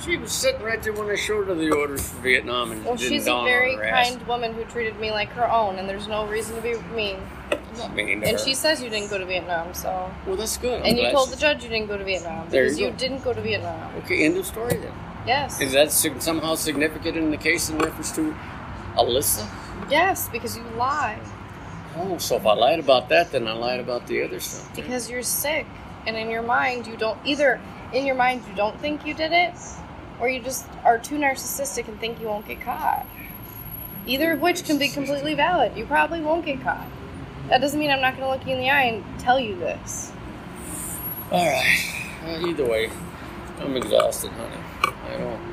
She 0.00 0.16
was 0.16 0.30
sitting 0.30 0.62
right 0.62 0.80
there 0.82 0.92
when 0.92 1.08
I 1.10 1.14
showed 1.16 1.48
her 1.48 1.54
the 1.54 1.70
orders 1.72 2.08
for 2.08 2.20
Vietnam, 2.20 2.70
and 2.72 2.84
Well, 2.84 2.96
she's 2.96 3.26
a 3.26 3.42
very 3.42 3.74
ass. 3.76 4.10
kind 4.10 4.26
woman 4.28 4.52
who 4.52 4.62
treated 4.64 5.00
me 5.00 5.10
like 5.10 5.30
her 5.30 5.50
own, 5.50 5.78
and 5.78 5.88
there's 5.88 6.06
no 6.06 6.26
reason 6.26 6.54
to 6.56 6.62
be 6.62 6.74
mean. 6.94 7.16
I'm 7.50 7.58
not 7.78 7.94
mean 7.94 8.20
to 8.20 8.26
And 8.28 8.38
her. 8.38 8.44
she 8.44 8.54
says 8.54 8.82
you 8.82 8.90
didn't 8.90 9.08
go 9.08 9.18
to 9.18 9.24
Vietnam, 9.24 9.72
so. 9.72 10.10
well, 10.26 10.36
that's 10.36 10.56
good. 10.58 10.80
I'm 10.80 10.86
And 10.86 10.98
you 10.98 11.10
told 11.10 11.30
the 11.30 11.36
judge 11.36 11.62
you 11.64 11.70
didn't 11.70 11.86
go 11.88 11.96
to 11.96 12.04
Vietnam 12.04 12.48
There 12.50 12.64
because 12.64 12.78
you 12.78 12.86
you, 12.88 12.92
didn't 12.92 13.24
go 13.24 13.32
to 13.32 13.40
Vietnam. 13.40 13.92
Okay, 14.04 14.24
end 14.26 14.36
of 14.36 14.44
story 14.46 14.76
then. 14.76 14.92
Yes. 15.26 15.60
Is 15.60 15.72
that 15.72 15.90
somehow 15.90 16.54
significant 16.54 17.16
in 17.16 17.30
the 17.30 17.36
case 17.36 17.70
in 17.70 17.78
reference 17.78 18.12
to 18.12 18.34
Alyssa? 18.94 19.48
Yes, 19.90 20.28
because 20.28 20.56
you 20.56 20.62
lie. 20.76 21.18
Oh, 21.96 22.18
so 22.18 22.36
if 22.36 22.46
I 22.46 22.54
lied 22.54 22.78
about 22.78 23.08
that, 23.08 23.32
then 23.32 23.46
I 23.46 23.52
lied 23.52 23.80
about 23.80 24.06
the 24.06 24.22
other 24.22 24.40
stuff. 24.40 24.74
Because 24.74 25.08
you're 25.08 25.22
sick, 25.22 25.66
and 26.06 26.16
in 26.16 26.28
your 26.28 26.42
mind 26.42 26.86
you 26.86 26.96
don't 26.96 27.18
either. 27.24 27.60
In 27.92 28.04
your 28.04 28.16
mind 28.16 28.42
you 28.48 28.54
don't 28.54 28.78
think 28.80 29.06
you 29.06 29.14
did 29.14 29.32
it, 29.32 29.54
or 30.20 30.28
you 30.28 30.40
just 30.40 30.66
are 30.84 30.98
too 30.98 31.16
narcissistic 31.16 31.88
and 31.88 31.98
think 32.00 32.20
you 32.20 32.26
won't 32.26 32.46
get 32.46 32.60
caught. 32.60 33.06
Either 34.06 34.32
of 34.32 34.40
which 34.40 34.64
can 34.64 34.76
be 34.78 34.88
completely 34.88 35.34
valid. 35.34 35.76
You 35.76 35.86
probably 35.86 36.20
won't 36.20 36.44
get 36.44 36.60
caught. 36.60 36.86
That 37.48 37.60
doesn't 37.60 37.78
mean 37.78 37.90
I'm 37.90 38.00
not 38.00 38.16
going 38.16 38.24
to 38.24 38.30
look 38.30 38.46
you 38.46 38.54
in 38.54 38.60
the 38.60 38.70
eye 38.70 38.82
and 38.84 39.20
tell 39.20 39.38
you 39.38 39.56
this. 39.56 40.12
All 41.30 41.46
right. 41.46 41.94
Well, 42.24 42.46
either 42.46 42.66
way, 42.66 42.90
I'm 43.60 43.76
exhausted, 43.76 44.30
honey. 44.32 44.83
I 45.06 45.16
don't. 45.18 45.34
Um, 45.34 45.50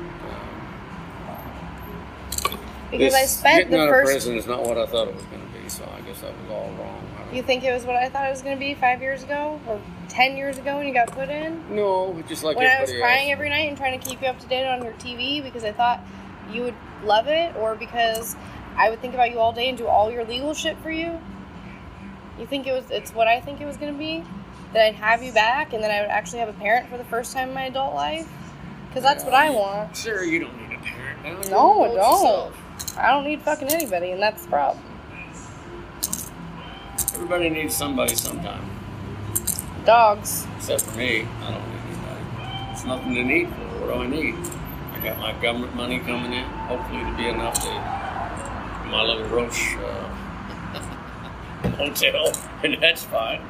Because 2.90 3.14
I 3.14 3.24
spent 3.24 3.56
getting 3.56 3.72
the 3.72 3.80
out 3.82 3.88
of 3.88 3.94
first. 3.94 4.12
prison 4.12 4.36
is 4.36 4.46
not 4.46 4.62
what 4.64 4.76
I 4.78 4.86
thought 4.86 5.08
it 5.08 5.14
was 5.14 5.24
going 5.24 5.40
to 5.40 5.58
be, 5.62 5.68
so 5.68 5.84
I 5.96 6.00
guess 6.02 6.22
I 6.22 6.26
was 6.26 6.50
all 6.50 6.70
wrong. 6.78 7.02
I 7.16 7.22
don't- 7.24 7.34
You 7.34 7.42
think 7.42 7.64
it 7.64 7.72
was 7.72 7.84
what 7.86 7.96
I 7.96 8.08
thought 8.08 8.26
it 8.26 8.30
was 8.30 8.42
going 8.42 8.56
to 8.56 8.60
be 8.60 8.74
five 8.74 9.00
years 9.00 9.22
ago 9.22 9.58
or 9.66 9.80
ten 10.08 10.36
years 10.36 10.58
ago 10.58 10.76
when 10.76 10.86
you 10.86 10.92
got 10.94 11.10
put 11.10 11.30
in? 11.30 11.62
No, 11.74 12.22
just 12.28 12.44
like 12.44 12.56
when 12.56 12.66
I 12.66 12.80
was 12.80 12.90
everybody 12.90 13.00
crying 13.14 13.30
else. 13.30 13.38
every 13.38 13.48
night 13.48 13.68
and 13.68 13.76
trying 13.78 13.98
to 13.98 14.06
keep 14.06 14.20
you 14.20 14.28
up 14.28 14.38
to 14.40 14.46
date 14.46 14.66
on 14.66 14.82
your 14.84 14.92
TV 14.94 15.42
because 15.42 15.64
I 15.64 15.72
thought 15.72 16.00
you 16.52 16.62
would 16.64 16.74
love 17.04 17.28
it, 17.28 17.56
or 17.56 17.74
because 17.74 18.36
I 18.76 18.90
would 18.90 19.00
think 19.00 19.14
about 19.14 19.30
you 19.30 19.38
all 19.38 19.52
day 19.52 19.68
and 19.68 19.78
do 19.78 19.86
all 19.86 20.10
your 20.10 20.24
legal 20.24 20.52
shit 20.54 20.76
for 20.82 20.90
you. 20.90 21.18
You 22.38 22.46
think 22.46 22.66
it 22.66 22.72
was? 22.72 22.84
It's 22.90 23.14
what 23.14 23.26
I 23.28 23.40
think 23.40 23.60
it 23.60 23.66
was 23.66 23.76
going 23.78 23.92
to 23.92 23.98
be. 23.98 24.22
That 24.74 24.86
I'd 24.86 24.94
have 24.94 25.22
you 25.22 25.32
back, 25.32 25.72
and 25.74 25.82
then 25.82 25.90
I 25.90 26.00
would 26.00 26.08
actually 26.10 26.38
have 26.40 26.48
a 26.48 26.54
parent 26.54 26.88
for 26.88 26.96
the 26.96 27.04
first 27.04 27.34
time 27.34 27.48
in 27.48 27.54
my 27.54 27.66
adult 27.66 27.94
life. 27.94 28.26
Because 28.92 29.04
that's 29.04 29.24
what 29.24 29.32
I 29.32 29.48
want. 29.48 29.96
Sure, 29.96 30.22
you 30.22 30.40
don't 30.40 30.54
need 30.54 30.76
a 30.76 30.82
parent 30.82 31.22
now. 31.24 31.50
No, 31.50 31.84
I 31.84 31.86
don't. 31.86 31.96
yourself. 31.96 32.98
I 32.98 33.10
don't 33.10 33.24
need 33.24 33.40
fucking 33.40 33.68
anybody, 33.68 34.10
and 34.10 34.20
that's 34.20 34.42
the 34.42 34.50
problem. 34.50 34.84
Everybody 37.14 37.48
needs 37.48 37.74
somebody 37.74 38.14
sometime. 38.14 38.68
Dogs. 39.86 40.46
Except 40.58 40.82
for 40.82 40.98
me, 40.98 41.22
I 41.22 41.50
don't 41.52 41.68
need 41.70 41.80
anybody. 41.88 42.72
It's 42.72 42.84
nothing 42.84 43.14
to 43.14 43.24
need 43.24 43.48
for. 43.48 43.86
What 43.86 43.94
do 43.94 44.02
I 44.02 44.06
need? 44.08 44.34
I 44.92 45.00
got 45.02 45.18
my 45.18 45.32
government 45.40 45.74
money 45.74 45.98
coming 46.00 46.34
in. 46.34 46.44
Hopefully, 46.44 47.00
to 47.00 47.16
be 47.16 47.28
enough 47.28 47.54
to 47.54 47.70
my 48.90 49.02
little 49.02 49.26
Roche 49.28 49.74
uh, 49.78 50.08
hotel, 51.78 52.30
and 52.62 52.76
that's 52.82 53.04
fine. 53.04 53.40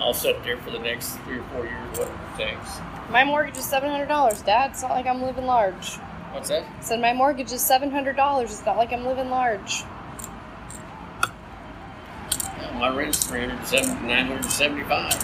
I'll 0.00 0.12
sit 0.12 0.42
there 0.42 0.56
for 0.56 0.72
the 0.72 0.80
next 0.80 1.18
three 1.18 1.38
or 1.38 1.44
four 1.52 1.66
years, 1.66 1.98
whatever 1.98 2.18
it 2.34 2.36
takes. 2.36 2.78
My 3.10 3.24
mortgage 3.24 3.56
is 3.56 3.64
seven 3.64 3.90
hundred 3.90 4.08
dollars, 4.08 4.42
Dad. 4.42 4.72
It's 4.72 4.82
not 4.82 4.90
like 4.90 5.06
I'm 5.06 5.22
living 5.22 5.46
large. 5.46 5.96
What's 6.32 6.50
that? 6.50 6.62
I 6.64 6.80
said 6.82 7.00
my 7.00 7.14
mortgage 7.14 7.52
is 7.52 7.62
seven 7.62 7.90
hundred 7.90 8.16
dollars. 8.16 8.50
It's 8.50 8.66
not 8.66 8.76
like 8.76 8.92
I'm 8.92 9.06
living 9.06 9.30
large. 9.30 9.82
Yeah, 12.32 12.78
my 12.78 12.94
rent's 12.94 13.24
three 13.26 13.40
hundred 13.40 13.66
seventy, 13.66 14.06
nine 14.06 14.26
hundred 14.26 14.44
seventy-five. 14.44 15.14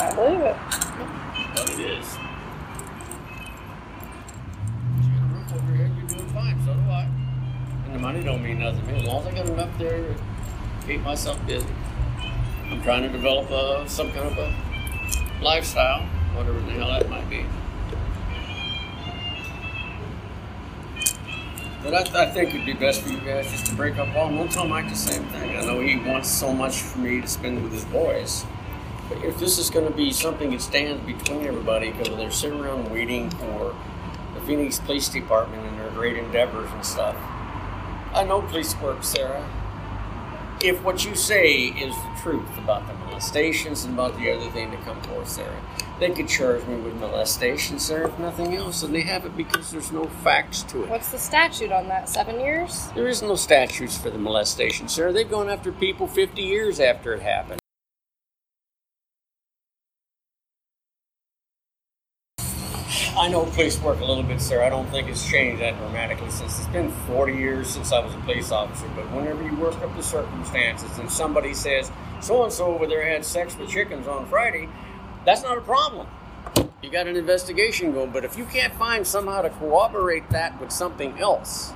I 0.00 0.14
believe 0.14 0.40
it. 0.40 0.56
It 1.56 1.80
is. 1.80 2.16
You 5.00 5.10
got 5.10 5.22
a 5.22 5.26
roof 5.34 5.52
over 5.54 5.66
your 5.66 5.76
head, 5.76 5.92
you're 5.98 6.06
doing 6.06 6.28
fine. 6.30 6.56
So 6.64 6.74
do 6.74 6.80
I. 6.80 7.08
And 7.86 7.94
the 7.94 7.98
money 7.98 8.22
don't 8.22 8.42
mean 8.42 8.60
nothing 8.60 8.80
to 8.86 8.92
me. 8.92 8.98
As 9.00 9.06
long 9.06 9.20
as 9.22 9.26
I 9.26 9.34
got 9.34 9.48
enough 9.48 9.78
there 9.78 10.02
to 10.02 10.14
keep 10.86 11.00
myself 11.00 11.44
busy. 11.46 11.66
I'm 12.70 12.80
trying 12.82 13.02
to 13.02 13.08
develop 13.08 13.50
a, 13.50 13.88
some 13.88 14.12
kind 14.12 14.26
of 14.26 14.38
a 14.38 14.54
lifestyle, 15.42 16.06
whatever 16.34 16.60
the 16.60 16.72
hell 16.72 16.88
that 16.88 17.08
might 17.08 17.28
be. 17.30 17.46
But 21.82 21.94
I, 21.94 22.22
I 22.22 22.30
think 22.30 22.54
it'd 22.54 22.64
be 22.64 22.72
best 22.72 23.02
for 23.02 23.10
you 23.10 23.20
guys 23.20 23.50
just 23.50 23.66
to 23.66 23.74
break 23.74 23.98
up 23.98 24.14
all. 24.16 24.30
We'll 24.30 24.48
tell 24.48 24.66
Mike 24.66 24.88
the 24.88 24.96
same 24.96 25.24
thing. 25.26 25.56
I 25.56 25.64
know 25.64 25.80
he 25.80 25.96
wants 25.96 26.30
so 26.30 26.52
much 26.52 26.80
for 26.80 26.98
me 26.98 27.20
to 27.20 27.28
spend 27.28 27.62
with 27.62 27.72
his 27.72 27.84
boys. 27.84 28.46
But 29.08 29.22
if 29.22 29.38
this 29.38 29.58
is 29.58 29.68
going 29.68 29.86
to 29.86 29.94
be 29.94 30.10
something 30.10 30.50
that 30.50 30.62
stands 30.62 31.04
between 31.04 31.44
everybody, 31.44 31.90
because 31.90 32.16
they're 32.16 32.30
sitting 32.30 32.58
around 32.58 32.90
waiting 32.90 33.28
for 33.30 33.76
the 34.34 34.40
Phoenix 34.40 34.78
Police 34.78 35.10
Department 35.10 35.62
and 35.66 35.78
their 35.78 35.90
great 35.90 36.16
endeavors 36.16 36.70
and 36.72 36.84
stuff. 36.84 37.16
I 38.14 38.24
know 38.24 38.40
police 38.40 38.74
work, 38.80 39.04
Sarah. 39.04 39.46
If 40.64 40.82
what 40.82 41.04
you 41.04 41.14
say 41.14 41.52
is 41.52 41.94
the 41.94 42.20
truth 42.22 42.56
about 42.56 42.86
the 42.86 42.94
molestations 42.94 43.84
and 43.84 43.92
about 43.92 44.16
the 44.16 44.30
other 44.30 44.50
thing 44.50 44.70
that 44.70 44.82
come 44.82 45.00
forth, 45.02 45.28
Sarah, 45.28 45.60
they 46.00 46.08
could 46.10 46.26
charge 46.26 46.64
me 46.66 46.76
with 46.76 46.94
molestation, 46.94 47.78
Sarah, 47.78 48.08
if 48.08 48.18
nothing 48.18 48.56
else, 48.56 48.82
and 48.82 48.94
they 48.94 49.02
have 49.02 49.26
it 49.26 49.36
because 49.36 49.70
there's 49.70 49.92
no 49.92 50.06
facts 50.06 50.62
to 50.64 50.84
it. 50.84 50.88
What's 50.88 51.12
the 51.12 51.18
statute 51.18 51.70
on 51.70 51.86
that? 51.88 52.08
Seven 52.08 52.40
years? 52.40 52.88
There 52.94 53.08
is 53.08 53.20
no 53.20 53.36
statutes 53.36 53.98
for 53.98 54.08
the 54.08 54.16
molestation, 54.16 54.88
sir. 54.88 55.12
They've 55.12 55.30
gone 55.30 55.50
after 55.50 55.70
people 55.70 56.06
50 56.06 56.40
years 56.40 56.80
after 56.80 57.12
it 57.12 57.20
happened. 57.20 57.60
I 63.24 63.28
know 63.28 63.46
police 63.46 63.80
work 63.80 64.00
a 64.00 64.04
little 64.04 64.22
bit, 64.22 64.38
sir. 64.38 64.62
I 64.62 64.68
don't 64.68 64.84
think 64.90 65.08
it's 65.08 65.26
changed 65.26 65.62
that 65.62 65.78
dramatically 65.78 66.28
since 66.28 66.58
it's 66.58 66.68
been 66.68 66.90
40 67.06 67.32
years 67.32 67.70
since 67.70 67.90
I 67.90 67.98
was 68.04 68.12
a 68.12 68.18
police 68.18 68.52
officer. 68.52 68.86
But 68.94 69.10
whenever 69.12 69.42
you 69.42 69.56
work 69.56 69.80
up 69.80 69.96
the 69.96 70.02
circumstances 70.02 70.98
and 70.98 71.10
somebody 71.10 71.54
says, 71.54 71.90
so 72.20 72.44
and 72.44 72.52
so 72.52 72.66
over 72.66 72.86
there 72.86 73.02
had 73.02 73.24
sex 73.24 73.56
with 73.56 73.70
chickens 73.70 74.06
on 74.06 74.26
Friday, 74.26 74.68
that's 75.24 75.42
not 75.42 75.56
a 75.56 75.62
problem. 75.62 76.06
You 76.82 76.90
got 76.90 77.06
an 77.06 77.16
investigation 77.16 77.92
going. 77.92 78.10
But 78.10 78.26
if 78.26 78.36
you 78.36 78.44
can't 78.44 78.74
find 78.74 79.06
somehow 79.06 79.40
to 79.40 79.48
corroborate 79.48 80.28
that 80.28 80.60
with 80.60 80.70
something 80.70 81.18
else, 81.18 81.72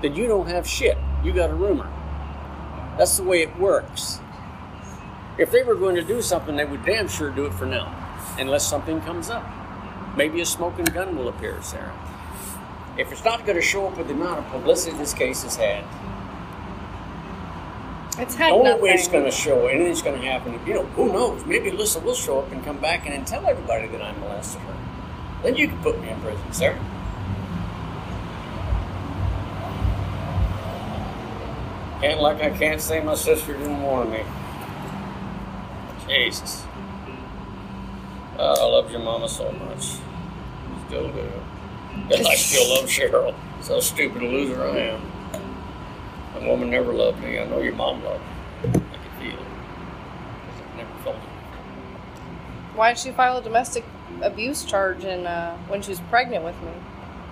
then 0.00 0.14
you 0.14 0.26
don't 0.26 0.46
have 0.46 0.66
shit. 0.66 0.96
You 1.22 1.34
got 1.34 1.50
a 1.50 1.54
rumor. 1.54 1.92
That's 2.96 3.18
the 3.18 3.24
way 3.24 3.42
it 3.42 3.58
works. 3.58 4.20
If 5.36 5.50
they 5.50 5.62
were 5.62 5.74
going 5.74 5.96
to 5.96 6.02
do 6.02 6.22
something, 6.22 6.56
they 6.56 6.64
would 6.64 6.86
damn 6.86 7.08
sure 7.08 7.28
do 7.28 7.44
it 7.44 7.52
for 7.52 7.66
now, 7.66 7.94
unless 8.38 8.66
something 8.66 9.02
comes 9.02 9.28
up. 9.28 9.44
Maybe 10.16 10.40
a 10.40 10.46
smoking 10.46 10.86
gun 10.86 11.16
will 11.16 11.28
appear, 11.28 11.60
Sarah. 11.62 11.94
If 12.98 13.12
it's 13.12 13.24
not 13.24 13.44
going 13.44 13.56
to 13.56 13.62
show 13.62 13.86
up 13.86 13.98
with 13.98 14.08
the 14.08 14.14
amount 14.14 14.38
of 14.38 14.46
publicity 14.46 14.96
this 14.96 15.12
case 15.12 15.42
has 15.42 15.56
had, 15.56 15.84
It's 18.18 18.34
the 18.34 18.44
had 18.44 18.52
only 18.52 18.64
nothing. 18.70 18.82
way 18.82 18.90
it's 18.92 19.08
going 19.08 19.24
to 19.26 19.30
show, 19.30 19.66
it's 19.66 20.00
going 20.00 20.18
to 20.18 20.26
happen, 20.26 20.58
you 20.66 20.72
know, 20.74 20.84
who 20.86 21.12
knows? 21.12 21.44
Maybe 21.44 21.70
Alyssa 21.70 22.02
will 22.02 22.14
show 22.14 22.38
up 22.38 22.50
and 22.50 22.64
come 22.64 22.78
back 22.78 23.04
and 23.04 23.12
then 23.14 23.26
tell 23.26 23.46
everybody 23.46 23.88
that 23.88 24.00
I 24.00 24.12
molested 24.12 24.62
her. 24.62 24.76
Then 25.42 25.56
you 25.56 25.68
can 25.68 25.78
put 25.82 26.00
me 26.00 26.08
in 26.08 26.18
prison, 26.22 26.52
Sarah. 26.52 26.80
Can't 32.00 32.20
like 32.20 32.42
I 32.42 32.50
can't 32.50 32.80
say 32.80 33.02
my 33.02 33.14
sister 33.14 33.52
didn't 33.54 33.82
warn 33.82 34.10
me. 34.10 34.22
Jesus. 36.08 36.62
Uh, 38.38 38.56
I 38.60 38.64
loved 38.64 38.90
your 38.90 39.00
mama 39.00 39.28
so 39.28 39.50
much. 39.52 39.96
Still 40.86 41.10
do. 41.10 41.32
And 42.14 42.26
I 42.26 42.34
still 42.34 42.74
love 42.74 42.84
Cheryl. 42.84 43.34
So 43.62 43.80
stupid 43.80 44.22
a 44.22 44.26
loser 44.26 44.62
I 44.62 44.78
am. 44.78 45.00
My 46.34 46.46
woman 46.46 46.70
never 46.70 46.92
loved 46.92 47.22
me. 47.22 47.38
I 47.38 47.46
know 47.46 47.60
your 47.60 47.74
mom 47.74 48.04
loved 48.04 48.22
me. 48.22 48.68
I 48.68 48.72
can 48.72 49.20
feel 49.20 49.32
it. 49.32 49.46
I've 50.70 50.76
never 50.76 50.98
felt 51.02 51.16
it. 51.16 51.22
Why 52.76 52.92
did 52.92 52.98
she 52.98 53.10
file 53.10 53.38
a 53.38 53.42
domestic 53.42 53.84
abuse 54.20 54.64
charge 54.64 55.04
in, 55.04 55.26
uh, 55.26 55.56
when 55.68 55.80
she 55.80 55.90
was 55.90 56.00
pregnant 56.10 56.44
with 56.44 56.60
me? 56.62 56.72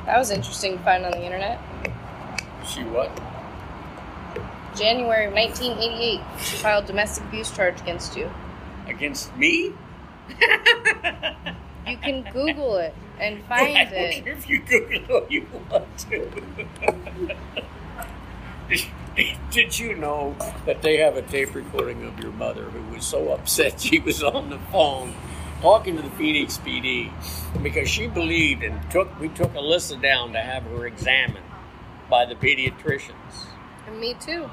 That 0.06 0.18
was 0.18 0.30
interesting 0.30 0.78
to 0.78 0.84
find 0.84 1.04
on 1.04 1.12
the 1.12 1.22
internet. 1.22 1.60
She 2.66 2.82
what? 2.84 3.10
January 4.74 5.26
of 5.26 5.34
1988, 5.34 6.20
she 6.42 6.56
filed 6.56 6.86
domestic 6.86 7.24
abuse 7.24 7.50
charge 7.50 7.80
against 7.82 8.16
you. 8.16 8.30
Against 8.88 9.36
me? 9.36 9.74
You 11.86 11.98
can 11.98 12.22
Google 12.32 12.76
it 12.78 12.94
and 13.20 13.42
I 13.50 13.58
find 13.58 13.90
don't 13.90 13.98
it. 13.98 14.24
care 14.24 14.32
if 14.32 14.48
you 14.48 14.58
Google 14.60 15.16
all 15.16 15.26
you 15.28 15.46
want 15.70 15.98
to. 15.98 16.30
Did- 18.68 18.84
Did 19.50 19.78
you 19.78 19.94
know 19.94 20.34
that 20.66 20.82
they 20.82 20.96
have 20.96 21.16
a 21.16 21.22
tape 21.22 21.54
recording 21.54 22.04
of 22.04 22.18
your 22.18 22.32
mother 22.32 22.64
who 22.64 22.94
was 22.94 23.04
so 23.06 23.32
upset 23.32 23.80
she 23.80 24.00
was 24.00 24.22
on 24.24 24.50
the 24.50 24.58
phone 24.72 25.14
talking 25.60 25.94
to 25.96 26.02
the 26.02 26.10
Phoenix 26.10 26.58
PD 26.58 27.12
because 27.62 27.88
she 27.88 28.08
believed 28.08 28.64
and 28.64 28.80
took 28.90 29.20
we 29.20 29.28
took 29.28 29.52
Alyssa 29.54 30.00
down 30.02 30.32
to 30.32 30.40
have 30.40 30.64
her 30.64 30.86
examined 30.86 31.44
by 32.10 32.24
the 32.24 32.34
pediatricians 32.34 33.46
And 33.86 34.00
me 34.00 34.14
too. 34.18 34.50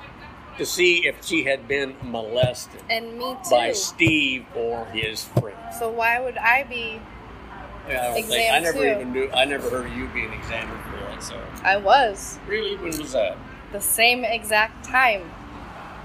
To 0.58 0.66
see 0.66 1.06
if 1.08 1.24
she 1.26 1.44
had 1.44 1.68
been 1.68 1.96
molested 2.04 2.82
And 2.90 3.18
me 3.18 3.36
too. 3.44 3.50
by. 3.50 3.72
Steve 3.72 4.46
or 4.56 4.86
his 4.88 5.24
friend. 5.24 5.58
So 5.78 5.90
why 5.90 6.20
would 6.20 6.38
I 6.38 6.64
be? 6.64 7.00
I 7.88 7.94
don't 7.94 8.14
think 8.14 8.52
I 8.54 8.60
never 8.60 8.78
too. 8.80 8.86
even 8.86 9.12
knew 9.14 9.30
I 9.34 9.46
never 9.46 9.70
heard 9.70 9.88
of 9.88 9.98
you 9.98 10.08
being 10.10 10.32
examined 10.34 10.80
for 10.84 10.98
that, 10.98 11.24
so 11.24 11.42
I 11.64 11.78
was 11.78 12.38
really 12.48 12.76
when 12.78 12.96
was 12.98 13.14
that? 13.14 13.38
the 13.72 13.82
same 13.82 14.24
exact 14.24 14.86
time. 14.86 15.30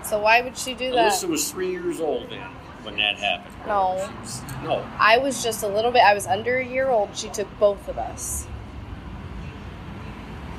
So 0.02 0.20
why 0.20 0.40
would 0.40 0.56
she 0.56 0.72
do 0.74 0.90
that? 0.92 1.12
Alyssa 1.12 1.28
was 1.28 1.50
three 1.50 1.70
years 1.70 2.00
old 2.00 2.30
then 2.30 2.40
when 2.82 2.96
that 2.96 3.16
happened. 3.16 3.54
No. 3.66 3.94
Was, 4.22 4.42
no. 4.62 4.86
I 4.98 5.18
was 5.18 5.42
just 5.42 5.62
a 5.64 5.68
little 5.68 5.90
bit. 5.90 6.02
I 6.02 6.14
was 6.14 6.26
under 6.26 6.56
a 6.58 6.64
year 6.64 6.88
old. 6.88 7.10
She 7.16 7.28
took 7.28 7.48
both 7.58 7.88
of 7.88 7.98
us. 7.98 8.46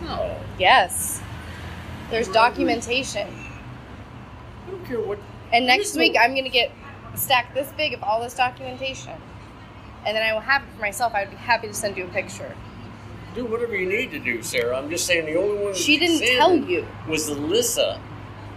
No. 0.03 0.37
Yes. 0.59 1.21
There's 2.09 2.27
documentation. 2.27 3.27
Care 4.87 5.01
what. 5.01 5.19
And 5.51 5.65
next 5.65 5.95
week, 5.95 6.15
I'm 6.19 6.31
going 6.31 6.43
to 6.43 6.49
get 6.49 6.71
a 7.13 7.17
stack 7.17 7.53
this 7.53 7.71
big 7.77 7.93
of 7.93 8.03
all 8.03 8.21
this 8.21 8.35
documentation. 8.35 9.13
And 10.05 10.15
then 10.15 10.23
I 10.23 10.33
will 10.33 10.41
have 10.41 10.63
it 10.63 10.69
for 10.75 10.81
myself. 10.81 11.13
I 11.13 11.23
would 11.23 11.31
be 11.31 11.37
happy 11.37 11.67
to 11.67 11.73
send 11.73 11.97
you 11.97 12.05
a 12.05 12.09
picture. 12.09 12.55
Do 13.35 13.45
whatever 13.45 13.75
you 13.75 13.87
need 13.87 14.11
to 14.11 14.19
do, 14.19 14.41
Sarah. 14.41 14.77
I'm 14.77 14.89
just 14.89 15.05
saying 15.05 15.25
the 15.25 15.35
only 15.35 15.63
one. 15.63 15.73
She 15.73 15.99
didn't 15.99 16.25
tell 16.37 16.55
you. 16.55 16.87
Was 17.07 17.29
Alyssa. 17.29 17.99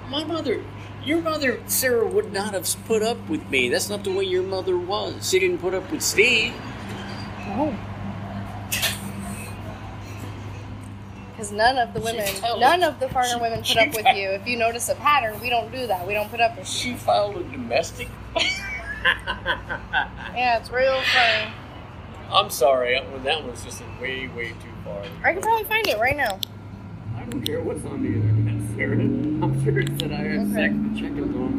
My 0.08 0.24
mother. 0.24 0.64
Your 1.04 1.20
mother, 1.20 1.60
Sarah, 1.66 2.06
would 2.06 2.32
not 2.32 2.52
have 2.52 2.68
put 2.86 3.02
up 3.02 3.28
with 3.28 3.48
me. 3.50 3.68
That's 3.68 3.88
not 3.88 4.04
the 4.04 4.12
way 4.12 4.24
your 4.24 4.42
mother 4.42 4.76
was. 4.76 5.30
She 5.30 5.38
didn't 5.38 5.58
put 5.58 5.74
up 5.74 5.90
with 5.90 6.02
Steve. 6.02 6.52
No. 7.46 7.76
Because 11.40 11.52
none 11.52 11.78
of 11.78 11.94
the 11.94 12.00
women, 12.02 12.26
She's 12.26 12.38
telling- 12.38 12.60
none 12.60 12.82
of 12.82 13.00
the 13.00 13.08
foreigner 13.08 13.36
she- 13.36 13.40
women 13.40 13.62
put 13.62 13.78
up 13.78 13.88
with 13.94 14.04
found- 14.04 14.18
you. 14.18 14.28
If 14.28 14.46
you 14.46 14.58
notice 14.58 14.90
a 14.90 14.94
pattern, 14.96 15.40
we 15.40 15.48
don't 15.48 15.72
do 15.72 15.86
that. 15.86 16.06
We 16.06 16.12
don't 16.12 16.30
put 16.30 16.38
up 16.38 16.54
with 16.58 16.68
She 16.68 16.92
filed 16.92 17.38
a 17.38 17.42
domestic. 17.44 18.08
Yeah, 20.36 20.58
it's 20.58 20.70
real 20.70 21.00
funny. 21.00 21.50
I'm 22.30 22.50
sorry. 22.50 22.92
That 22.92 23.10
one, 23.10 23.22
that 23.24 23.42
one's 23.42 23.64
just 23.64 23.80
way, 24.02 24.28
way 24.28 24.48
too 24.50 24.54
far. 24.84 25.02
I 25.24 25.32
can 25.32 25.40
probably 25.40 25.64
find 25.64 25.86
it 25.86 25.98
right 25.98 26.14
now. 26.14 26.38
I 27.16 27.22
don't 27.22 27.40
care 27.40 27.62
what's 27.62 27.86
on 27.86 28.02
the 28.02 28.08
internet, 28.08 28.76
Sarah. 28.76 28.98
I'm 28.98 29.64
sure 29.64 29.78
it 29.80 29.88
said 29.98 30.12
I 30.12 30.16
had 30.16 30.40
Okay. 30.40 30.52
sex 30.52 30.74
with 30.74 30.98
chickens 30.98 31.34
on 31.34 31.52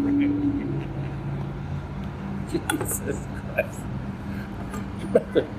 Friday. 2.51 2.67
Jesus 2.77 3.25
Christ. 3.55 5.51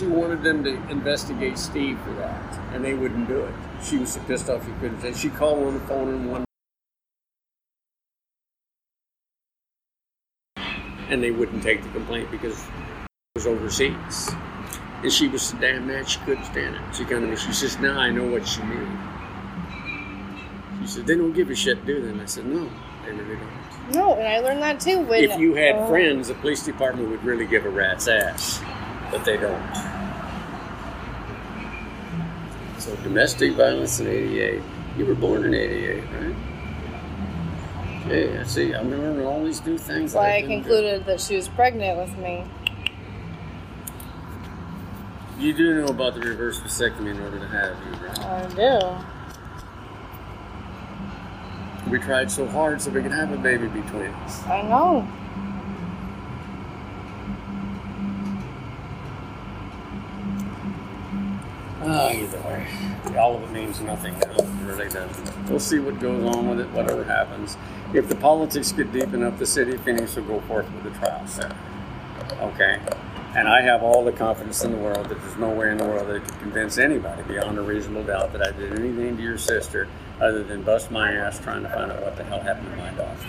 She 0.00 0.06
wanted 0.06 0.42
them 0.42 0.64
to 0.64 0.70
investigate 0.88 1.58
Steve 1.58 1.98
for 2.00 2.12
that, 2.14 2.58
and 2.72 2.82
they 2.82 2.94
wouldn't 2.94 3.28
do 3.28 3.40
it. 3.44 3.54
She 3.84 3.98
was 3.98 4.14
so 4.14 4.20
pissed 4.20 4.48
off 4.48 4.64
she 4.64 4.72
couldn't. 4.80 4.98
say- 5.02 5.12
She 5.12 5.28
called 5.28 5.62
on 5.66 5.74
the 5.74 5.80
phone 5.80 6.08
and 6.08 6.30
one, 6.30 6.44
and 11.10 11.22
they 11.22 11.30
wouldn't 11.30 11.62
take 11.62 11.82
the 11.82 11.90
complaint 11.90 12.30
because 12.30 12.58
it 12.58 13.34
was 13.34 13.46
overseas. 13.46 14.30
And 15.02 15.12
she 15.12 15.28
was 15.28 15.42
so 15.42 15.58
damn 15.58 15.86
mad 15.86 16.08
she 16.08 16.18
couldn't 16.20 16.44
stand 16.44 16.76
it. 16.76 16.82
She 16.94 17.04
kind 17.04 17.30
of 17.30 17.38
she 17.38 17.52
says, 17.52 17.78
"Now 17.78 17.98
I 17.98 18.10
know 18.10 18.24
what 18.24 18.46
she 18.48 18.62
mean." 18.62 18.98
She 20.80 20.86
said, 20.86 21.06
"They 21.06 21.16
don't 21.16 21.32
give 21.34 21.50
a 21.50 21.54
shit, 21.54 21.84
do 21.84 22.00
they?" 22.00 22.08
And 22.08 22.22
I 22.22 22.26
said, 22.26 22.46
"No, 22.46 22.70
they 23.04 23.12
really 23.12 23.36
don't." 23.36 23.94
No, 23.94 24.14
and 24.14 24.26
I 24.28 24.38
learned 24.38 24.62
that 24.62 24.80
too. 24.80 25.00
When 25.00 25.24
if 25.24 25.38
you 25.38 25.54
had 25.54 25.74
Oh. 25.74 25.88
friends, 25.88 26.28
the 26.28 26.34
police 26.34 26.62
department 26.64 27.10
would 27.10 27.22
really 27.22 27.44
give 27.46 27.66
a 27.66 27.70
rat's 27.70 28.08
ass, 28.08 28.62
but 29.10 29.24
they 29.26 29.36
don't. 29.36 29.89
So 32.80 32.96
domestic 32.96 33.52
violence 33.52 34.00
in 34.00 34.06
'88. 34.06 34.62
You 34.96 35.04
were 35.04 35.14
born 35.14 35.44
in 35.44 35.52
'88, 35.52 36.02
right? 36.14 36.34
Yeah, 38.08 38.40
I 38.40 38.44
see. 38.44 38.72
I'm 38.72 38.90
learning 38.90 39.26
all 39.26 39.44
these 39.44 39.64
new 39.66 39.76
things. 39.76 40.12
That's 40.12 40.14
why 40.14 40.30
that 40.30 40.36
I 40.36 40.40
didn't 40.40 40.48
do. 40.48 40.54
concluded 40.62 41.04
that 41.04 41.20
she 41.20 41.36
was 41.36 41.48
pregnant 41.48 41.98
with 41.98 42.16
me. 42.16 42.46
You 45.38 45.52
do 45.52 45.74
know 45.74 45.88
about 45.88 46.14
the 46.14 46.20
reverse 46.20 46.58
vasectomy 46.60 47.10
in 47.10 47.20
order 47.20 47.38
to 47.38 47.48
have 47.48 47.76
you, 47.84 47.92
right? 48.06 48.18
I 48.18 48.46
do. 51.84 51.90
We 51.90 51.98
tried 51.98 52.30
so 52.30 52.46
hard 52.46 52.80
so 52.80 52.90
we 52.90 53.02
could 53.02 53.12
have 53.12 53.30
a 53.30 53.36
baby 53.36 53.66
between 53.68 54.06
us. 54.06 54.42
I 54.46 54.62
know. 54.62 55.06
Ah, 61.92 62.10
either 62.10 62.40
way, 62.42 62.66
all 63.18 63.34
of 63.36 63.42
it 63.42 63.50
means 63.50 63.80
nothing. 63.80 64.14
Really 64.64 64.88
doesn't. 64.88 65.50
We'll 65.50 65.58
see 65.58 65.80
what 65.80 65.98
goes 65.98 66.24
on 66.36 66.48
with 66.48 66.60
it, 66.60 66.70
whatever 66.70 67.02
happens. 67.02 67.56
If 67.92 68.08
the 68.08 68.14
politics 68.14 68.70
get 68.70 68.92
deep 68.92 69.12
enough, 69.12 69.38
the 69.38 69.46
city 69.46 69.74
of 69.74 69.80
Phoenix 69.80 70.14
will 70.14 70.22
go 70.24 70.40
forth 70.42 70.70
with 70.72 70.84
the 70.84 70.98
trial 71.00 71.26
set. 71.26 71.52
Okay? 72.40 72.78
And 73.34 73.48
I 73.48 73.60
have 73.62 73.82
all 73.82 74.04
the 74.04 74.12
confidence 74.12 74.62
in 74.62 74.70
the 74.70 74.78
world 74.78 75.08
that 75.08 75.20
there's 75.20 75.36
no 75.36 75.50
way 75.50 75.70
in 75.70 75.78
the 75.78 75.84
world 75.84 76.08
that 76.08 76.24
could 76.24 76.38
convince 76.38 76.78
anybody 76.78 77.22
beyond 77.24 77.58
a 77.58 77.62
reasonable 77.62 78.04
doubt 78.04 78.32
that 78.32 78.46
I 78.46 78.52
did 78.52 78.78
anything 78.78 79.16
to 79.16 79.22
your 79.22 79.38
sister 79.38 79.88
other 80.20 80.44
than 80.44 80.62
bust 80.62 80.90
my 80.90 81.12
ass 81.12 81.40
trying 81.40 81.62
to 81.62 81.68
find 81.70 81.90
out 81.90 82.02
what 82.02 82.16
the 82.16 82.24
hell 82.24 82.40
happened 82.40 82.70
to 82.70 82.76
my 82.76 82.90
daughter. 82.90 83.26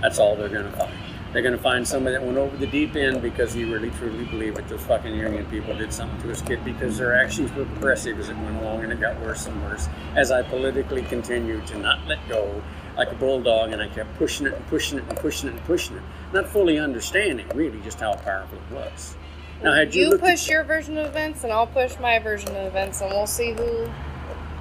That's 0.00 0.18
all 0.18 0.36
they're 0.36 0.48
going 0.48 0.70
to 0.70 0.76
find. 0.76 0.92
They're 1.34 1.42
going 1.42 1.56
to 1.56 1.60
find 1.62 1.86
somebody 1.86 2.14
that 2.14 2.24
went 2.24 2.38
over 2.38 2.56
the 2.56 2.68
deep 2.68 2.94
end 2.94 3.20
because 3.20 3.52
he 3.52 3.64
really 3.64 3.90
truly 3.90 4.24
believed 4.26 4.56
that 4.56 4.68
those 4.68 4.80
fucking 4.82 5.12
union 5.16 5.44
people 5.46 5.76
did 5.76 5.92
something 5.92 6.16
to 6.22 6.28
his 6.28 6.40
kid 6.40 6.64
because 6.64 6.96
their 6.96 7.12
actions 7.12 7.52
were 7.54 7.64
progressive 7.64 8.20
as 8.20 8.28
it 8.28 8.36
went 8.36 8.56
along 8.58 8.84
and 8.84 8.92
it 8.92 9.00
got 9.00 9.20
worse 9.20 9.46
and 9.46 9.62
worse 9.64 9.88
as 10.14 10.30
I 10.30 10.42
politically 10.44 11.02
continued 11.02 11.66
to 11.66 11.78
not 11.80 12.06
let 12.06 12.20
go 12.28 12.62
like 12.96 13.10
a 13.10 13.16
bulldog 13.16 13.72
and 13.72 13.82
I 13.82 13.88
kept 13.88 14.16
pushing 14.16 14.46
it 14.46 14.54
and 14.54 14.64
pushing 14.68 14.96
it 14.98 15.04
and 15.08 15.18
pushing 15.18 15.48
it 15.48 15.54
and 15.56 15.64
pushing 15.64 15.96
it, 15.96 16.02
not 16.32 16.46
fully 16.48 16.78
understanding 16.78 17.48
really 17.52 17.80
just 17.80 17.98
how 17.98 18.14
powerful 18.14 18.56
it 18.70 18.72
was. 18.72 19.16
Now, 19.60 19.74
had 19.74 19.92
you, 19.92 20.02
You 20.04 20.10
looked 20.10 20.22
at- 20.22 20.30
push 20.30 20.48
your 20.48 20.62
version 20.62 20.96
of 20.98 21.06
events, 21.06 21.42
and 21.42 21.52
I'll 21.52 21.66
push 21.66 21.98
my 21.98 22.20
version 22.20 22.50
of 22.50 22.66
events, 22.66 23.00
and 23.00 23.10
we'll 23.10 23.26
see 23.26 23.54
who 23.54 23.90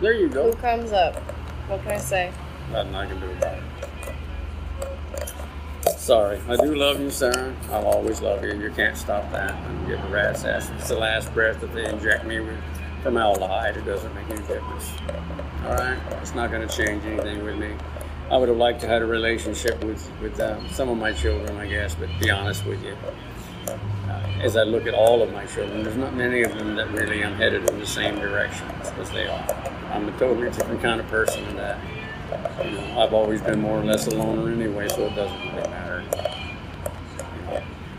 there 0.02 0.14
you 0.14 0.28
go 0.28 0.52
who 0.52 0.58
comes 0.58 0.92
up. 0.92 1.18
What 1.68 1.84
can 1.84 1.92
I 1.92 1.98
say? 2.00 2.32
Nothing 2.72 2.96
I 2.96 3.06
can 3.06 3.20
do 3.20 3.30
about 3.30 3.58
it. 3.60 3.64
Sorry, 6.04 6.38
I 6.50 6.58
do 6.58 6.76
love 6.76 7.00
you, 7.00 7.10
Sarah. 7.10 7.56
I'll 7.72 7.86
always 7.86 8.20
love 8.20 8.44
you. 8.44 8.52
You 8.60 8.72
can't 8.72 8.98
stop 8.98 9.32
that. 9.32 9.54
I'm 9.54 9.88
getting 9.88 10.04
a 10.04 10.10
rat's 10.10 10.44
ass. 10.44 10.70
It's 10.72 10.90
the 10.90 10.98
last 10.98 11.34
breath 11.34 11.62
that 11.62 11.74
they 11.74 11.86
inject 11.86 12.26
me 12.26 12.42
with 12.42 12.60
formaldehyde. 13.04 13.78
It 13.78 13.86
doesn't 13.86 14.14
make 14.14 14.30
any 14.30 14.42
difference. 14.42 14.92
All 15.66 15.76
right, 15.76 15.98
it's 16.22 16.36
not 16.36 16.52
going 16.52 16.68
to 16.68 16.76
change 16.76 17.06
anything 17.06 17.46
with 17.46 17.56
me. 17.56 17.74
I 18.30 18.36
would 18.36 18.50
have 18.50 18.58
liked 18.58 18.82
to 18.82 18.88
have 18.88 18.96
had 18.96 19.02
a 19.04 19.06
relationship 19.06 19.82
with 19.86 20.12
with 20.22 20.38
uh, 20.42 20.68
some 20.72 20.90
of 20.90 20.98
my 20.98 21.14
children, 21.14 21.56
I 21.56 21.68
guess. 21.68 21.96
But 21.96 22.10
to 22.10 22.20
be 22.20 22.30
honest 22.30 22.66
with 22.66 22.84
you, 22.84 22.98
uh, 23.70 23.78
as 24.42 24.58
I 24.58 24.64
look 24.64 24.86
at 24.86 24.94
all 24.94 25.22
of 25.22 25.32
my 25.32 25.46
children, 25.46 25.84
there's 25.84 25.96
not 25.96 26.14
many 26.14 26.42
of 26.42 26.54
them 26.58 26.76
that 26.76 26.92
really 26.92 27.24
I'm 27.24 27.36
headed 27.36 27.70
in 27.70 27.80
the 27.80 27.88
same 27.88 28.16
direction 28.16 28.68
as 29.00 29.10
they 29.12 29.26
are. 29.26 29.74
I'm 29.94 30.10
a 30.10 30.20
totally 30.20 30.50
different 30.50 30.82
kind 30.82 31.00
of 31.00 31.08
person 31.08 31.46
than 31.46 31.56
that. 31.56 31.80
I've 32.46 33.14
always 33.14 33.42
been 33.42 33.62
more 33.62 33.80
or 33.80 33.86
less 33.86 34.08
a 34.08 34.16
loner 34.16 34.52
anyway, 34.52 34.88
so 34.90 35.06
it 35.06 35.16
doesn't 35.16 35.40
really 35.40 35.70
matter. 35.70 36.04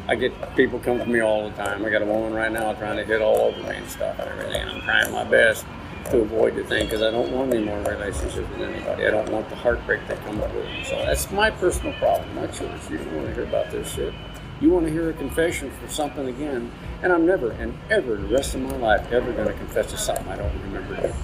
I 0.07 0.15
get 0.17 0.33
people 0.55 0.79
come 0.81 0.99
to 0.99 1.07
me 1.07 1.21
all 1.21 1.49
the 1.49 1.57
time. 1.57 1.85
I 1.85 1.91
got 1.91 2.03
a 2.03 2.07
woman 2.07 2.35
right 2.35 2.53
now 2.53 2.75
trying 2.75 2.99
to 2.99 3.05
hit 3.05 3.23
all 3.23 3.37
over 3.37 3.63
me 3.63 3.77
and 3.77 3.89
stuff 3.89 4.19
and 4.19 4.29
everything. 4.29 4.69
I'm 4.69 4.83
trying 4.83 5.11
my 5.13 5.25
best 5.25 5.65
to 6.11 6.21
avoid 6.21 6.55
the 6.57 6.65
thing 6.65 6.85
because 6.85 7.01
I 7.01 7.11
don't 7.11 7.33
want 7.33 7.55
any 7.55 7.65
more 7.65 7.79
relationships 7.79 8.37
with 8.37 8.61
anybody. 8.61 9.07
I 9.07 9.11
don't 9.11 9.31
want 9.31 9.49
the 9.49 9.57
heartbreak 9.57 10.07
that 10.09 10.23
comes 10.27 10.41
with 10.41 10.57
it. 10.57 10.87
So 10.87 10.97
that's 10.97 11.31
my 11.31 11.51
personal 11.51 11.95
problem, 11.95 12.35
not 12.35 12.61
yours. 12.61 12.91
You 12.91 12.99
don't 12.99 13.15
want 13.15 13.29
to 13.29 13.35
hear 13.35 13.45
about 13.45 13.71
this 13.71 13.91
shit. 13.91 14.13
You 14.61 14.71
want 14.71 14.85
to 14.87 14.93
hear 14.93 15.09
a 15.09 15.15
confession 15.15 15.71
for 15.71 15.89
something 15.89 16.29
again, 16.29 16.71
and 17.03 17.11
I'm 17.11 17.25
never 17.25 17.53
and 17.53 17.75
ever 17.91 18.17
the 18.17 18.27
rest 18.27 18.55
of 18.55 18.61
my 18.61 18.77
life 18.77 19.11
ever 19.11 19.33
going 19.33 19.49
to 19.49 19.55
confess 19.55 19.91
to 19.91 19.97
something 19.97 20.29
I 20.29 20.37
don't 20.37 20.61
remember. 20.65 21.15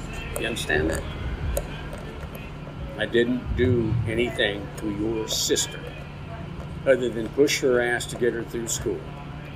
You 0.40 0.46
understand 0.46 0.90
that? 0.90 1.02
I 3.00 3.06
didn't 3.06 3.56
do 3.56 3.94
anything 4.06 4.68
to 4.76 4.90
your 4.90 5.26
sister 5.26 5.80
other 6.86 7.08
than 7.08 7.30
push 7.30 7.58
her 7.62 7.80
ass 7.80 8.04
to 8.06 8.16
get 8.16 8.34
her 8.34 8.44
through 8.44 8.68
school. 8.68 9.00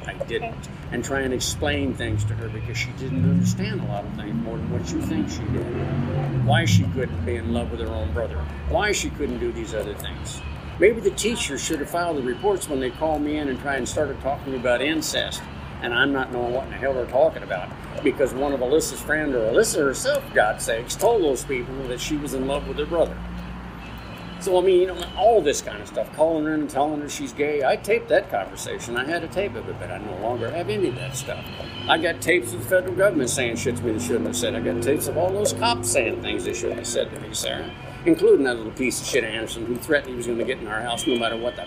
I 0.06 0.14
didn't. 0.24 0.56
And 0.92 1.04
try 1.04 1.20
and 1.20 1.34
explain 1.34 1.92
things 1.92 2.24
to 2.24 2.34
her 2.36 2.48
because 2.48 2.78
she 2.78 2.90
didn't 2.92 3.28
understand 3.28 3.82
a 3.82 3.84
lot 3.84 4.06
of 4.06 4.14
things 4.14 4.32
more 4.32 4.56
than 4.56 4.70
what 4.70 4.90
you 4.90 5.02
think 5.02 5.28
she 5.28 5.42
did. 5.52 6.46
Why 6.46 6.64
she 6.64 6.84
couldn't 6.94 7.22
be 7.26 7.36
in 7.36 7.52
love 7.52 7.70
with 7.70 7.80
her 7.80 7.88
own 7.88 8.14
brother. 8.14 8.38
Why 8.70 8.92
she 8.92 9.10
couldn't 9.10 9.40
do 9.40 9.52
these 9.52 9.74
other 9.74 9.92
things. 9.92 10.40
Maybe 10.78 11.02
the 11.02 11.10
teacher 11.10 11.58
should 11.58 11.80
have 11.80 11.90
filed 11.90 12.16
the 12.16 12.22
reports 12.22 12.66
when 12.70 12.80
they 12.80 12.92
called 12.92 13.20
me 13.20 13.36
in 13.36 13.50
and 13.50 13.60
tried 13.60 13.76
and 13.76 13.88
started 13.88 14.18
talking 14.22 14.46
to 14.46 14.50
me 14.52 14.56
about 14.56 14.80
incest. 14.80 15.42
And 15.82 15.92
I'm 15.92 16.12
not 16.14 16.32
knowing 16.32 16.54
what 16.54 16.64
in 16.64 16.70
the 16.70 16.76
hell 16.76 16.94
they're 16.94 17.04
talking 17.04 17.42
about. 17.42 17.68
Because 18.02 18.32
one 18.32 18.54
of 18.54 18.60
Alyssa's 18.60 19.02
friends, 19.02 19.34
or 19.34 19.40
Alyssa 19.40 19.84
herself, 19.84 20.24
God's 20.32 20.64
sakes, 20.64 20.96
told 20.96 21.22
those 21.22 21.44
people 21.44 21.74
that 21.88 22.00
she 22.00 22.16
was 22.16 22.32
in 22.32 22.46
love 22.46 22.66
with 22.66 22.78
her 22.78 22.86
brother. 22.86 23.18
So 24.44 24.58
I 24.58 24.60
mean, 24.60 24.82
you 24.82 24.86
know, 24.88 25.02
all 25.16 25.40
this 25.40 25.62
kind 25.62 25.80
of 25.80 25.88
stuff, 25.88 26.14
calling 26.14 26.44
her 26.44 26.52
and 26.52 26.68
telling 26.68 27.00
her 27.00 27.08
she's 27.08 27.32
gay. 27.32 27.64
I 27.64 27.76
taped 27.76 28.10
that 28.10 28.30
conversation. 28.30 28.94
I 28.94 29.06
had 29.06 29.24
a 29.24 29.28
tape 29.28 29.54
of 29.54 29.66
it, 29.70 29.76
but 29.80 29.90
I 29.90 29.96
no 29.96 30.18
longer 30.18 30.50
have 30.50 30.68
any 30.68 30.88
of 30.88 30.96
that 30.96 31.16
stuff. 31.16 31.42
I 31.88 31.96
got 31.96 32.20
tapes 32.20 32.52
of 32.52 32.60
the 32.60 32.66
federal 32.66 32.94
government 32.94 33.30
saying 33.30 33.56
shit 33.56 33.76
to 33.76 33.82
me 33.82 33.92
they 33.92 34.04
shouldn't 34.04 34.26
have 34.26 34.36
said. 34.36 34.54
I 34.54 34.60
got 34.60 34.82
tapes 34.82 35.08
of 35.08 35.16
all 35.16 35.32
those 35.32 35.54
cops 35.54 35.88
saying 35.88 36.20
things 36.20 36.44
they 36.44 36.52
shouldn't 36.52 36.80
have 36.80 36.86
said 36.86 37.10
to 37.14 37.20
me, 37.20 37.32
Sarah, 37.32 37.70
including 38.04 38.44
that 38.44 38.58
little 38.58 38.72
piece 38.72 39.00
of 39.00 39.06
shit 39.06 39.24
Anderson 39.24 39.64
who 39.64 39.76
threatened 39.76 40.10
he 40.10 40.16
was 40.16 40.26
going 40.26 40.36
to 40.36 40.44
get 40.44 40.58
in 40.58 40.66
our 40.66 40.82
house 40.82 41.06
no 41.06 41.18
matter 41.18 41.38
what 41.38 41.56
the 41.56 41.62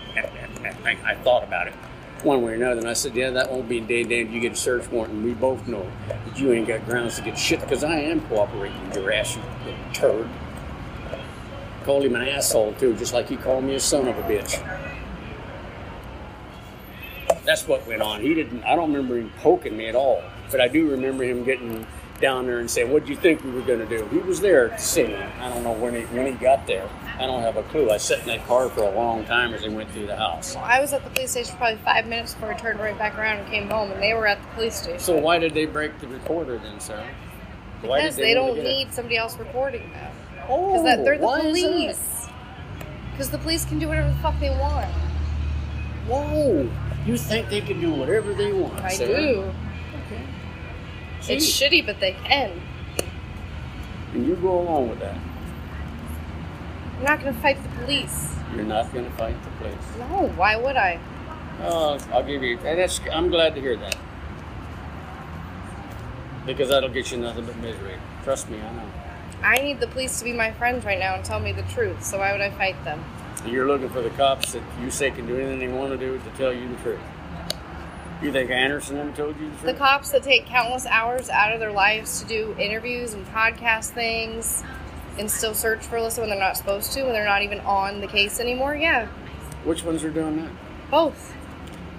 I, 0.85 0.99
I 1.03 1.15
thought 1.23 1.43
about 1.43 1.67
it 1.67 1.73
one 2.21 2.43
way 2.43 2.51
or 2.51 2.55
another. 2.55 2.81
And 2.81 2.87
I 2.87 2.93
said, 2.93 3.15
yeah, 3.15 3.31
that 3.31 3.51
won't 3.51 3.67
be 3.67 3.79
a 3.79 3.81
day 3.81 4.03
damned. 4.03 4.31
You 4.31 4.39
get 4.39 4.51
a 4.51 4.55
search 4.55 4.87
warrant, 4.91 5.15
and 5.15 5.25
we 5.25 5.33
both 5.33 5.67
know 5.67 5.89
that 6.09 6.37
you 6.37 6.53
ain't 6.53 6.67
got 6.67 6.85
grounds 6.85 7.15
to 7.15 7.23
get 7.23 7.39
shit 7.39 7.59
because 7.61 7.83
I 7.83 7.95
am 7.95 8.21
cooperating 8.27 8.87
with 8.87 8.97
your 8.97 9.11
ass, 9.11 9.35
you 9.35 9.41
little 9.65 9.93
turd 9.93 10.29
called 11.87 12.03
him 12.03 12.15
an 12.15 12.27
asshole 12.27 12.73
too, 12.73 12.93
just 12.95 13.13
like 13.13 13.29
he 13.29 13.37
called 13.37 13.63
me 13.63 13.73
a 13.73 13.79
son 13.79 14.09
of 14.09 14.17
a 14.17 14.21
bitch. 14.23 14.61
That's 17.45 17.65
what 17.65 17.87
went 17.87 18.01
on. 18.01 18.19
He 18.21 18.33
didn't. 18.33 18.61
I 18.65 18.75
don't 18.75 18.91
remember 18.91 19.17
him 19.17 19.31
poking 19.37 19.77
me 19.77 19.87
at 19.87 19.95
all, 19.95 20.21
but 20.51 20.59
I 20.59 20.67
do 20.67 20.89
remember 20.91 21.23
him 21.23 21.45
getting 21.45 21.87
down 22.19 22.45
there 22.45 22.59
and 22.59 22.69
saying, 22.69 22.91
"What 22.91 23.05
do 23.05 23.11
you 23.11 23.17
think 23.17 23.41
we 23.41 23.51
were 23.51 23.61
going 23.61 23.79
to 23.79 23.85
do?" 23.85 24.05
He 24.11 24.17
was 24.17 24.41
there 24.41 24.67
to 24.67 24.77
see 24.79 25.07
me. 25.07 25.15
I 25.15 25.47
don't 25.47 25.63
know 25.63 25.71
when 25.71 25.95
he 25.95 26.01
when 26.13 26.25
he 26.25 26.33
got 26.33 26.67
there. 26.67 26.89
I 27.19 27.25
don't 27.25 27.41
have 27.41 27.55
a 27.55 27.63
clue. 27.63 27.89
I 27.89 27.95
sat 27.95 28.19
in 28.19 28.27
that 28.27 28.45
car 28.45 28.67
for 28.67 28.83
a 28.83 28.91
long 28.91 29.23
time 29.23 29.53
as 29.53 29.61
they 29.61 29.69
went 29.69 29.89
through 29.91 30.07
the 30.07 30.17
house. 30.17 30.55
Well, 30.55 30.65
I 30.65 30.81
was 30.81 30.91
at 30.91 31.05
the 31.05 31.09
police 31.11 31.31
station 31.31 31.53
for 31.53 31.57
probably 31.57 31.79
five 31.85 32.05
minutes 32.05 32.33
before 32.33 32.51
I 32.51 32.57
turned 32.57 32.81
right 32.81 32.97
back 32.97 33.17
around 33.17 33.39
and 33.39 33.49
came 33.49 33.69
home, 33.69 33.91
and 33.91 34.03
they 34.03 34.13
were 34.13 34.27
at 34.27 34.41
the 34.41 34.47
police 34.49 34.75
station. 34.75 34.99
So 34.99 35.17
why 35.17 35.39
did 35.39 35.53
they 35.53 35.65
break 35.65 35.97
the 35.99 36.07
recorder 36.07 36.57
then? 36.57 36.79
Why 37.81 38.01
because 38.01 38.17
did 38.17 38.25
they, 38.25 38.35
want 38.35 38.47
don't 38.47 38.55
get 38.57 38.65
it? 38.65 38.69
need 38.69 38.93
somebody 38.93 39.15
else 39.15 39.37
recording 39.37 39.89
them. 39.93 40.11
Oh, 40.49 40.67
Because 40.71 40.83
that 40.85 41.03
they're 41.03 41.17
the 41.17 41.25
that? 41.27 41.41
police. 41.41 42.27
Because 43.11 43.29
the 43.29 43.37
police 43.39 43.65
can 43.65 43.79
do 43.79 43.87
whatever 43.87 44.09
the 44.09 44.15
fuck 44.17 44.39
they 44.39 44.49
want. 44.51 44.85
Whoa! 46.07 46.69
You 47.05 47.17
think 47.17 47.49
they 47.49 47.61
can 47.61 47.79
do 47.81 47.91
whatever 47.91 48.33
they 48.33 48.51
want? 48.53 48.79
I 48.79 48.93
Sarah? 48.93 49.21
do. 49.21 49.39
Okay. 50.05 50.21
It's 51.35 51.45
shitty, 51.45 51.85
but 51.85 51.99
they 51.99 52.13
can. 52.23 52.51
And 54.13 54.25
you 54.25 54.35
go 54.35 54.61
along 54.61 54.89
with 54.89 54.99
that. 54.99 55.17
I'm 56.97 57.03
not 57.03 57.19
gonna 57.19 57.33
fight 57.33 57.61
the 57.61 57.69
police. 57.81 58.33
You're 58.55 58.65
not 58.65 58.91
going 58.93 59.05
to 59.05 59.11
fight 59.11 59.35
the 59.43 59.49
police. 59.61 59.75
No, 59.99 60.29
why 60.35 60.55
would 60.55 60.77
I? 60.77 60.99
Uh, 61.61 61.99
I'll 62.13 62.23
give 62.23 62.41
you. 62.41 62.57
And 62.59 62.79
that's. 62.79 62.99
I'm 63.11 63.29
glad 63.29 63.53
to 63.55 63.61
hear 63.61 63.75
that. 63.75 63.95
Because 66.45 66.69
that'll 66.69 66.89
get 66.89 67.11
you 67.11 67.17
nothing 67.17 67.45
but 67.45 67.57
misery. 67.57 67.95
Trust 68.23 68.49
me, 68.49 68.57
I 68.59 68.73
know. 68.73 68.83
I 69.43 69.57
need 69.57 69.79
the 69.79 69.87
police 69.87 70.17
to 70.19 70.25
be 70.25 70.33
my 70.33 70.51
friends 70.51 70.83
right 70.85 70.99
now 70.99 71.15
and 71.15 71.23
tell 71.23 71.39
me 71.39 71.51
the 71.51 71.63
truth. 71.63 72.03
So 72.03 72.19
why 72.19 72.31
would 72.31 72.41
I 72.41 72.49
fight 72.51 72.81
them? 72.83 73.03
You're 73.45 73.67
looking 73.67 73.89
for 73.89 74.01
the 74.01 74.09
cops 74.11 74.53
that 74.53 74.63
you 74.81 74.89
say 74.91 75.11
can 75.11 75.27
do 75.27 75.35
anything 75.37 75.59
they 75.59 75.67
want 75.67 75.91
to 75.91 75.97
do 75.97 76.17
to 76.17 76.29
tell 76.37 76.51
you 76.51 76.67
the 76.69 76.75
truth. 76.81 76.99
You 78.21 78.31
think 78.31 78.49
Anderson 78.49 78.95
them 78.95 79.13
told 79.13 79.39
you 79.39 79.45
the 79.51 79.57
truth? 79.57 79.65
The 79.65 79.73
cops 79.75 80.09
that 80.11 80.23
take 80.23 80.47
countless 80.47 80.87
hours 80.87 81.29
out 81.29 81.53
of 81.53 81.59
their 81.59 81.71
lives 81.71 82.19
to 82.21 82.27
do 82.27 82.55
interviews 82.59 83.13
and 83.13 83.25
podcast 83.27 83.91
things 83.91 84.63
and 85.19 85.29
still 85.29 85.53
search 85.53 85.81
for 85.83 85.97
Alyssa 85.97 86.19
when 86.19 86.29
they're 86.29 86.39
not 86.39 86.57
supposed 86.57 86.91
to, 86.93 87.03
when 87.03 87.13
they're 87.13 87.23
not 87.25 87.43
even 87.43 87.59
on 87.61 88.01
the 88.01 88.07
case 88.07 88.39
anymore. 88.39 88.75
Yeah, 88.75 89.05
Which 89.65 89.83
ones 89.83 90.03
are 90.03 90.09
doing 90.11 90.37
that? 90.37 90.51
both. 90.89 91.33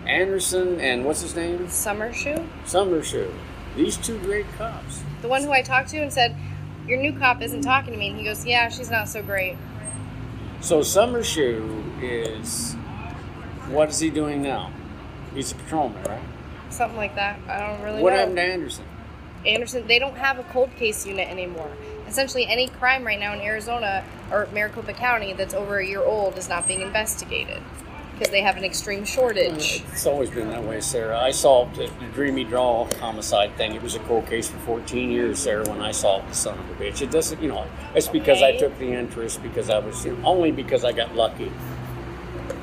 Anderson 0.06 0.80
and 0.80 1.04
what's 1.04 1.20
his 1.20 1.36
name? 1.36 1.68
Summer 1.68 2.12
Shoe, 2.12 2.48
Summershoe. 2.64 3.30
These 3.76 3.96
two 3.98 4.18
great 4.20 4.46
cops. 4.56 5.02
the 5.22 5.28
one 5.28 5.42
who 5.42 5.52
I 5.52 5.62
talked 5.62 5.90
to 5.90 5.98
and 5.98 6.12
said, 6.12 6.34
Your 6.88 6.98
new 6.98 7.12
cop 7.12 7.42
isn't 7.42 7.60
talking 7.60 7.92
to 7.92 7.98
me. 7.98 8.08
And 8.08 8.18
he 8.18 8.24
goes, 8.24 8.46
Yeah, 8.46 8.68
she's 8.70 8.90
not 8.90 9.08
so 9.08 9.22
great. 9.22 9.56
So 10.60 10.80
Summershoe 10.80 12.02
is. 12.02 12.74
What 13.68 13.90
is 13.90 14.00
he 14.00 14.08
doing 14.08 14.42
now? 14.42 14.72
He's 15.34 15.52
a 15.52 15.54
patrolman, 15.54 16.02
right? 16.04 16.22
Something 16.70 16.96
like 16.96 17.14
that. 17.16 17.38
I 17.46 17.60
don't 17.60 17.82
really 17.82 18.02
What 18.02 18.10
know. 18.10 18.14
What 18.14 18.14
happened 18.14 18.36
to 18.36 18.42
Anderson? 18.42 18.84
Anderson, 19.46 19.86
they 19.86 19.98
don't 19.98 20.16
have 20.16 20.38
a 20.38 20.42
cold 20.44 20.74
case 20.76 21.06
unit 21.06 21.28
anymore. 21.28 21.70
Essentially, 22.08 22.46
any 22.46 22.68
crime 22.68 23.06
right 23.06 23.20
now 23.20 23.34
in 23.34 23.40
Arizona 23.40 24.02
or 24.32 24.48
Maricopa 24.52 24.94
County 24.94 25.34
that's 25.34 25.54
over 25.54 25.78
a 25.78 25.86
year 25.86 26.02
old 26.02 26.38
is 26.38 26.48
not 26.48 26.66
being 26.66 26.80
investigated 26.80 27.62
because 28.18 28.32
they 28.32 28.40
have 28.40 28.56
an 28.56 28.64
extreme 28.64 29.04
shortage. 29.04 29.84
It's 29.92 30.06
always 30.06 30.28
been 30.28 30.50
that 30.50 30.64
way, 30.64 30.80
Sarah. 30.80 31.18
I 31.18 31.30
solved 31.30 31.76
the 31.76 31.88
Dreamy 32.14 32.42
Draw 32.44 32.88
homicide 32.96 33.56
thing. 33.56 33.74
It 33.74 33.82
was 33.82 33.94
a 33.94 34.00
cold 34.00 34.26
case 34.26 34.48
for 34.48 34.58
14 34.58 35.10
years, 35.10 35.38
Sarah, 35.38 35.68
when 35.68 35.80
I 35.80 35.92
solved 35.92 36.28
the 36.28 36.34
son 36.34 36.58
of 36.58 36.68
a 36.70 36.74
bitch. 36.74 37.00
It 37.00 37.12
doesn't, 37.12 37.40
you 37.40 37.48
know, 37.48 37.64
it's 37.94 38.08
because 38.08 38.42
I 38.42 38.56
took 38.56 38.76
the 38.78 38.92
interest, 38.92 39.40
because 39.42 39.70
I 39.70 39.78
was, 39.78 40.04
you 40.04 40.16
know, 40.16 40.26
only 40.26 40.50
because 40.50 40.84
I 40.84 40.90
got 40.90 41.14
lucky. 41.14 41.52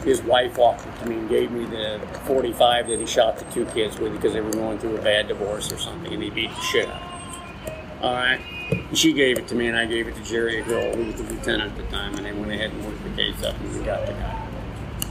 His 0.04 0.22
wife 0.22 0.58
walked 0.58 0.86
up 0.86 1.00
to 1.00 1.06
me 1.08 1.16
and 1.16 1.30
gave 1.30 1.52
me 1.52 1.66
the 1.66 2.02
45 2.26 2.90
that 2.90 3.00
he 3.00 3.06
shot 3.06 3.38
the 3.38 3.46
two 3.46 3.66
kids 3.68 3.98
with 3.98 4.12
because 4.12 4.34
they 4.34 4.42
were 4.42 4.52
going 4.52 4.78
through 4.78 4.98
a 4.98 5.02
bad 5.02 5.30
divorce 5.30 5.72
or 5.72 5.78
something, 5.78 6.14
and 6.14 6.22
he 6.22 6.30
beat 6.30 6.50
the 6.50 6.62
shit 6.62 6.90
out 6.90 7.02
of 7.02 7.10
them. 7.10 8.04
All 8.04 8.14
right. 8.14 8.42
She 8.94 9.14
gave 9.14 9.40
it 9.40 9.48
to 9.48 9.56
me, 9.56 9.68
and 9.68 9.78
I 9.78 9.86
gave 9.86 10.08
it 10.08 10.16
to 10.16 10.24
Jerry 10.24 10.62
Hill, 10.64 10.96
who 10.96 11.06
was 11.06 11.16
the 11.16 11.24
lieutenant 11.34 11.72
at 11.72 11.78
the 11.78 11.90
time, 11.96 12.16
and 12.16 12.26
they 12.26 12.34
went 12.34 12.52
ahead 12.52 12.72
and 12.72 12.86
worked 12.86 13.04
the 13.04 13.10
case 13.12 13.42
up, 13.44 13.58
and 13.60 13.80
we 13.80 13.86
got 13.86 14.06
the 14.06 14.12
guy. 14.14 14.45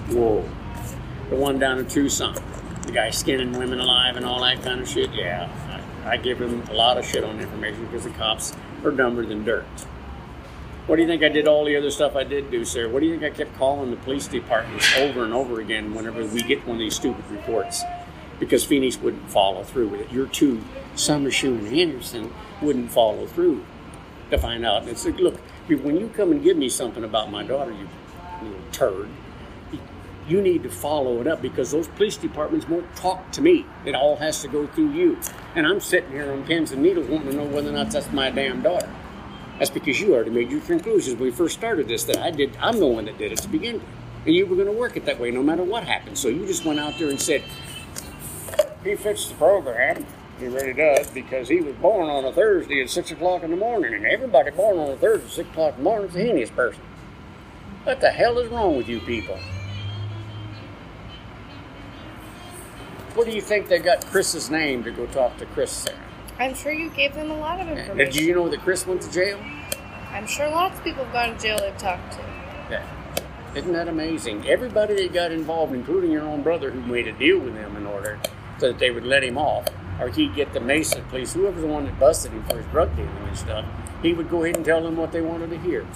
Whoa. 0.08 0.48
The 1.30 1.36
one 1.36 1.58
down 1.58 1.78
in 1.78 1.88
Tucson. 1.88 2.34
the 2.86 2.92
guy 2.92 3.10
skinning 3.10 3.52
women 3.52 3.80
alive 3.80 4.16
and 4.16 4.26
all 4.26 4.40
that 4.42 4.62
kind 4.62 4.80
of 4.80 4.88
shit. 4.88 5.12
Yeah, 5.12 5.48
I, 6.04 6.12
I 6.12 6.16
give 6.18 6.40
him 6.40 6.62
a 6.68 6.74
lot 6.74 6.98
of 6.98 7.06
shit 7.06 7.24
on 7.24 7.40
information 7.40 7.86
because 7.86 8.04
the 8.04 8.10
cops 8.10 8.54
are 8.84 8.90
dumber 8.90 9.24
than 9.24 9.44
dirt. 9.44 9.64
What 10.86 10.96
do 10.96 11.02
you 11.02 11.08
think 11.08 11.22
I 11.22 11.30
did 11.30 11.48
all 11.48 11.64
the 11.64 11.76
other 11.76 11.90
stuff 11.90 12.14
I 12.14 12.24
did 12.24 12.50
do, 12.50 12.62
sir? 12.66 12.90
What 12.90 13.00
do 13.00 13.06
you 13.06 13.18
think 13.18 13.32
I 13.32 13.34
kept 13.34 13.56
calling 13.56 13.90
the 13.90 13.96
police 13.96 14.26
departments 14.26 14.94
over 14.98 15.24
and 15.24 15.32
over 15.32 15.60
again 15.60 15.94
whenever 15.94 16.22
we 16.26 16.42
get 16.42 16.66
one 16.66 16.76
of 16.76 16.80
these 16.80 16.94
stupid 16.94 17.24
reports? 17.30 17.82
Because 18.38 18.64
Phoenix 18.64 18.98
wouldn't 18.98 19.30
follow 19.30 19.64
through 19.64 19.88
with 19.88 20.02
it. 20.02 20.12
Your 20.12 20.26
two, 20.26 20.62
Summershoe 20.94 21.56
and 21.58 21.68
Anderson, 21.68 22.30
wouldn't 22.60 22.90
follow 22.90 23.26
through 23.26 23.64
to 24.30 24.36
find 24.36 24.66
out. 24.66 24.82
And 24.82 24.90
it's 24.90 25.06
like, 25.06 25.18
look, 25.18 25.38
when 25.68 25.96
you 25.96 26.08
come 26.14 26.32
and 26.32 26.42
give 26.42 26.58
me 26.58 26.68
something 26.68 27.02
about 27.02 27.30
my 27.30 27.42
daughter, 27.42 27.70
you 27.72 27.88
little 28.42 28.60
turd, 28.72 29.08
you 30.26 30.40
need 30.40 30.62
to 30.62 30.70
follow 30.70 31.20
it 31.20 31.26
up 31.26 31.42
because 31.42 31.70
those 31.70 31.88
police 31.88 32.16
departments 32.16 32.68
won't 32.68 32.94
talk 32.96 33.30
to 33.32 33.42
me. 33.42 33.66
It 33.84 33.94
all 33.94 34.16
has 34.16 34.40
to 34.42 34.48
go 34.48 34.66
through 34.66 34.92
you. 34.92 35.18
And 35.54 35.66
I'm 35.66 35.80
sitting 35.80 36.10
here 36.10 36.32
on 36.32 36.44
pins 36.44 36.72
and 36.72 36.82
needles 36.82 37.08
wanting 37.08 37.30
to 37.30 37.36
know 37.36 37.44
whether 37.44 37.68
or 37.68 37.72
not 37.72 37.90
that's 37.90 38.10
my 38.12 38.30
damn 38.30 38.62
daughter. 38.62 38.88
That's 39.58 39.70
because 39.70 40.00
you 40.00 40.14
already 40.14 40.30
made 40.30 40.50
your 40.50 40.62
conclusions 40.62 41.16
when 41.16 41.24
we 41.24 41.30
first 41.30 41.56
started 41.56 41.86
this 41.86 42.04
that 42.04 42.18
I 42.18 42.30
did. 42.30 42.56
I'm 42.60 42.78
the 42.78 42.86
one 42.86 43.04
that 43.04 43.18
did 43.18 43.32
it 43.32 43.38
to 43.38 43.48
begin 43.48 43.74
with, 43.74 43.84
and 44.26 44.34
you 44.34 44.46
were 44.46 44.56
going 44.56 44.66
to 44.66 44.72
work 44.72 44.96
it 44.96 45.04
that 45.04 45.20
way 45.20 45.30
no 45.30 45.42
matter 45.42 45.62
what 45.62 45.84
happened. 45.84 46.18
So 46.18 46.28
you 46.28 46.46
just 46.46 46.64
went 46.64 46.80
out 46.80 46.98
there 46.98 47.08
and 47.08 47.20
said, 47.20 47.42
"He 48.82 48.96
fits 48.96 49.28
the 49.28 49.34
program." 49.34 50.06
He 50.40 50.48
really 50.48 50.72
does 50.72 51.08
because 51.10 51.48
he 51.48 51.60
was 51.60 51.76
born 51.76 52.08
on 52.08 52.24
a 52.24 52.32
Thursday 52.32 52.82
at 52.82 52.90
six 52.90 53.12
o'clock 53.12 53.44
in 53.44 53.50
the 53.50 53.56
morning, 53.56 53.94
and 53.94 54.04
everybody 54.04 54.50
born 54.50 54.78
on 54.78 54.90
a 54.90 54.96
Thursday 54.96 55.26
at 55.26 55.32
six 55.32 55.48
o'clock 55.50 55.74
in 55.74 55.84
the 55.84 55.84
morning 55.84 56.08
is 56.08 56.16
a 56.16 56.18
heinous 56.18 56.50
person. 56.50 56.82
What 57.84 58.00
the 58.00 58.10
hell 58.10 58.38
is 58.38 58.48
wrong 58.50 58.76
with 58.76 58.88
you 58.88 58.98
people? 58.98 59.38
What 63.14 63.26
do 63.26 63.32
you 63.32 63.40
think 63.40 63.68
they 63.68 63.78
got 63.78 64.04
Chris's 64.06 64.50
name 64.50 64.82
to 64.82 64.90
go 64.90 65.06
talk 65.06 65.36
to 65.38 65.46
Chris 65.46 65.70
Sarah? 65.70 65.96
I'm 66.40 66.52
sure 66.52 66.72
you 66.72 66.90
gave 66.90 67.14
them 67.14 67.30
a 67.30 67.38
lot 67.38 67.60
of 67.60 67.68
information. 67.68 67.96
Did 67.96 68.16
you 68.16 68.34
know 68.34 68.48
that 68.48 68.60
Chris 68.62 68.84
went 68.88 69.02
to 69.02 69.12
jail? 69.12 69.38
I'm 70.10 70.26
sure 70.26 70.48
lots 70.48 70.78
of 70.78 70.84
people 70.84 71.04
have 71.04 71.12
gone 71.12 71.36
to 71.36 71.40
jail 71.40 71.56
they've 71.60 71.78
talked 71.78 72.14
to. 72.14 72.18
Yeah. 72.68 72.84
Isn't 73.54 73.72
that 73.72 73.86
amazing? 73.86 74.48
Everybody 74.48 74.96
that 74.96 75.12
got 75.12 75.30
involved, 75.30 75.72
including 75.74 76.10
your 76.10 76.24
own 76.24 76.42
brother, 76.42 76.72
who 76.72 76.80
made 76.80 77.06
a 77.06 77.12
deal 77.12 77.38
with 77.38 77.54
them 77.54 77.76
in 77.76 77.86
order 77.86 78.18
so 78.58 78.72
that 78.72 78.80
they 78.80 78.90
would 78.90 79.04
let 79.04 79.22
him 79.22 79.38
off, 79.38 79.68
or 80.00 80.08
he'd 80.08 80.34
get 80.34 80.52
the 80.52 80.58
Mesa 80.58 81.00
police, 81.02 81.34
whoever's 81.34 81.62
the 81.62 81.68
one 81.68 81.84
that 81.84 82.00
busted 82.00 82.32
him 82.32 82.42
for 82.42 82.56
his 82.56 82.66
drug 82.66 82.96
dealing 82.96 83.16
and 83.28 83.38
stuff, 83.38 83.64
he 84.02 84.12
would 84.12 84.28
go 84.28 84.42
ahead 84.42 84.56
and 84.56 84.64
tell 84.64 84.82
them 84.82 84.96
what 84.96 85.12
they 85.12 85.20
wanted 85.20 85.50
to 85.50 85.58
hear, 85.58 85.86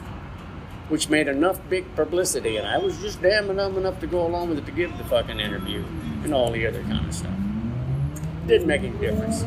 which 0.88 1.08
made 1.08 1.28
enough 1.28 1.60
big 1.68 1.94
publicity. 1.94 2.56
And 2.56 2.66
I 2.66 2.78
was 2.78 2.98
just 2.98 3.20
damn 3.22 3.54
dumb 3.54 3.76
enough 3.76 4.00
to 4.00 4.06
go 4.06 4.26
along 4.26 4.50
with 4.50 4.58
it 4.58 4.66
to 4.66 4.72
give 4.72 4.96
the 4.98 5.04
fucking 5.04 5.40
interview 5.40 5.84
and 6.24 6.34
all 6.34 6.50
the 6.50 6.66
other 6.66 6.82
kind 6.82 7.06
of 7.06 7.14
stuff. 7.14 7.34
Didn't 8.46 8.66
make 8.66 8.82
any 8.82 8.96
difference. 8.98 9.44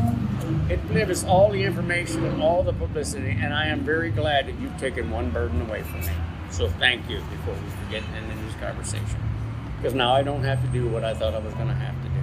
It 0.70 0.86
delivers 0.88 1.24
all 1.24 1.52
the 1.52 1.64
information 1.64 2.24
and 2.26 2.42
all 2.42 2.64
the 2.64 2.74
publicity, 2.74 3.32
and 3.32 3.54
I 3.54 3.68
am 3.68 3.82
very 3.82 4.12
glad 4.12 4.48
that 4.48 4.60
you've 4.60 4.78
taken 4.78 5.10
one 5.10 5.32
burden 5.32 5.62
away 5.62 5.82
from 5.84 6.02
me. 6.02 6.10
So 6.52 6.70
thank 6.70 7.10
you 7.10 7.20
before 7.32 7.54
we 7.54 7.70
forget 7.86 8.04
and 8.16 8.32
end 8.32 8.48
this 8.48 8.56
conversation. 8.60 9.20
Because 9.78 9.94
now 9.96 10.14
I 10.14 10.22
don't 10.22 10.44
have 10.44 10.62
to 10.62 10.68
do 10.68 10.88
what 10.88 11.04
I 11.04 11.14
thought 11.14 11.34
I 11.34 11.40
was 11.40 11.54
going 11.56 11.68
to 11.68 11.74
have 11.74 11.96
to 12.04 12.10
do. 12.10 12.16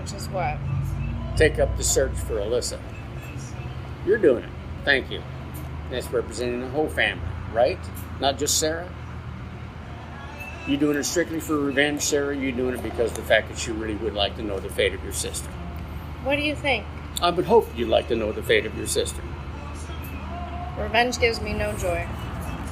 Which 0.00 0.12
is 0.12 0.28
what? 0.28 0.58
Take 1.36 1.58
up 1.58 1.76
the 1.76 1.84
search 1.84 2.12
for 2.12 2.34
Alyssa. 2.34 2.78
You're 4.04 4.18
doing 4.18 4.44
it. 4.44 4.50
Thank 4.84 5.10
you. 5.10 5.22
That's 5.90 6.08
representing 6.10 6.60
the 6.60 6.68
whole 6.68 6.88
family, 6.88 7.26
right? 7.52 7.78
Not 8.20 8.38
just 8.38 8.58
Sarah? 8.58 8.88
You're 10.66 10.78
doing 10.78 10.96
it 10.98 11.04
strictly 11.04 11.40
for 11.40 11.58
revenge, 11.58 12.02
Sarah? 12.02 12.36
You're 12.36 12.52
doing 12.52 12.74
it 12.74 12.82
because 12.82 13.12
of 13.12 13.16
the 13.16 13.22
fact 13.22 13.48
that 13.48 13.66
you 13.66 13.72
really 13.72 13.96
would 13.96 14.14
like 14.14 14.36
to 14.36 14.42
know 14.42 14.60
the 14.60 14.68
fate 14.68 14.92
of 14.92 15.02
your 15.02 15.14
sister? 15.14 15.48
What 16.24 16.36
do 16.36 16.42
you 16.42 16.54
think? 16.54 16.84
I 17.22 17.30
would 17.30 17.46
hope 17.46 17.66
you'd 17.74 17.88
like 17.88 18.08
to 18.08 18.16
know 18.16 18.32
the 18.32 18.42
fate 18.42 18.66
of 18.66 18.76
your 18.76 18.86
sister. 18.86 19.22
Revenge 20.78 21.18
gives 21.18 21.40
me 21.40 21.54
no 21.54 21.76
joy. 21.78 22.06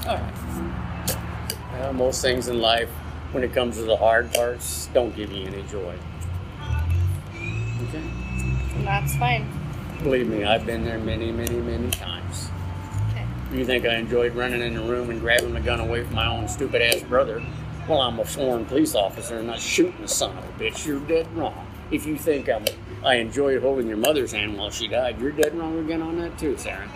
All 0.07 0.17
right. 0.17 1.17
Well, 1.73 1.93
most 1.93 2.23
things 2.23 2.49
in 2.49 2.61
life, 2.61 2.89
when 3.33 3.43
it 3.43 3.53
comes 3.53 3.77
to 3.77 3.83
the 3.83 3.97
hard 3.97 4.33
parts, 4.33 4.89
don't 4.93 5.15
give 5.17 5.33
you 5.33 5.47
any 5.47 5.63
joy. 5.65 5.97
Okay? 7.89 8.03
And 8.75 8.87
that's 8.87 9.17
fine. 9.17 9.49
Believe 10.03 10.29
me, 10.29 10.45
I've 10.45 10.67
been 10.67 10.85
there 10.85 10.99
many, 10.99 11.33
many, 11.33 11.57
many 11.57 11.91
times. 11.91 12.51
You 13.53 13.65
think 13.65 13.87
I 13.87 13.95
enjoyed 13.95 14.35
running 14.35 14.61
in 14.61 14.75
the 14.75 14.81
room 14.81 15.09
and 15.09 15.21
grabbing 15.21 15.55
the 15.55 15.61
gun 15.61 15.79
away 15.79 16.03
from 16.03 16.17
my 16.17 16.27
own 16.27 16.49
stupid 16.49 16.83
ass 16.83 17.03
brother? 17.03 17.41
Well, 17.89 18.01
I'm 18.01 18.19
a 18.19 18.27
sworn 18.27 18.65
police 18.65 18.97
officer 18.97 19.39
and 19.39 19.47
not 19.47 19.61
shooting 19.61 20.01
the 20.01 20.09
son 20.09 20.37
of 20.37 20.45
a 20.45 20.53
bitch. 20.63 20.85
You're 20.85 20.99
dead 21.01 21.33
wrong. 21.37 21.65
If 21.93 22.07
you 22.07 22.19
think 22.19 22.49
I'm, 22.49 22.65
I 23.05 23.15
enjoyed 23.15 23.63
holding 23.63 23.87
your 23.87 23.99
mother's 23.99 24.33
hand 24.33 24.59
while 24.59 24.71
she 24.71 24.89
died, 24.89 25.21
you're 25.21 25.31
dead 25.31 25.55
wrong 25.57 25.79
again 25.79 26.03
on 26.03 26.19
that 26.19 26.37
too, 26.37 26.57
Sarah. 26.59 26.91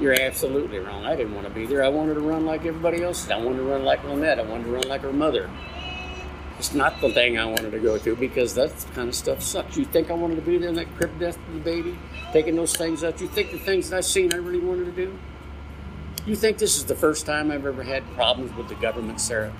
You're 0.00 0.18
absolutely 0.18 0.78
wrong. 0.78 1.04
I 1.04 1.14
didn't 1.14 1.34
want 1.34 1.46
to 1.46 1.52
be 1.52 1.66
there. 1.66 1.84
I 1.84 1.88
wanted 1.88 2.14
to 2.14 2.20
run 2.20 2.46
like 2.46 2.64
everybody 2.64 3.02
else. 3.02 3.28
I 3.28 3.36
wanted 3.36 3.58
to 3.58 3.64
run 3.64 3.84
like 3.84 4.02
Lynette. 4.02 4.38
I 4.38 4.42
wanted 4.42 4.64
to 4.64 4.70
run 4.70 4.88
like 4.88 5.02
her 5.02 5.12
mother. 5.12 5.50
It's 6.58 6.74
not 6.74 6.98
the 7.02 7.12
thing 7.12 7.38
I 7.38 7.44
wanted 7.44 7.72
to 7.72 7.78
go 7.78 7.98
to 7.98 8.16
because 8.16 8.54
that 8.54 8.72
kind 8.94 9.10
of 9.10 9.14
stuff 9.14 9.42
sucks. 9.42 9.76
You 9.76 9.84
think 9.84 10.10
I 10.10 10.14
wanted 10.14 10.36
to 10.36 10.42
be 10.42 10.56
there 10.56 10.70
in 10.70 10.74
that 10.76 10.94
crib 10.96 11.18
death 11.18 11.36
of 11.36 11.54
the 11.54 11.60
baby, 11.60 11.98
taking 12.32 12.56
those 12.56 12.74
things 12.74 13.04
out? 13.04 13.20
You 13.20 13.28
think 13.28 13.50
the 13.50 13.58
things 13.58 13.90
that 13.90 13.98
I've 13.98 14.04
seen 14.06 14.32
I 14.32 14.38
really 14.38 14.60
wanted 14.60 14.86
to 14.86 14.92
do? 14.92 15.18
You 16.30 16.36
think 16.36 16.58
this 16.58 16.76
is 16.76 16.84
the 16.84 16.94
first 16.94 17.26
time 17.26 17.50
I've 17.50 17.66
ever 17.66 17.82
had 17.82 18.04
problems 18.14 18.54
with 18.54 18.68
the 18.68 18.76
government, 18.76 19.20
Sarah? 19.20 19.52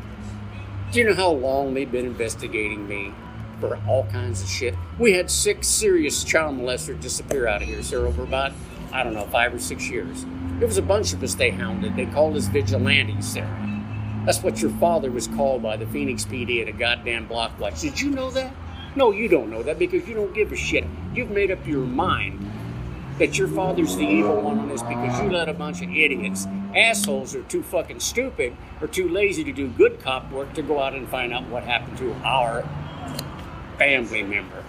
Do 0.92 1.00
you 1.00 1.04
know 1.04 1.14
how 1.14 1.32
long 1.32 1.74
they've 1.74 1.90
been 1.90 2.06
investigating 2.06 2.86
me 2.86 3.12
for 3.58 3.76
all 3.88 4.04
kinds 4.04 4.40
of 4.40 4.48
shit? 4.48 4.76
We 4.96 5.14
had 5.14 5.32
six 5.32 5.66
serious 5.66 6.22
child 6.22 6.56
molesters 6.56 7.00
disappear 7.00 7.48
out 7.48 7.60
of 7.60 7.66
here, 7.66 7.82
Sarah, 7.82 8.06
over 8.06 8.22
about, 8.22 8.52
I 8.92 9.02
don't 9.02 9.14
know, 9.14 9.26
five 9.26 9.52
or 9.52 9.58
six 9.58 9.90
years. 9.90 10.24
There 10.60 10.68
was 10.68 10.78
a 10.78 10.82
bunch 10.82 11.12
of 11.12 11.20
us 11.24 11.34
they 11.34 11.50
hounded. 11.50 11.96
They 11.96 12.06
called 12.06 12.36
us 12.36 12.46
vigilantes, 12.46 13.26
Sarah. 13.26 13.82
That's 14.24 14.40
what 14.40 14.62
your 14.62 14.70
father 14.70 15.10
was 15.10 15.26
called 15.26 15.64
by 15.64 15.76
the 15.76 15.86
Phoenix 15.86 16.24
PD 16.24 16.62
at 16.62 16.68
a 16.68 16.72
goddamn 16.72 17.26
block 17.26 17.58
watch. 17.58 17.80
Did 17.80 18.00
you 18.00 18.10
know 18.10 18.30
that? 18.30 18.54
No, 18.94 19.10
you 19.10 19.26
don't 19.26 19.50
know 19.50 19.64
that 19.64 19.80
because 19.80 20.06
you 20.06 20.14
don't 20.14 20.32
give 20.32 20.52
a 20.52 20.56
shit. 20.56 20.84
You've 21.16 21.32
made 21.32 21.50
up 21.50 21.66
your 21.66 21.84
mind 21.84 22.48
that 23.18 23.36
your 23.36 23.48
father's 23.48 23.96
the 23.96 24.06
evil 24.06 24.40
one 24.40 24.58
on 24.60 24.68
this 24.68 24.82
because 24.82 25.20
you 25.20 25.30
let 25.30 25.48
a 25.48 25.52
bunch 25.52 25.82
of 25.82 25.90
idiots, 25.90 26.46
assholes, 26.76 27.34
are 27.34 27.42
too 27.42 27.62
fucking 27.62 28.00
stupid 28.00 28.56
or 28.80 28.86
too 28.88 29.08
lazy 29.08 29.44
to 29.44 29.52
do 29.52 29.68
good 29.68 30.00
cop 30.00 30.30
work 30.32 30.52
to 30.54 30.62
go 30.62 30.80
out 30.82 30.94
and 30.94 31.08
find 31.08 31.32
out 31.32 31.46
what 31.48 31.62
happened 31.64 31.98
to 31.98 32.12
our 32.24 32.64
family 33.78 34.22
member. 34.22 34.64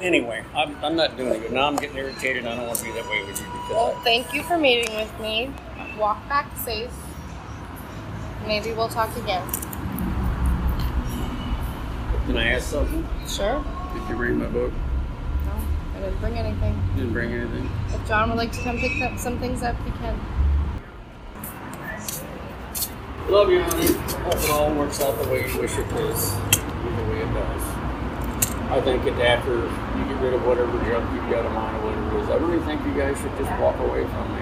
Anyway, 0.00 0.44
I'm, 0.54 0.76
I'm 0.84 0.94
not 0.94 1.16
doing 1.16 1.34
it 1.34 1.42
good. 1.42 1.52
Now 1.52 1.66
I'm 1.66 1.76
getting 1.76 1.96
irritated. 1.96 2.46
I 2.46 2.56
don't 2.56 2.66
want 2.66 2.78
to 2.78 2.84
be 2.84 2.92
that 2.92 3.08
way 3.10 3.20
with 3.24 3.40
you 3.40 3.46
because 3.46 3.70
Well, 3.70 3.96
I, 3.96 4.04
thank 4.04 4.32
you 4.32 4.42
for 4.44 4.56
meeting 4.56 4.94
with 4.94 5.20
me. 5.20 5.52
Walk 5.98 6.28
back 6.28 6.56
safe. 6.58 6.92
Maybe 8.46 8.72
we'll 8.72 8.88
talk 8.88 9.14
again. 9.16 9.42
can 12.26 12.36
I 12.36 12.52
ask 12.52 12.68
something? 12.70 13.06
Sure. 13.26 13.64
Did 13.94 14.08
you 14.08 14.16
read 14.16 14.36
my 14.36 14.46
book? 14.46 14.72
No, 15.46 15.52
I 15.96 16.00
didn't 16.00 16.20
bring 16.20 16.34
anything. 16.34 16.80
Didn't 16.94 17.12
bring 17.12 17.32
anything. 17.32 17.68
If 17.88 18.06
John 18.06 18.28
would 18.28 18.38
like 18.38 18.52
to 18.52 18.62
come 18.62 18.78
pick 18.78 19.02
up 19.02 19.18
some 19.18 19.38
things 19.40 19.62
up, 19.62 19.76
he 19.84 19.90
can. 19.92 20.18
Love 23.28 23.50
you, 23.50 23.60
honey. 23.60 23.92
Hope 23.92 24.34
it 24.36 24.50
all 24.50 24.72
works 24.72 25.02
out 25.02 25.22
the 25.22 25.28
way 25.28 25.46
you 25.46 25.60
wish 25.60 25.76
it 25.76 25.86
does. 25.90 26.34
The 26.34 27.04
way 27.10 27.20
it 27.20 27.34
does. 27.34 27.62
I 28.70 28.80
think 28.80 29.04
that 29.04 29.20
after 29.20 29.54
you 29.98 30.04
get 30.06 30.22
rid 30.22 30.32
of 30.32 30.46
whatever 30.46 30.72
junk 30.88 31.12
you've 31.14 31.30
got 31.30 31.44
in 31.44 31.52
mind 31.52 31.76
or 31.76 31.90
whatever 31.90 32.16
it 32.16 32.22
is, 32.22 32.30
I 32.30 32.36
really 32.36 32.64
think 32.64 32.82
you 32.86 32.94
guys 32.94 33.18
should 33.20 33.36
just 33.36 33.50
walk 33.60 33.78
away 33.80 34.06
from 34.06 34.34
me. 34.34 34.40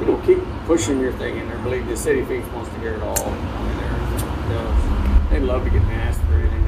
You 0.00 0.06
know, 0.06 0.16
keep 0.24 0.38
pushing 0.64 0.98
your 0.98 1.12
thing 1.12 1.36
in 1.36 1.46
there. 1.46 1.58
Believe 1.58 1.86
the 1.88 1.96
city 1.96 2.24
thinks 2.24 2.48
wants 2.52 2.70
to 2.70 2.78
hear 2.80 2.94
it 2.94 3.02
all. 3.02 3.22
I 3.22 3.30
mean, 4.48 5.28
they'd 5.28 5.40
love 5.40 5.64
to 5.64 5.70
get 5.70 5.82
asked 5.82 6.22
for 6.22 6.36
anything. 6.36 6.65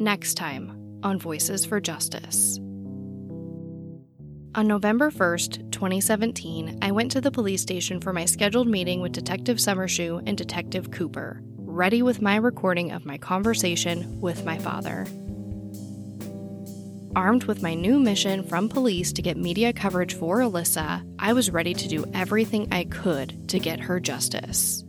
Next 0.00 0.34
time 0.34 1.00
on 1.02 1.18
Voices 1.18 1.64
for 1.64 1.80
Justice. 1.80 2.58
On 4.54 4.68
November 4.68 5.10
1st, 5.10 5.72
2017, 5.72 6.78
I 6.80 6.92
went 6.92 7.10
to 7.10 7.20
the 7.20 7.32
police 7.32 7.62
station 7.62 8.00
for 8.00 8.12
my 8.12 8.24
scheduled 8.24 8.68
meeting 8.68 9.00
with 9.00 9.10
Detective 9.10 9.56
Summershoe 9.56 10.22
and 10.24 10.38
Detective 10.38 10.92
Cooper. 10.92 11.42
ready 11.78 12.02
with 12.02 12.20
my 12.22 12.36
recording 12.36 12.90
of 12.92 13.06
my 13.06 13.18
conversation 13.18 14.20
with 14.20 14.44
my 14.44 14.58
father. 14.58 15.06
Armed 17.14 17.44
with 17.44 17.62
my 17.62 17.74
new 17.74 18.00
mission 18.00 18.42
from 18.42 18.68
police 18.68 19.12
to 19.12 19.22
get 19.22 19.36
media 19.36 19.72
coverage 19.72 20.14
for 20.14 20.38
Alyssa, 20.38 21.04
I 21.18 21.32
was 21.34 21.50
ready 21.50 21.74
to 21.74 21.88
do 21.88 22.04
everything 22.14 22.72
I 22.72 22.84
could 22.84 23.48
to 23.50 23.60
get 23.60 23.80
her 23.80 24.00
justice. 24.00 24.84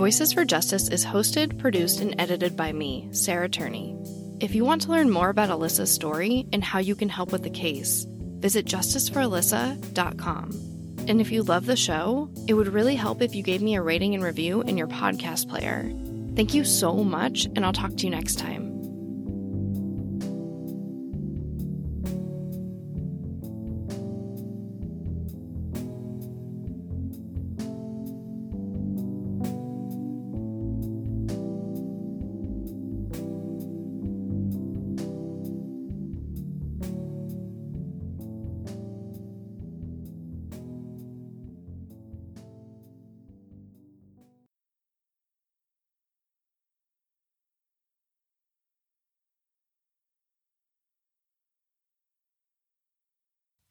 Voices 0.00 0.32
for 0.32 0.46
Justice 0.46 0.88
is 0.88 1.04
hosted, 1.04 1.58
produced, 1.58 2.00
and 2.00 2.18
edited 2.18 2.56
by 2.56 2.72
me, 2.72 3.10
Sarah 3.12 3.50
Turney. 3.50 3.94
If 4.40 4.54
you 4.54 4.64
want 4.64 4.80
to 4.80 4.90
learn 4.90 5.10
more 5.10 5.28
about 5.28 5.50
Alyssa's 5.50 5.92
story 5.92 6.46
and 6.54 6.64
how 6.64 6.78
you 6.78 6.94
can 6.94 7.10
help 7.10 7.32
with 7.32 7.42
the 7.42 7.50
case, 7.50 8.06
visit 8.08 8.64
justiceforalyssa.com. 8.64 11.04
And 11.06 11.20
if 11.20 11.30
you 11.30 11.42
love 11.42 11.66
the 11.66 11.76
show, 11.76 12.30
it 12.48 12.54
would 12.54 12.68
really 12.68 12.96
help 12.96 13.20
if 13.20 13.34
you 13.34 13.42
gave 13.42 13.60
me 13.60 13.74
a 13.74 13.82
rating 13.82 14.14
and 14.14 14.24
review 14.24 14.62
in 14.62 14.78
your 14.78 14.88
podcast 14.88 15.50
player. 15.50 15.82
Thank 16.34 16.54
you 16.54 16.64
so 16.64 17.04
much, 17.04 17.44
and 17.44 17.62
I'll 17.62 17.74
talk 17.74 17.94
to 17.98 18.04
you 18.04 18.10
next 18.10 18.38
time. 18.38 18.69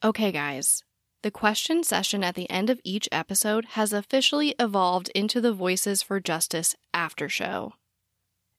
Okay, 0.01 0.31
guys. 0.31 0.81
The 1.23 1.31
question 1.31 1.83
session 1.83 2.23
at 2.23 2.35
the 2.35 2.49
end 2.49 2.69
of 2.69 2.79
each 2.85 3.09
episode 3.11 3.65
has 3.71 3.91
officially 3.91 4.55
evolved 4.57 5.09
into 5.13 5.41
the 5.41 5.51
Voices 5.51 6.01
for 6.01 6.21
Justice 6.21 6.73
after 6.93 7.27
show. 7.27 7.73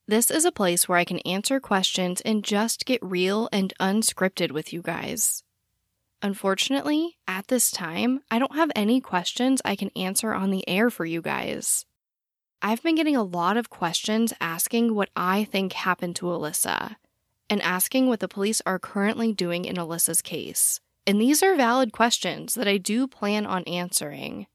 This 0.07 0.29
is 0.29 0.45
a 0.45 0.51
place 0.51 0.87
where 0.87 0.99
I 0.99 1.03
can 1.03 1.17
answer 1.19 1.59
questions 1.59 2.21
and 2.21 2.43
just 2.43 2.85
get 2.85 3.01
real 3.01 3.49
and 3.51 3.73
unscripted 3.79 4.51
with 4.51 4.71
you 4.71 4.83
guys. 4.83 5.41
Unfortunately, 6.21 7.17
at 7.27 7.47
this 7.47 7.71
time, 7.71 8.21
I 8.29 8.37
don't 8.37 8.55
have 8.55 8.71
any 8.75 9.01
questions 9.01 9.63
I 9.65 9.75
can 9.75 9.89
answer 9.95 10.35
on 10.35 10.51
the 10.51 10.67
air 10.69 10.91
for 10.91 11.05
you 11.05 11.23
guys. 11.23 11.87
I've 12.61 12.83
been 12.83 12.93
getting 12.93 13.15
a 13.15 13.23
lot 13.23 13.57
of 13.57 13.71
questions 13.71 14.31
asking 14.39 14.93
what 14.93 15.09
I 15.15 15.45
think 15.45 15.73
happened 15.73 16.15
to 16.17 16.27
Alyssa 16.27 16.97
and 17.49 17.63
asking 17.63 18.07
what 18.07 18.19
the 18.19 18.27
police 18.27 18.61
are 18.67 18.77
currently 18.77 19.33
doing 19.33 19.65
in 19.65 19.77
Alyssa's 19.77 20.21
case. 20.21 20.79
And 21.11 21.19
these 21.19 21.43
are 21.43 21.57
valid 21.57 21.91
questions 21.91 22.55
that 22.55 22.69
I 22.69 22.77
do 22.77 23.05
plan 23.05 23.45
on 23.45 23.65
answering. 23.65 24.47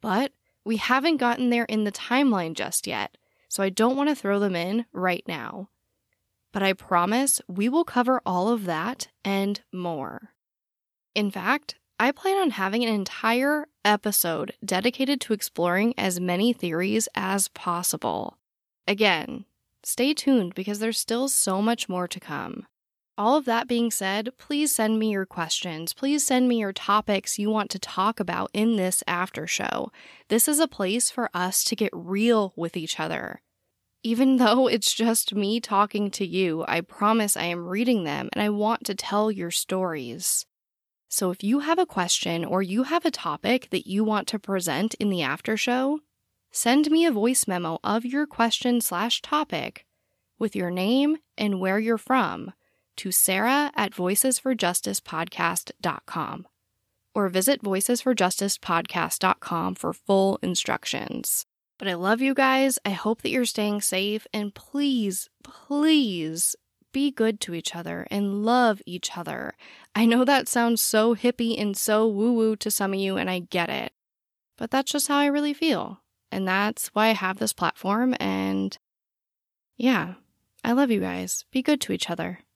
But 0.00 0.30
we 0.64 0.76
haven't 0.76 1.16
gotten 1.16 1.50
there 1.50 1.64
in 1.64 1.82
the 1.82 1.90
timeline 1.90 2.54
just 2.54 2.86
yet, 2.86 3.18
so 3.48 3.60
I 3.64 3.70
don't 3.70 3.96
want 3.96 4.08
to 4.08 4.14
throw 4.14 4.38
them 4.38 4.54
in 4.54 4.86
right 4.92 5.24
now. 5.26 5.68
But 6.52 6.62
I 6.62 6.74
promise 6.74 7.40
we 7.48 7.68
will 7.68 7.82
cover 7.82 8.22
all 8.24 8.50
of 8.50 8.66
that 8.66 9.08
and 9.24 9.62
more. 9.72 10.32
In 11.16 11.28
fact, 11.28 11.74
I 11.98 12.12
plan 12.12 12.40
on 12.40 12.50
having 12.50 12.84
an 12.84 12.94
entire 12.94 13.66
episode 13.84 14.54
dedicated 14.64 15.20
to 15.22 15.32
exploring 15.32 15.94
as 15.98 16.20
many 16.20 16.52
theories 16.52 17.08
as 17.16 17.48
possible. 17.48 18.38
Again, 18.86 19.44
stay 19.82 20.14
tuned 20.14 20.54
because 20.54 20.78
there's 20.78 21.00
still 21.00 21.28
so 21.28 21.60
much 21.60 21.88
more 21.88 22.06
to 22.06 22.20
come. 22.20 22.68
All 23.18 23.36
of 23.36 23.44
that 23.44 23.68
being 23.68 23.90
said, 23.90 24.30
please 24.38 24.74
send 24.74 24.98
me 24.98 25.10
your 25.10 25.26
questions. 25.26 25.92
Please 25.92 26.26
send 26.26 26.48
me 26.48 26.58
your 26.58 26.72
topics 26.72 27.38
you 27.38 27.50
want 27.50 27.70
to 27.70 27.78
talk 27.78 28.18
about 28.18 28.50
in 28.54 28.76
this 28.76 29.02
after 29.06 29.46
show. 29.46 29.92
This 30.28 30.48
is 30.48 30.58
a 30.58 30.68
place 30.68 31.10
for 31.10 31.28
us 31.34 31.62
to 31.64 31.76
get 31.76 31.90
real 31.92 32.52
with 32.56 32.76
each 32.76 32.98
other. 32.98 33.42
Even 34.02 34.36
though 34.38 34.66
it's 34.68 34.94
just 34.94 35.34
me 35.34 35.60
talking 35.60 36.10
to 36.12 36.26
you, 36.26 36.64
I 36.66 36.80
promise 36.80 37.36
I 37.36 37.44
am 37.44 37.66
reading 37.66 38.04
them 38.04 38.30
and 38.32 38.42
I 38.42 38.48
want 38.48 38.84
to 38.86 38.94
tell 38.94 39.30
your 39.30 39.50
stories. 39.50 40.46
So 41.08 41.30
if 41.30 41.42
you 41.42 41.60
have 41.60 41.78
a 41.78 41.86
question 41.86 42.44
or 42.44 42.62
you 42.62 42.84
have 42.84 43.04
a 43.04 43.10
topic 43.10 43.68
that 43.70 43.86
you 43.86 44.04
want 44.04 44.28
to 44.28 44.38
present 44.38 44.94
in 44.94 45.10
the 45.10 45.22
after 45.22 45.56
show, 45.56 46.00
send 46.52 46.90
me 46.90 47.04
a 47.04 47.10
voice 47.10 47.48
memo 47.48 47.80
of 47.82 48.04
your 48.04 48.26
question 48.26 48.80
slash 48.80 49.20
topic 49.20 49.84
with 50.38 50.56
your 50.56 50.70
name 50.70 51.18
and 51.36 51.60
where 51.60 51.78
you're 51.78 51.98
from 51.98 52.52
to 52.96 53.12
sarah 53.12 53.70
at 53.74 53.92
voicesforjusticepodcast.com 53.92 56.46
or 57.14 57.28
visit 57.28 57.62
voicesforjusticepodcast.com 57.62 59.74
for 59.74 59.92
full 59.92 60.38
instructions. 60.42 61.46
But 61.78 61.88
I 61.88 61.94
love 61.94 62.20
you 62.20 62.34
guys. 62.34 62.78
I 62.84 62.90
hope 62.90 63.22
that 63.22 63.30
you're 63.30 63.44
staying 63.44 63.80
safe 63.80 64.26
and 64.32 64.54
please, 64.54 65.28
please 65.42 66.54
be 66.92 67.10
good 67.10 67.40
to 67.40 67.54
each 67.54 67.74
other 67.74 68.06
and 68.10 68.44
love 68.44 68.82
each 68.86 69.16
other. 69.16 69.54
I 69.94 70.06
know 70.06 70.24
that 70.24 70.48
sounds 70.48 70.82
so 70.82 71.14
hippie 71.14 71.60
and 71.60 71.76
so 71.76 72.06
woo 72.06 72.32
woo 72.32 72.56
to 72.56 72.70
some 72.70 72.92
of 72.92 73.00
you, 73.00 73.16
and 73.16 73.30
I 73.30 73.40
get 73.40 73.70
it. 73.70 73.92
But 74.56 74.70
that's 74.70 74.92
just 74.92 75.08
how 75.08 75.18
I 75.18 75.26
really 75.26 75.54
feel. 75.54 76.00
And 76.30 76.46
that's 76.46 76.88
why 76.88 77.08
I 77.08 77.12
have 77.12 77.38
this 77.38 77.52
platform. 77.52 78.14
And 78.20 78.76
yeah, 79.76 80.14
I 80.62 80.72
love 80.72 80.90
you 80.90 81.00
guys. 81.00 81.44
Be 81.50 81.62
good 81.62 81.80
to 81.82 81.92
each 81.92 82.10
other. 82.10 82.40